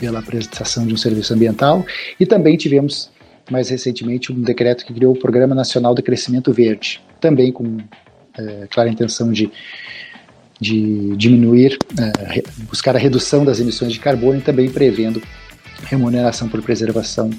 pela 0.00 0.20
prestação 0.22 0.86
de 0.86 0.94
um 0.94 0.96
serviço 0.96 1.32
ambiental, 1.32 1.86
e 2.18 2.26
também 2.26 2.56
tivemos 2.56 3.10
mais 3.50 3.68
recentemente 3.68 4.32
um 4.32 4.40
decreto 4.40 4.84
que 4.84 4.92
criou 4.92 5.14
o 5.14 5.18
Programa 5.18 5.54
Nacional 5.54 5.94
de 5.94 6.02
Crescimento 6.02 6.52
Verde, 6.52 7.00
também 7.20 7.52
com 7.52 7.78
é, 8.38 8.66
clara 8.70 8.88
intenção 8.88 9.32
de, 9.32 9.50
de 10.60 11.16
diminuir, 11.16 11.78
é, 11.98 12.42
buscar 12.68 12.96
a 12.96 12.98
redução 12.98 13.44
das 13.44 13.60
emissões 13.60 13.92
de 13.92 14.00
carbono 14.00 14.38
e 14.38 14.42
também 14.42 14.70
prevendo 14.70 15.22
remuneração 15.84 16.48
por 16.48 16.62
preservação 16.62 17.30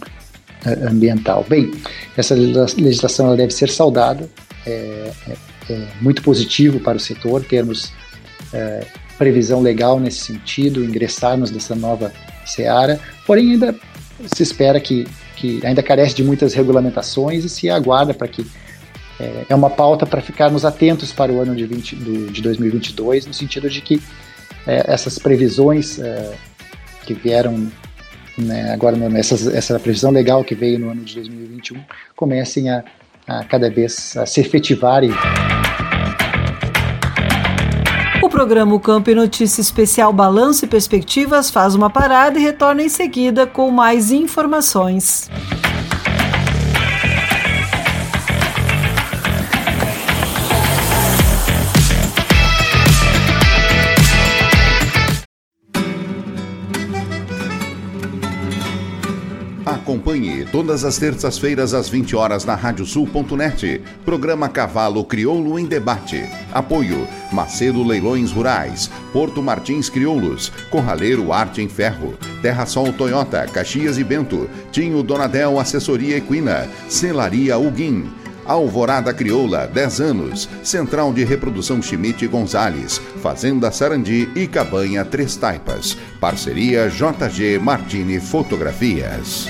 é, 0.65 0.87
ambiental. 0.87 1.45
Bem, 1.47 1.71
essa 2.17 2.35
legislação 2.35 3.27
ela 3.27 3.37
deve 3.37 3.53
ser 3.53 3.69
saudada, 3.69 4.29
é, 4.65 5.11
muito 6.01 6.21
positivo 6.21 6.79
para 6.79 6.97
o 6.97 6.99
setor 6.99 7.43
termos 7.43 7.91
previsão 9.17 9.61
legal 9.61 9.99
nesse 9.99 10.19
sentido, 10.19 10.83
ingressarmos 10.83 11.49
nessa 11.49 11.75
nova 11.75 12.11
seara, 12.45 12.99
porém 13.25 13.51
ainda 13.51 13.75
se 14.27 14.43
espera 14.43 14.79
que, 14.79 15.07
que 15.35 15.65
ainda 15.65 15.81
carece 15.81 16.15
de 16.15 16.23
muitas 16.23 16.53
regulamentações 16.53 17.43
e 17.43 17.49
se 17.49 17.69
aguarda 17.69 18.13
para 18.13 18.27
que 18.27 18.45
é, 19.19 19.45
é 19.49 19.55
uma 19.55 19.69
pauta 19.69 20.05
para 20.05 20.21
ficarmos 20.21 20.65
atentos 20.65 21.11
para 21.11 21.31
o 21.31 21.39
ano 21.39 21.55
de, 21.55 21.65
20, 21.65 21.95
do, 21.95 22.31
de 22.31 22.41
2022, 22.41 23.25
no 23.25 23.33
sentido 23.33 23.69
de 23.69 23.81
que 23.81 24.01
é, 24.65 24.83
essas 24.87 25.19
previsões 25.19 25.99
é, 25.99 26.33
que 27.05 27.13
vieram 27.13 27.71
né, 28.37 28.73
agora, 28.73 28.97
essas, 29.17 29.47
essa 29.47 29.79
previsão 29.79 30.11
legal 30.11 30.43
que 30.43 30.55
veio 30.55 30.79
no 30.79 30.89
ano 30.89 31.01
de 31.03 31.15
2021, 31.15 31.79
comecem 32.15 32.69
a, 32.69 32.83
a 33.27 33.43
cada 33.43 33.69
vez 33.69 34.17
a 34.17 34.25
se 34.25 34.41
efetivar. 34.41 35.03
E... 35.03 35.11
O 38.23 38.29
programa 38.29 38.79
Campo 38.79 39.09
e 39.11 39.15
Notícia 39.15 39.61
Especial 39.61 40.11
Balanço 40.11 40.65
e 40.65 40.67
Perspectivas 40.67 41.51
faz 41.51 41.75
uma 41.75 41.89
parada 41.89 42.39
e 42.39 42.41
retorna 42.41 42.81
em 42.81 42.89
seguida 42.89 43.45
com 43.45 43.69
mais 43.69 44.11
informações. 44.11 45.29
Acompanhe 60.13 60.45
todas 60.45 60.85
as 60.85 60.99
terças-feiras 60.99 61.73
às 61.73 61.89
20 61.89 62.15
horas 62.15 62.45
na 62.45 62.53
radiosul.net. 62.53 63.81
Programa 64.05 64.47
Cavalo 64.47 65.03
Crioulo 65.03 65.57
em 65.57 65.65
Debate. 65.65 66.23
Apoio 66.51 67.07
Macedo 67.31 67.83
Leilões 67.83 68.31
Rurais, 68.31 68.91
Porto 69.11 69.41
Martins 69.41 69.89
Crioulos, 69.89 70.51
Corraleiro 70.69 71.33
Arte 71.33 71.63
em 71.63 71.67
Ferro, 71.67 72.13
Terra 72.43 72.67
Sol 72.67 72.93
Toyota, 72.93 73.47
Caxias 73.51 73.97
e 73.97 74.03
Bento, 74.03 74.47
Tinho 74.71 75.01
Donadel 75.01 75.59
Assessoria 75.59 76.17
Equina, 76.17 76.69
Celaria 76.87 77.57
Uguim. 77.57 78.07
Alvorada 78.45 79.11
Crioula, 79.15 79.65
10 79.65 79.99
anos. 79.99 80.47
Central 80.61 81.11
de 81.11 81.23
Reprodução 81.23 81.81
Schmidt 81.81 82.27
Gonzales. 82.27 83.01
Fazenda 83.23 83.71
Sarandi 83.71 84.29
e 84.35 84.45
Cabanha 84.45 85.03
Três 85.03 85.35
Taipas. 85.35 85.97
Parceria 86.19 86.87
JG 86.87 87.57
Martini 87.57 88.19
Fotografias. 88.19 89.49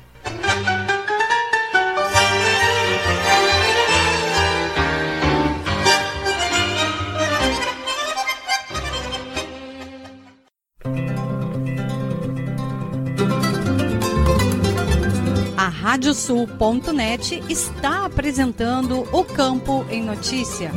Radiosul.net 16.01 17.43
está 17.47 18.05
apresentando 18.05 19.07
o 19.11 19.23
Campo 19.23 19.85
em 19.87 20.03
Notícia. 20.03 20.71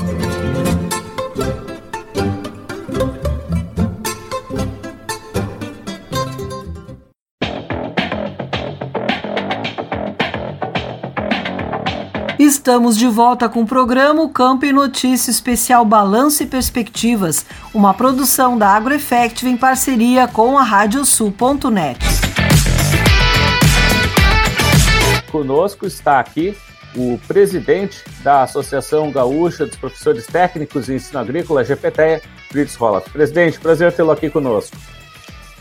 Estamos 12.39 12.95
de 12.99 13.09
volta 13.09 13.49
com 13.49 13.63
o 13.63 13.67
programa 13.67 14.29
Campo 14.29 14.67
e 14.67 14.73
Notícia 14.75 15.31
Especial 15.31 15.87
Balanço 15.87 16.43
e 16.43 16.47
Perspectivas, 16.47 17.47
uma 17.73 17.95
produção 17.95 18.59
da 18.59 18.69
AgroEffective 18.77 19.51
em 19.51 19.57
parceria 19.57 20.29
com 20.29 20.59
a 20.59 20.63
Radiosul.net. 20.63 22.24
conosco 25.45 25.87
está 25.87 26.19
aqui 26.21 26.57
o 26.97 27.21
presidente 27.29 28.03
da 28.23 28.45
Associação 28.45 29.11
Gaúcha 29.11 29.67
dos 29.67 29.77
Professores 29.77 30.27
Técnicos 30.27 30.89
em 30.89 30.95
Ensino 30.95 31.19
Agrícola, 31.19 31.63
GPTE, 31.63 32.23
Fritz 32.51 32.75
Rolla. 32.77 33.03
Presidente, 33.03 33.61
prazer 33.61 33.93
tê-lo 33.93 34.11
aqui 34.11 34.31
conosco. 34.31 34.77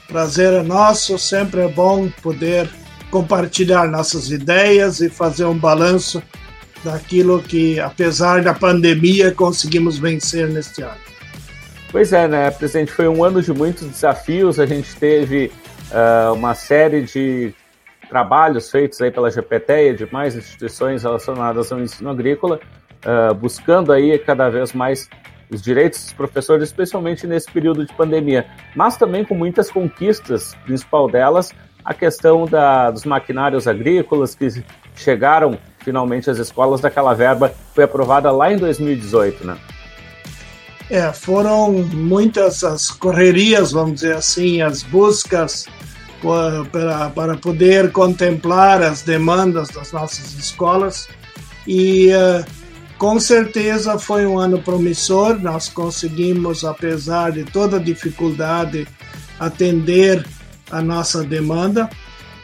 Prazer 0.07 0.53
é 0.53 0.63
nosso, 0.63 1.17
sempre 1.17 1.61
é 1.61 1.67
bom 1.67 2.07
poder 2.21 2.69
compartilhar 3.11 3.87
nossas 3.87 4.31
ideias 4.31 5.01
e 5.01 5.09
fazer 5.09 5.45
um 5.45 5.57
balanço 5.57 6.23
daquilo 6.83 7.41
que, 7.41 7.79
apesar 7.79 8.41
da 8.41 8.53
pandemia, 8.53 9.31
conseguimos 9.31 9.97
vencer 9.97 10.47
neste 10.47 10.81
ano. 10.81 11.01
Pois 11.91 12.13
é, 12.13 12.27
né, 12.27 12.51
presidente? 12.51 12.91
Foi 12.91 13.07
um 13.07 13.23
ano 13.23 13.41
de 13.41 13.51
muitos 13.51 13.87
desafios. 13.87 14.59
A 14.59 14.65
gente 14.65 14.95
teve 14.95 15.51
uh, 15.91 16.33
uma 16.33 16.53
série 16.53 17.01
de 17.01 17.53
trabalhos 18.09 18.69
feitos 18.69 19.01
aí 19.01 19.11
pela 19.11 19.31
GPT 19.31 19.91
e 19.91 19.95
demais 19.95 20.35
instituições 20.35 21.03
relacionadas 21.03 21.71
ao 21.71 21.79
ensino 21.79 22.09
agrícola, 22.09 22.59
uh, 23.05 23.33
buscando 23.33 23.91
aí 23.91 24.17
cada 24.19 24.49
vez 24.49 24.73
mais 24.73 25.09
os 25.49 25.61
direitos 25.61 26.03
dos 26.03 26.13
professores, 26.13 26.69
especialmente 26.69 27.27
nesse 27.27 27.51
período 27.51 27.85
de 27.85 27.93
pandemia, 27.93 28.45
mas 28.75 28.97
também 28.97 29.23
com 29.23 29.35
muitas 29.35 29.69
conquistas, 29.69 30.55
principal 30.65 31.07
delas 31.09 31.53
a 31.83 31.93
questão 31.93 32.45
da, 32.45 32.89
dos 32.91 33.03
maquinários 33.03 33.67
agrícolas 33.67 34.35
que 34.35 34.63
chegaram 34.95 35.57
finalmente 35.79 36.29
às 36.29 36.37
escolas 36.37 36.79
daquela 36.79 37.13
verba 37.13 37.53
foi 37.73 37.83
aprovada 37.83 38.31
lá 38.31 38.51
em 38.51 38.57
2018, 38.57 39.45
né? 39.45 39.57
É, 40.89 41.11
foram 41.11 41.71
muitas 41.71 42.63
as 42.63 42.89
correrias, 42.91 43.71
vamos 43.71 43.95
dizer 43.95 44.15
assim, 44.15 44.61
as 44.61 44.83
buscas 44.83 45.65
para, 46.71 47.09
para 47.09 47.37
poder 47.37 47.91
contemplar 47.91 48.81
as 48.81 49.01
demandas 49.01 49.69
das 49.69 49.91
nossas 49.91 50.33
escolas 50.33 51.07
e 51.67 52.09
uh, 52.09 52.45
com 52.97 53.19
certeza 53.19 53.99
foi 53.99 54.25
um 54.25 54.39
ano 54.39 54.61
promissor. 54.61 55.39
Nós 55.39 55.67
conseguimos, 55.67 56.63
apesar 56.63 57.31
de 57.31 57.43
toda 57.43 57.79
dificuldade, 57.79 58.87
atender 59.39 60.25
a 60.71 60.81
nossa 60.81 61.23
demanda 61.23 61.89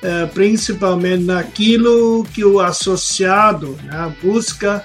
é, 0.02 0.26
principalmente 0.28 1.24
naquilo 1.26 2.24
que 2.34 2.46
o 2.46 2.60
associado 2.60 3.78
né, 3.84 4.16
busca 4.22 4.84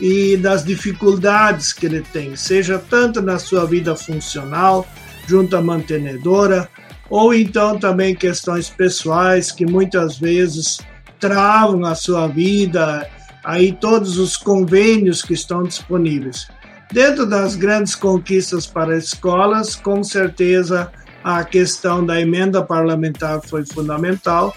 e 0.00 0.36
das 0.38 0.64
dificuldades 0.64 1.72
que 1.72 1.86
ele 1.86 2.00
tem, 2.00 2.34
seja 2.34 2.78
tanto 2.78 3.20
na 3.20 3.38
sua 3.38 3.66
vida 3.66 3.94
funcional, 3.94 4.86
junto 5.26 5.56
à 5.56 5.62
mantenedora, 5.62 6.68
ou 7.14 7.32
então 7.32 7.78
também 7.78 8.12
questões 8.12 8.68
pessoais 8.68 9.52
que 9.52 9.64
muitas 9.64 10.18
vezes 10.18 10.80
travam 11.20 11.84
a 11.84 11.94
sua 11.94 12.26
vida, 12.26 13.08
aí 13.44 13.70
todos 13.70 14.18
os 14.18 14.36
convênios 14.36 15.22
que 15.22 15.32
estão 15.32 15.62
disponíveis. 15.62 16.48
Dentro 16.92 17.24
das 17.24 17.54
grandes 17.54 17.94
conquistas 17.94 18.66
para 18.66 18.98
escolas, 18.98 19.76
com 19.76 20.02
certeza 20.02 20.90
a 21.22 21.44
questão 21.44 22.04
da 22.04 22.20
emenda 22.20 22.64
parlamentar 22.64 23.40
foi 23.46 23.64
fundamental, 23.64 24.52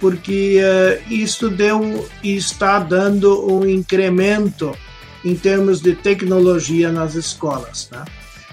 porque 0.00 0.60
uh, 0.60 1.12
isto 1.12 1.50
deu 1.50 2.08
e 2.22 2.36
está 2.36 2.78
dando 2.78 3.52
um 3.52 3.68
incremento 3.68 4.72
em 5.24 5.34
termos 5.34 5.80
de 5.80 5.96
tecnologia 5.96 6.92
nas 6.92 7.16
escolas. 7.16 7.88
Né? 7.90 8.04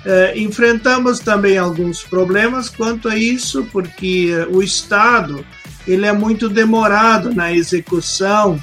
Uh, 0.06 0.38
enfrentamos 0.38 1.20
também 1.20 1.58
alguns 1.58 2.04
problemas 2.04 2.68
quanto 2.68 3.08
a 3.08 3.18
isso, 3.18 3.66
porque 3.72 4.34
uh, 4.36 4.58
o 4.58 4.62
Estado 4.62 5.46
ele 5.88 6.06
é 6.06 6.12
muito 6.12 6.50
demorado 6.50 7.34
na 7.34 7.54
execução 7.54 8.62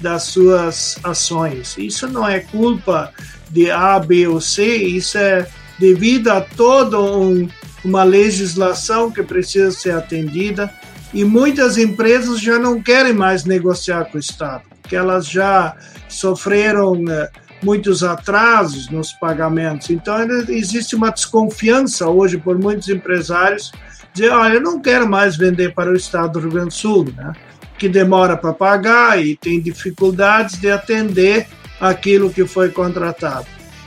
das 0.00 0.24
suas 0.24 0.98
ações. 1.04 1.76
Isso 1.78 2.08
não 2.08 2.26
é 2.28 2.40
culpa 2.40 3.12
de 3.50 3.70
A, 3.70 3.98
B 3.98 4.26
ou 4.26 4.40
C, 4.40 4.76
isso 4.76 5.18
é 5.18 5.46
devido 5.78 6.28
a 6.28 6.40
toda 6.40 7.00
um, 7.00 7.48
uma 7.84 8.02
legislação 8.02 9.10
que 9.10 9.22
precisa 9.22 9.70
ser 9.70 9.92
atendida 9.92 10.72
e 11.12 11.24
muitas 11.24 11.76
empresas 11.76 12.40
já 12.40 12.58
não 12.58 12.80
querem 12.80 13.12
mais 13.12 13.44
negociar 13.44 14.04
com 14.06 14.16
o 14.16 14.20
Estado, 14.20 14.62
porque 14.80 14.94
elas 14.94 15.26
já 15.26 15.76
sofreram 16.08 16.92
uh, 16.92 17.28
muitos 17.62 18.02
atrasos 18.02 18.88
nos 18.88 19.12
pagamentos. 19.12 19.90
Então, 19.90 20.16
existe 20.48 20.94
uma 20.96 21.10
desconfiança 21.10 22.08
hoje 22.08 22.38
por 22.38 22.58
muitos 22.58 22.88
empresários 22.88 23.72
dizer, 24.12 24.30
olha, 24.30 24.54
eu 24.54 24.60
não 24.60 24.80
quero 24.80 25.08
mais 25.08 25.36
vender 25.36 25.74
para 25.74 25.90
o 25.90 25.96
estado 25.96 26.32
do 26.32 26.40
Rio 26.40 26.50
Grande 26.50 26.68
do 26.68 26.74
Sul, 26.74 27.12
né? 27.16 27.32
que 27.78 27.88
demora 27.88 28.36
para 28.36 28.52
pagar 28.52 29.24
e 29.24 29.34
tem 29.34 29.60
dificuldades 29.60 30.60
de 30.60 30.70
atender 30.70 31.46
aquilo 31.80 32.30
que 32.30 32.46
foi 32.46 32.68
contratado. 32.68 33.46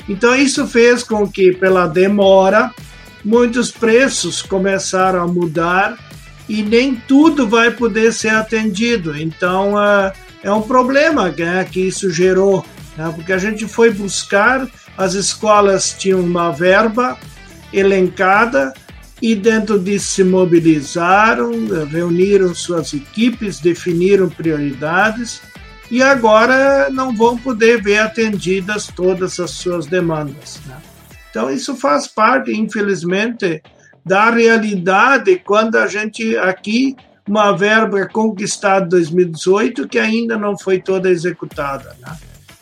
Então, 0.09 0.35
isso 0.35 0.65
fez 0.65 1.03
com 1.03 1.29
que, 1.29 1.51
pela 1.51 1.85
demora, 1.85 2.71
muitos 3.23 3.71
preços 3.71 4.41
começaram 4.41 5.21
a 5.21 5.27
mudar 5.27 5.97
e 6.49 6.63
nem 6.63 6.95
tudo 6.95 7.47
vai 7.47 7.71
poder 7.71 8.11
ser 8.11 8.29
atendido. 8.29 9.15
Então, 9.15 9.75
uh, 9.75 10.11
é 10.41 10.51
um 10.51 10.61
problema 10.61 11.29
né, 11.29 11.63
que 11.69 11.79
isso 11.79 12.09
gerou 12.09 12.65
né? 12.97 13.11
porque 13.15 13.33
a 13.33 13.37
gente 13.37 13.67
foi 13.67 13.91
buscar, 13.91 14.67
as 14.97 15.13
escolas 15.13 15.93
tinham 15.93 16.19
uma 16.19 16.51
verba 16.51 17.17
elencada 17.71 18.73
e 19.21 19.35
dentro 19.35 19.79
disso 19.79 20.15
se 20.15 20.23
mobilizaram, 20.23 21.51
reuniram 21.89 22.53
suas 22.53 22.93
equipes, 22.93 23.59
definiram 23.59 24.29
prioridades 24.29 25.41
e 25.89 26.01
agora 26.01 26.89
não 26.89 27.15
vão 27.15 27.37
poder 27.37 27.81
ver 27.81 27.99
atendidas 27.99 28.87
todas 28.87 29.39
as 29.39 29.51
suas 29.51 29.85
demandas. 29.85 30.59
Né? 30.65 30.75
Então 31.29 31.49
isso 31.49 31.75
faz 31.75 32.07
parte, 32.07 32.51
infelizmente, 32.51 33.61
da 34.05 34.29
realidade 34.29 35.41
quando 35.45 35.77
a 35.77 35.87
gente 35.87 36.37
aqui 36.37 36.95
uma 37.27 37.53
verba 37.53 38.05
conquistada 38.07 38.85
em 38.85 38.89
2018 38.89 39.87
que 39.87 39.97
ainda 39.97 40.37
não 40.37 40.57
foi 40.57 40.79
toda 40.79 41.09
executada. 41.09 41.95
Né? 42.01 42.11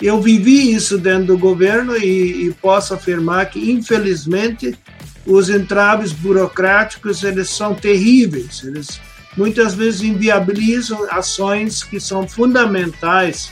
Eu 0.02 0.20
vivi 0.20 0.74
isso 0.74 0.98
dentro 0.98 1.28
do 1.28 1.38
governo 1.38 1.96
e, 1.96 2.48
e 2.48 2.54
posso 2.54 2.94
afirmar 2.94 3.50
que, 3.50 3.72
infelizmente, 3.72 4.78
os 5.26 5.50
entraves 5.50 6.12
burocráticos 6.12 7.24
eles 7.24 7.50
são 7.50 7.76
terríveis. 7.76 8.64
Eles 8.64 9.00
muitas 9.38 9.74
vezes 9.76 10.02
inviabilizam 10.02 11.08
ações 11.12 11.84
que 11.84 12.00
são 12.00 12.28
fundamentais 12.28 13.52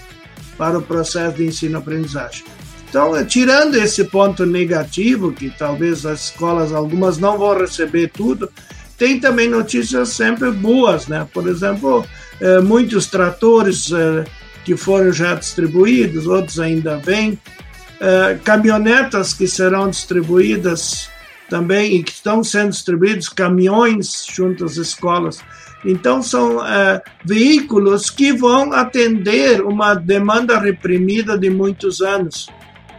para 0.57 0.77
o 0.77 0.81
processo 0.81 1.37
de 1.37 1.45
ensino-aprendizagem. 1.45 2.43
Então, 2.89 3.23
tirando 3.25 3.75
esse 3.75 4.03
ponto 4.03 4.45
negativo, 4.45 5.31
que 5.31 5.51
talvez 5.51 6.05
as 6.05 6.25
escolas, 6.25 6.73
algumas 6.73 7.19
não 7.19 7.37
vão 7.37 7.55
receber 7.55 8.09
tudo, 8.09 8.51
tem 8.97 9.19
também 9.19 9.47
notícias 9.47 10.09
sempre 10.09 10.51
boas, 10.51 11.07
né? 11.07 11.25
Por 11.31 11.47
exemplo, 11.47 12.03
eh, 12.41 12.59
muitos 12.59 13.05
tratores 13.05 13.91
eh, 13.91 14.25
que 14.69 14.77
foram 14.77 15.11
já 15.11 15.33
distribuídos, 15.33 16.27
outros 16.27 16.59
ainda 16.59 16.97
vêm. 16.97 17.31
Uh, 17.31 18.37
caminhonetas 18.43 19.33
que 19.33 19.47
serão 19.47 19.89
distribuídas 19.89 21.09
também 21.49 21.95
e 21.95 22.03
que 22.03 22.11
estão 22.11 22.43
sendo 22.43 22.69
distribuídos, 22.69 23.29
caminhões 23.29 24.27
junto 24.31 24.63
às 24.63 24.77
escolas. 24.77 25.39
Então, 25.83 26.21
são 26.21 26.57
uh, 26.57 27.01
veículos 27.25 28.11
que 28.11 28.31
vão 28.31 28.71
atender 28.71 29.61
uma 29.61 29.95
demanda 29.95 30.59
reprimida 30.59 31.35
de 31.35 31.49
muitos 31.49 31.99
anos. 31.99 32.47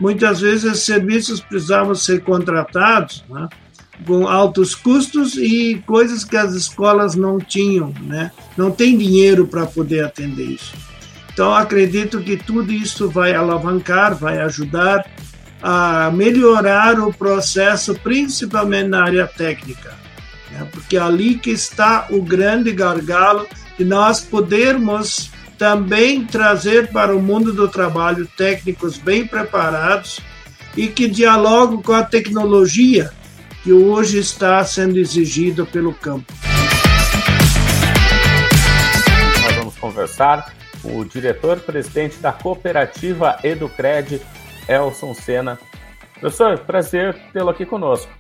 Muitas 0.01 0.41
vezes, 0.41 0.65
esses 0.65 0.83
serviços 0.83 1.39
precisavam 1.39 1.95
ser 1.95 2.23
contratados 2.23 3.25
né, 3.31 3.49
com 4.05 4.27
altos 4.27 4.75
custos 4.75 5.37
e 5.37 5.81
coisas 5.87 6.25
que 6.25 6.37
as 6.37 6.53
escolas 6.53 7.15
não 7.15 7.39
tinham, 7.39 7.95
né, 8.03 8.33
não 8.57 8.73
tem 8.73 8.99
dinheiro 8.99 9.47
para 9.47 9.67
poder 9.67 10.05
atender 10.05 10.47
isso. 10.47 10.90
Então, 11.41 11.55
acredito 11.55 12.21
que 12.21 12.37
tudo 12.37 12.71
isso 12.71 13.09
vai 13.09 13.35
alavancar, 13.35 14.15
vai 14.15 14.41
ajudar 14.41 15.07
a 15.63 16.11
melhorar 16.11 17.01
o 17.01 17.11
processo, 17.15 17.95
principalmente 17.95 18.89
na 18.89 19.05
área 19.05 19.27
técnica, 19.27 19.97
né? 20.53 20.69
porque 20.71 20.99
é 20.99 21.01
ali 21.01 21.37
que 21.37 21.49
está 21.49 22.07
o 22.11 22.21
grande 22.21 22.71
gargalo 22.73 23.47
de 23.79 23.87
nós 23.87 24.21
podermos 24.21 25.31
também 25.57 26.27
trazer 26.27 26.89
para 26.89 27.17
o 27.17 27.23
mundo 27.23 27.55
do 27.55 27.69
trabalho 27.69 28.29
técnicos 28.37 28.99
bem 28.99 29.27
preparados 29.27 30.21
e 30.77 30.89
que 30.89 31.09
dialogam 31.09 31.81
com 31.81 31.95
a 31.95 32.03
tecnologia 32.03 33.11
que 33.63 33.73
hoje 33.73 34.19
está 34.19 34.63
sendo 34.63 34.99
exigida 34.99 35.65
pelo 35.65 35.95
campo. 35.95 36.35
Nós 39.43 39.55
vamos 39.57 39.79
conversar 39.79 40.60
o 40.85 41.05
diretor-presidente 41.05 42.19
da 42.19 42.33
cooperativa 42.33 43.39
Educred, 43.43 44.21
Elson 44.69 45.15
Sena. 45.15 45.59
Professor, 46.19 46.59
prazer 46.61 47.17
tê-lo 47.33 47.51
aqui 47.51 47.65
conosco. 47.65 48.11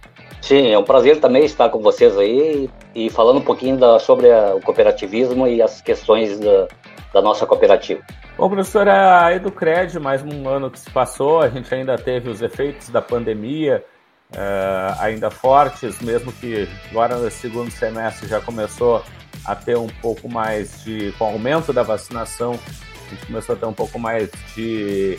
Sim, 0.40 0.68
é 0.68 0.78
um 0.78 0.84
prazer 0.84 1.20
também 1.20 1.44
estar 1.44 1.68
com 1.68 1.80
vocês 1.80 2.16
aí 2.16 2.70
e 2.94 3.10
falando 3.10 3.38
um 3.38 3.44
pouquinho 3.44 3.76
da, 3.76 3.98
sobre 3.98 4.30
a, 4.30 4.54
o 4.54 4.60
cooperativismo 4.60 5.46
e 5.46 5.60
as 5.60 5.80
questões 5.82 6.40
da, 6.40 6.68
da 7.12 7.22
nossa 7.22 7.46
cooperativa. 7.46 8.02
Bom, 8.36 8.48
professor, 8.48 8.88
a 8.88 9.34
Educred, 9.34 9.98
mais 10.00 10.22
um 10.22 10.48
ano 10.48 10.70
que 10.70 10.80
se 10.80 10.90
passou, 10.90 11.40
a 11.40 11.48
gente 11.48 11.72
ainda 11.74 11.96
teve 11.96 12.30
os 12.30 12.40
efeitos 12.40 12.88
da 12.88 13.02
pandemia 13.02 13.84
uh, 14.32 15.00
ainda 15.00 15.30
fortes, 15.30 16.00
mesmo 16.00 16.32
que 16.32 16.66
agora 16.90 17.16
no 17.16 17.30
segundo 17.30 17.70
semestre 17.70 18.26
já 18.26 18.40
começou 18.40 19.04
a 19.50 19.54
ter 19.56 19.76
um 19.76 19.88
pouco 19.88 20.28
mais 20.28 20.84
de. 20.84 21.12
com 21.18 21.24
o 21.24 21.28
aumento 21.28 21.72
da 21.72 21.82
vacinação, 21.82 22.58
a 23.06 23.10
gente 23.10 23.26
começou 23.26 23.56
a 23.56 23.58
ter 23.58 23.66
um 23.66 23.72
pouco 23.72 23.98
mais 23.98 24.30
de, 24.54 25.18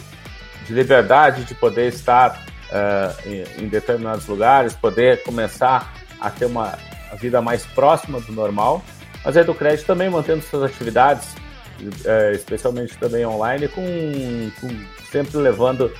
de 0.66 0.74
liberdade 0.74 1.44
de 1.44 1.54
poder 1.54 1.90
estar 1.90 2.42
uh, 2.70 3.30
em, 3.30 3.66
em, 3.66 3.68
determinados 3.68 4.28
lugares, 4.28 4.74
poder 4.74 5.22
começar 5.24 5.94
a 6.20 6.30
ter 6.30 6.46
uma 6.46 6.78
a 7.12 7.16
vida 7.16 7.42
mais 7.42 7.66
próxima 7.66 8.22
do 8.22 8.32
normal. 8.32 8.82
Mas 9.26 9.36
a 9.36 9.42
Educred 9.42 9.84
também 9.84 10.10
mantendo 10.10 10.42
suas 10.44 10.64
atividades, 10.64 11.36
uh, 11.82 12.32
especialmente 12.34 12.98
também 12.98 13.26
online, 13.26 13.68
com, 13.68 14.52
com 14.62 14.70
sempre 15.12 15.38
levando 15.38 15.92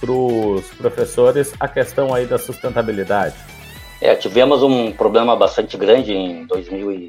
para 0.00 0.12
os 0.12 0.66
professores 0.74 1.52
a 1.58 1.66
questão 1.66 2.14
aí 2.14 2.26
da 2.26 2.38
sustentabilidade. 2.38 3.34
É, 4.00 4.14
tivemos 4.14 4.62
um 4.62 4.90
problema 4.92 5.36
bastante 5.36 5.76
grande 5.76 6.12
em 6.12 6.44
2000 6.46 7.06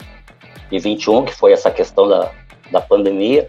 2021, 0.73 1.25
que 1.25 1.33
foi 1.33 1.51
essa 1.51 1.69
questão 1.69 2.07
da, 2.07 2.31
da 2.71 2.81
pandemia, 2.81 3.47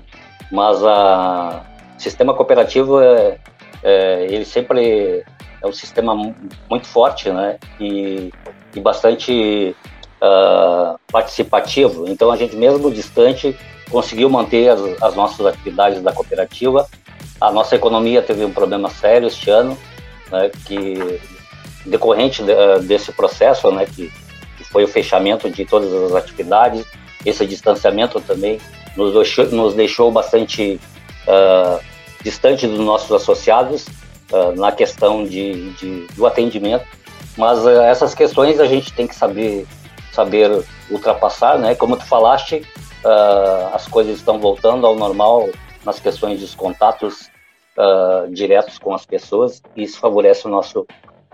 mas 0.51 0.83
o 0.83 1.61
sistema 1.99 2.35
cooperativo, 2.35 3.01
é, 3.01 3.39
é, 3.83 4.27
ele 4.31 4.45
sempre 4.45 5.25
é 5.63 5.67
um 5.67 5.73
sistema 5.73 6.15
muito 6.69 6.87
forte, 6.87 7.31
né, 7.31 7.59
e, 7.81 8.31
e 8.75 8.81
bastante 8.81 9.75
uh, 10.21 10.99
participativo, 11.11 12.07
então 12.09 12.31
a 12.31 12.37
gente 12.37 12.55
mesmo 12.55 12.91
distante 12.91 13.57
conseguiu 13.91 14.29
manter 14.29 14.69
as, 14.69 15.03
as 15.03 15.15
nossas 15.15 15.47
atividades 15.47 16.03
da 16.03 16.13
cooperativa, 16.13 16.87
a 17.41 17.51
nossa 17.51 17.75
economia 17.75 18.23
teve 18.23 18.45
um 18.45 18.53
problema 18.53 18.91
sério 18.91 19.29
este 19.29 19.51
ano, 19.51 19.79
né, 20.31 20.51
que 20.67 21.21
decorrente 21.87 22.43
de, 22.43 22.55
desse 22.87 23.13
processo, 23.13 23.71
né, 23.71 23.87
que, 23.87 24.13
que 24.59 24.65
foi 24.65 24.85
o 24.85 24.89
fechamento 24.89 25.49
de 25.51 25.65
todas 25.65 25.93
as 25.93 26.15
atividades, 26.15 26.85
esse 27.25 27.47
distanciamento 27.47 28.21
também 28.21 28.61
nos 28.97 29.13
deixou, 29.13 29.47
nos 29.47 29.75
deixou 29.75 30.11
bastante 30.11 30.81
uh, 31.27 31.81
distante 32.23 32.67
dos 32.67 32.79
nossos 32.79 33.11
associados 33.13 33.87
uh, 34.33 34.53
na 34.57 34.73
questão 34.73 35.25
de, 35.25 35.71
de, 35.73 36.07
do 36.15 36.27
atendimento, 36.27 36.87
mas 37.37 37.65
uh, 37.65 37.81
essas 37.83 38.15
questões 38.15 38.61
a 38.61 38.67
gente 38.67 38.93
tem 38.93 39.07
que 39.07 39.15
saber 39.15 39.67
saber 40.13 40.65
ultrapassar, 40.91 41.59
né? 41.59 41.75
Como 41.75 41.97
tu 41.97 42.05
falaste, 42.05 42.65
as 43.73 43.89
coisas 43.89 44.15
estão 44.15 44.39
voltando 44.39 44.87
ao 44.87 44.95
normal 44.95 45.49
nas 45.85 45.99
questões 45.99 46.39
dos 46.39 46.55
contatos 46.55 47.29
diretos 48.31 48.79
com 48.79 48.95
as 48.95 49.05
pessoas 49.05 49.61
e 49.75 49.83
isso 49.83 49.99
favorece 49.99 50.47
o 50.47 50.51
nosso 50.51 50.87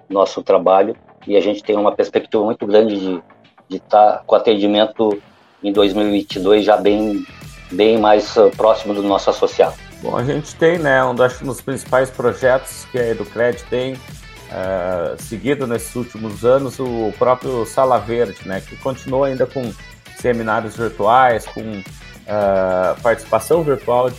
nosso 0.08 0.42
trabalho 0.42 0.96
e 1.26 1.36
a 1.36 1.40
gente 1.40 1.62
tem 1.62 1.76
uma 1.76 1.92
perspectiva 1.92 2.42
muito 2.42 2.66
grande 2.66 3.22
de 3.68 3.76
estar 3.76 4.12
tá 4.12 4.22
com 4.26 4.34
atendimento 4.34 5.22
em 5.62 5.72
2022 5.72 6.64
já 6.64 6.76
bem 6.76 7.24
bem 7.70 7.98
mais 7.98 8.34
próximo 8.56 8.92
do 8.94 9.02
nosso 9.02 9.30
associado. 9.30 9.76
Bom, 10.02 10.16
a 10.16 10.24
gente 10.24 10.54
tem, 10.56 10.78
né, 10.78 11.04
um 11.04 11.14
dos 11.14 11.60
principais 11.60 12.10
projetos 12.10 12.86
que 12.90 12.98
a 12.98 13.08
Educred 13.08 13.62
tem 13.68 13.94
uh, 13.94 15.16
seguido 15.18 15.66
nesses 15.66 15.94
últimos 15.94 16.44
anos, 16.44 16.78
o 16.80 17.12
próprio 17.18 17.66
Sala 17.66 17.98
Verde, 17.98 18.40
né, 18.46 18.60
que 18.60 18.76
continua 18.76 19.28
ainda 19.28 19.46
com 19.46 19.72
seminários 20.18 20.76
virtuais, 20.76 21.46
com 21.46 21.60
uh, 21.60 23.00
participação 23.02 23.62
virtual 23.62 24.10
dos 24.10 24.18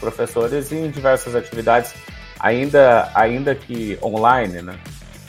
professores 0.00 0.72
em 0.72 0.90
diversas 0.90 1.36
atividades, 1.36 1.94
ainda, 2.38 3.08
ainda 3.14 3.54
que 3.54 3.98
online, 4.02 4.60
né? 4.60 4.78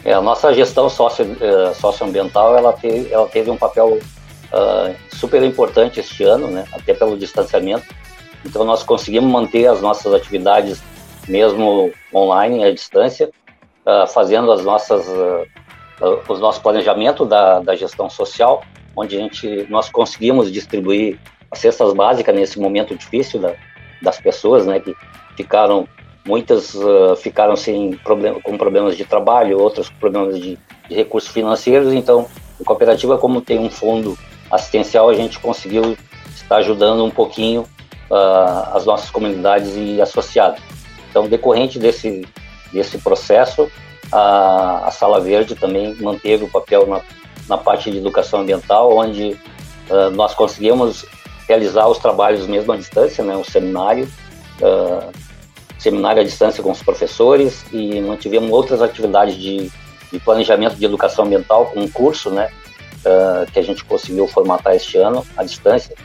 É, 0.04 0.14
a 0.14 0.22
nossa 0.22 0.54
gestão 0.54 0.90
socio, 0.90 1.26
uh, 1.26 1.74
socioambiental, 1.76 2.58
ela 2.58 2.74
teve, 2.74 3.12
ela 3.12 3.28
teve 3.28 3.50
um 3.50 3.58
papel 3.58 4.00
uh, 4.54 4.96
super 5.16 5.44
importante 5.44 6.00
este 6.00 6.24
ano, 6.24 6.48
né, 6.48 6.66
até 6.74 6.94
pelo 6.94 7.18
distanciamento, 7.18 7.86
então 8.46 8.64
nós 8.64 8.84
conseguimos 8.84 9.32
manter 9.32 9.68
as 9.68 9.82
nossas 9.82 10.14
atividades 10.14 10.82
mesmo 11.28 11.92
online, 12.14 12.64
à 12.64 12.72
distância, 12.72 13.30
uh, 13.86 14.08
fazendo 14.08 14.52
as 14.52 14.64
nossas, 14.64 15.08
uh, 15.08 15.46
uh, 16.02 16.22
os 16.28 16.40
nossos 16.40 16.62
planejamentos 16.62 17.28
da, 17.28 17.60
da 17.60 17.76
gestão 17.76 18.10
social, 18.10 18.64
onde 18.96 19.16
a 19.16 19.20
gente, 19.20 19.66
nós 19.70 19.90
conseguimos 19.90 20.52
distribuir 20.52 21.20
as 21.50 21.60
cestas 21.60 21.94
básicas 21.94 22.36
nesse 22.36 22.60
momento 22.60 22.96
difícil 22.96 23.40
da, 23.40 23.54
das 24.02 24.20
pessoas, 24.20 24.66
né, 24.66 24.80
que 24.80 24.94
ficaram 25.36 25.88
muitas 26.26 26.74
ficaram 27.18 27.54
sem 27.54 27.98
problema, 27.98 28.40
com 28.40 28.58
problemas 28.58 28.96
de 28.96 29.04
trabalho, 29.04 29.60
outras 29.60 29.90
com 29.90 29.96
problemas 29.98 30.40
de, 30.40 30.58
de 30.88 30.96
recursos 30.96 31.30
financeiros. 31.30 31.92
Então, 31.92 32.30
a 32.62 32.64
cooperativa, 32.64 33.18
como 33.18 33.42
tem 33.42 33.60
um 33.60 33.70
fundo 33.70 34.18
assistencial, 34.54 35.10
a 35.10 35.14
gente 35.14 35.40
conseguiu 35.40 35.98
estar 36.36 36.58
ajudando 36.58 37.04
um 37.04 37.10
pouquinho 37.10 37.62
uh, 38.10 38.76
as 38.76 38.86
nossas 38.86 39.10
comunidades 39.10 39.74
e 39.76 40.02
associados. 40.02 40.62
Então, 41.10 41.28
decorrente 41.28 41.80
desse, 41.80 42.26
desse 42.72 42.98
processo, 42.98 43.70
a, 44.12 44.88
a 44.88 44.92
Sala 44.92 45.20
Verde 45.20 45.56
também 45.56 45.96
manteve 45.96 46.44
o 46.44 46.50
papel 46.50 46.88
na, 46.88 47.02
na 47.48 47.58
parte 47.58 47.92
de 47.92 47.98
educação 47.98 48.42
ambiental, 48.42 48.96
onde 48.96 49.38
uh, 49.90 50.10
nós 50.12 50.34
conseguimos 50.34 51.06
realizar 51.48 51.88
os 51.88 51.98
trabalhos 51.98 52.48
mesmo 52.48 52.72
à 52.72 52.78
distância, 52.78 53.24
né, 53.24 53.36
um 53.36 53.44
seminário, 53.44 54.08
uh, 54.62 55.12
seminário 55.78 56.22
à 56.22 56.24
distância 56.24 56.64
com 56.64 56.72
os 56.72 56.82
professores 56.82 57.66
e 57.72 58.00
mantivemos 58.02 58.50
outras 58.50 58.82
atividades 58.82 59.36
de, 59.36 59.70
de 60.12 60.20
planejamento 60.20 60.76
de 60.76 60.86
educação 60.86 61.26
ambiental, 61.26 61.66
com 61.68 61.82
um 61.82 61.90
curso, 61.90 62.30
né, 62.30 62.50
uh, 63.06 63.52
que 63.52 63.60
a 63.60 63.64
gente 63.64 63.84
conseguiu 63.86 64.28
formatar 64.28 64.76
este 64.76 64.98
ano 64.98 65.26
à 65.38 65.44
distância, 65.44 65.96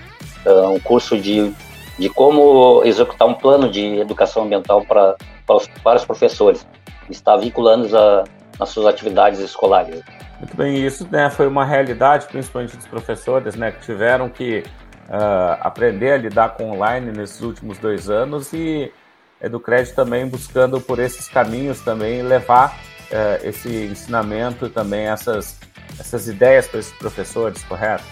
uh, 0.46 0.68
um 0.70 0.80
curso 0.80 1.16
de 1.18 1.52
de 1.98 2.08
como 2.08 2.82
executar 2.84 3.26
um 3.26 3.34
plano 3.34 3.70
de 3.70 3.98
educação 3.98 4.44
ambiental 4.44 4.84
para, 4.84 5.16
para, 5.46 5.56
os, 5.56 5.66
para 5.82 5.96
os 5.96 6.04
professores, 6.04 6.66
estar 7.10 7.36
vinculando 7.36 7.96
a, 7.96 8.24
nas 8.58 8.68
suas 8.68 8.86
atividades 8.86 9.40
escolares. 9.40 10.02
Muito 10.38 10.56
bem, 10.56 10.86
isso 10.86 11.06
né, 11.10 11.28
foi 11.28 11.48
uma 11.48 11.64
realidade, 11.64 12.26
principalmente 12.26 12.76
dos 12.76 12.86
professores, 12.86 13.56
né, 13.56 13.72
que 13.72 13.80
tiveram 13.84 14.28
que 14.28 14.60
uh, 15.08 15.58
aprender 15.60 16.12
a 16.12 16.16
lidar 16.16 16.50
com 16.50 16.70
online 16.70 17.10
nesses 17.10 17.40
últimos 17.40 17.78
dois 17.78 18.08
anos 18.08 18.52
e 18.52 18.92
Educred 19.40 19.92
também 19.94 20.26
buscando 20.28 20.80
por 20.80 21.00
esses 21.00 21.28
caminhos 21.28 21.80
também 21.80 22.22
levar 22.22 22.78
uh, 23.10 23.44
esse 23.46 23.86
ensinamento 23.86 24.66
e 24.66 24.70
também 24.70 25.06
essas, 25.06 25.58
essas 25.98 26.28
ideias 26.28 26.66
para 26.66 26.80
esses 26.80 26.92
professores, 26.92 27.62
correto? 27.64 28.04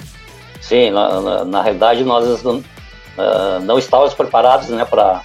Sim, 0.61 0.91
na, 0.91 1.21
na, 1.21 1.45
na 1.45 1.63
realidade 1.63 2.05
nós 2.05 2.43
uh, 2.45 2.63
não 3.63 3.79
estávamos 3.79 4.15
preparados 4.15 4.69
né, 4.69 4.85
para 4.85 5.23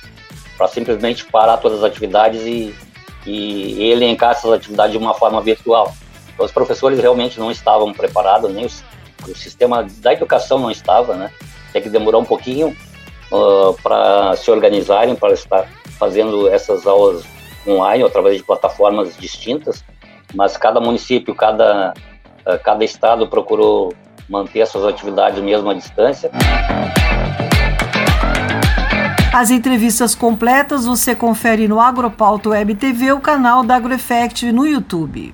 simplesmente 0.67 1.25
parar 1.25 1.57
todas 1.57 1.79
as 1.79 1.83
atividades 1.83 2.41
e, 2.41 2.75
e 3.25 3.91
elencar 3.91 4.31
essas 4.31 4.51
atividades 4.51 4.91
de 4.91 4.97
uma 4.97 5.13
forma 5.13 5.41
virtual. 5.41 5.93
Então, 6.33 6.45
os 6.45 6.51
professores 6.51 6.99
realmente 6.99 7.39
não 7.39 7.51
estavam 7.51 7.93
preparados, 7.93 8.51
nem 8.53 8.65
os, 8.65 8.83
o 9.27 9.35
sistema 9.35 9.85
da 9.97 10.13
educação 10.13 10.59
não 10.59 10.71
estava, 10.71 11.15
né? 11.15 11.31
Tem 11.73 11.81
que 11.81 11.89
demorar 11.89 12.17
um 12.17 12.25
pouquinho 12.25 12.75
uh, 13.31 13.73
para 13.81 14.35
se 14.35 14.49
organizarem, 14.49 15.15
para 15.15 15.33
estar 15.33 15.67
fazendo 15.97 16.47
essas 16.47 16.87
aulas 16.87 17.23
online 17.67 18.03
através 18.03 18.37
de 18.37 18.43
plataformas 18.43 19.15
distintas, 19.17 19.83
mas 20.33 20.57
cada 20.57 20.79
município, 20.79 21.35
cada, 21.35 21.93
cada 22.63 22.83
estado 22.83 23.27
procurou 23.27 23.93
manter 24.29 24.59
essas 24.59 24.83
atividades 24.85 25.41
mesmo 25.41 25.69
à 25.69 25.73
distância. 25.73 26.31
As 29.33 29.49
entrevistas 29.49 30.13
completas 30.13 30.85
você 30.85 31.15
confere 31.15 31.67
no 31.67 31.79
Agropauto 31.79 32.49
Web 32.49 32.75
TV, 32.75 33.13
o 33.13 33.19
canal 33.19 33.63
da 33.63 33.77
AgroEffect 33.77 34.51
no 34.51 34.67
YouTube. 34.67 35.33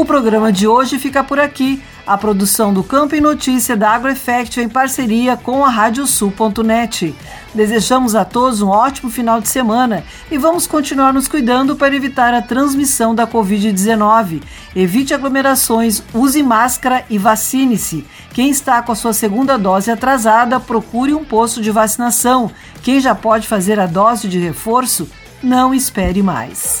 O 0.00 0.04
programa 0.06 0.50
de 0.50 0.66
hoje 0.66 0.98
fica 0.98 1.22
por 1.22 1.38
aqui. 1.38 1.82
A 2.06 2.16
produção 2.16 2.72
do 2.72 2.82
Campo 2.82 3.14
e 3.14 3.20
Notícia 3.20 3.76
da 3.76 3.90
AgroEffect 3.90 4.58
em 4.58 4.66
parceria 4.66 5.36
com 5.36 5.62
a 5.62 5.68
Radiosul.net. 5.68 7.14
Desejamos 7.54 8.14
a 8.14 8.24
todos 8.24 8.62
um 8.62 8.68
ótimo 8.68 9.10
final 9.10 9.42
de 9.42 9.48
semana 9.50 10.02
e 10.30 10.38
vamos 10.38 10.66
continuar 10.66 11.12
nos 11.12 11.28
cuidando 11.28 11.76
para 11.76 11.94
evitar 11.94 12.32
a 12.32 12.40
transmissão 12.40 13.14
da 13.14 13.26
Covid-19. 13.26 14.42
Evite 14.74 15.12
aglomerações, 15.12 16.02
use 16.14 16.42
máscara 16.42 17.04
e 17.10 17.18
vacine-se. 17.18 18.06
Quem 18.32 18.48
está 18.48 18.80
com 18.80 18.92
a 18.92 18.96
sua 18.96 19.12
segunda 19.12 19.58
dose 19.58 19.90
atrasada, 19.90 20.58
procure 20.58 21.12
um 21.12 21.26
posto 21.26 21.60
de 21.60 21.70
vacinação. 21.70 22.50
Quem 22.82 23.00
já 23.00 23.14
pode 23.14 23.46
fazer 23.46 23.78
a 23.78 23.84
dose 23.84 24.28
de 24.28 24.38
reforço, 24.38 25.06
não 25.42 25.74
espere 25.74 26.22
mais. 26.22 26.80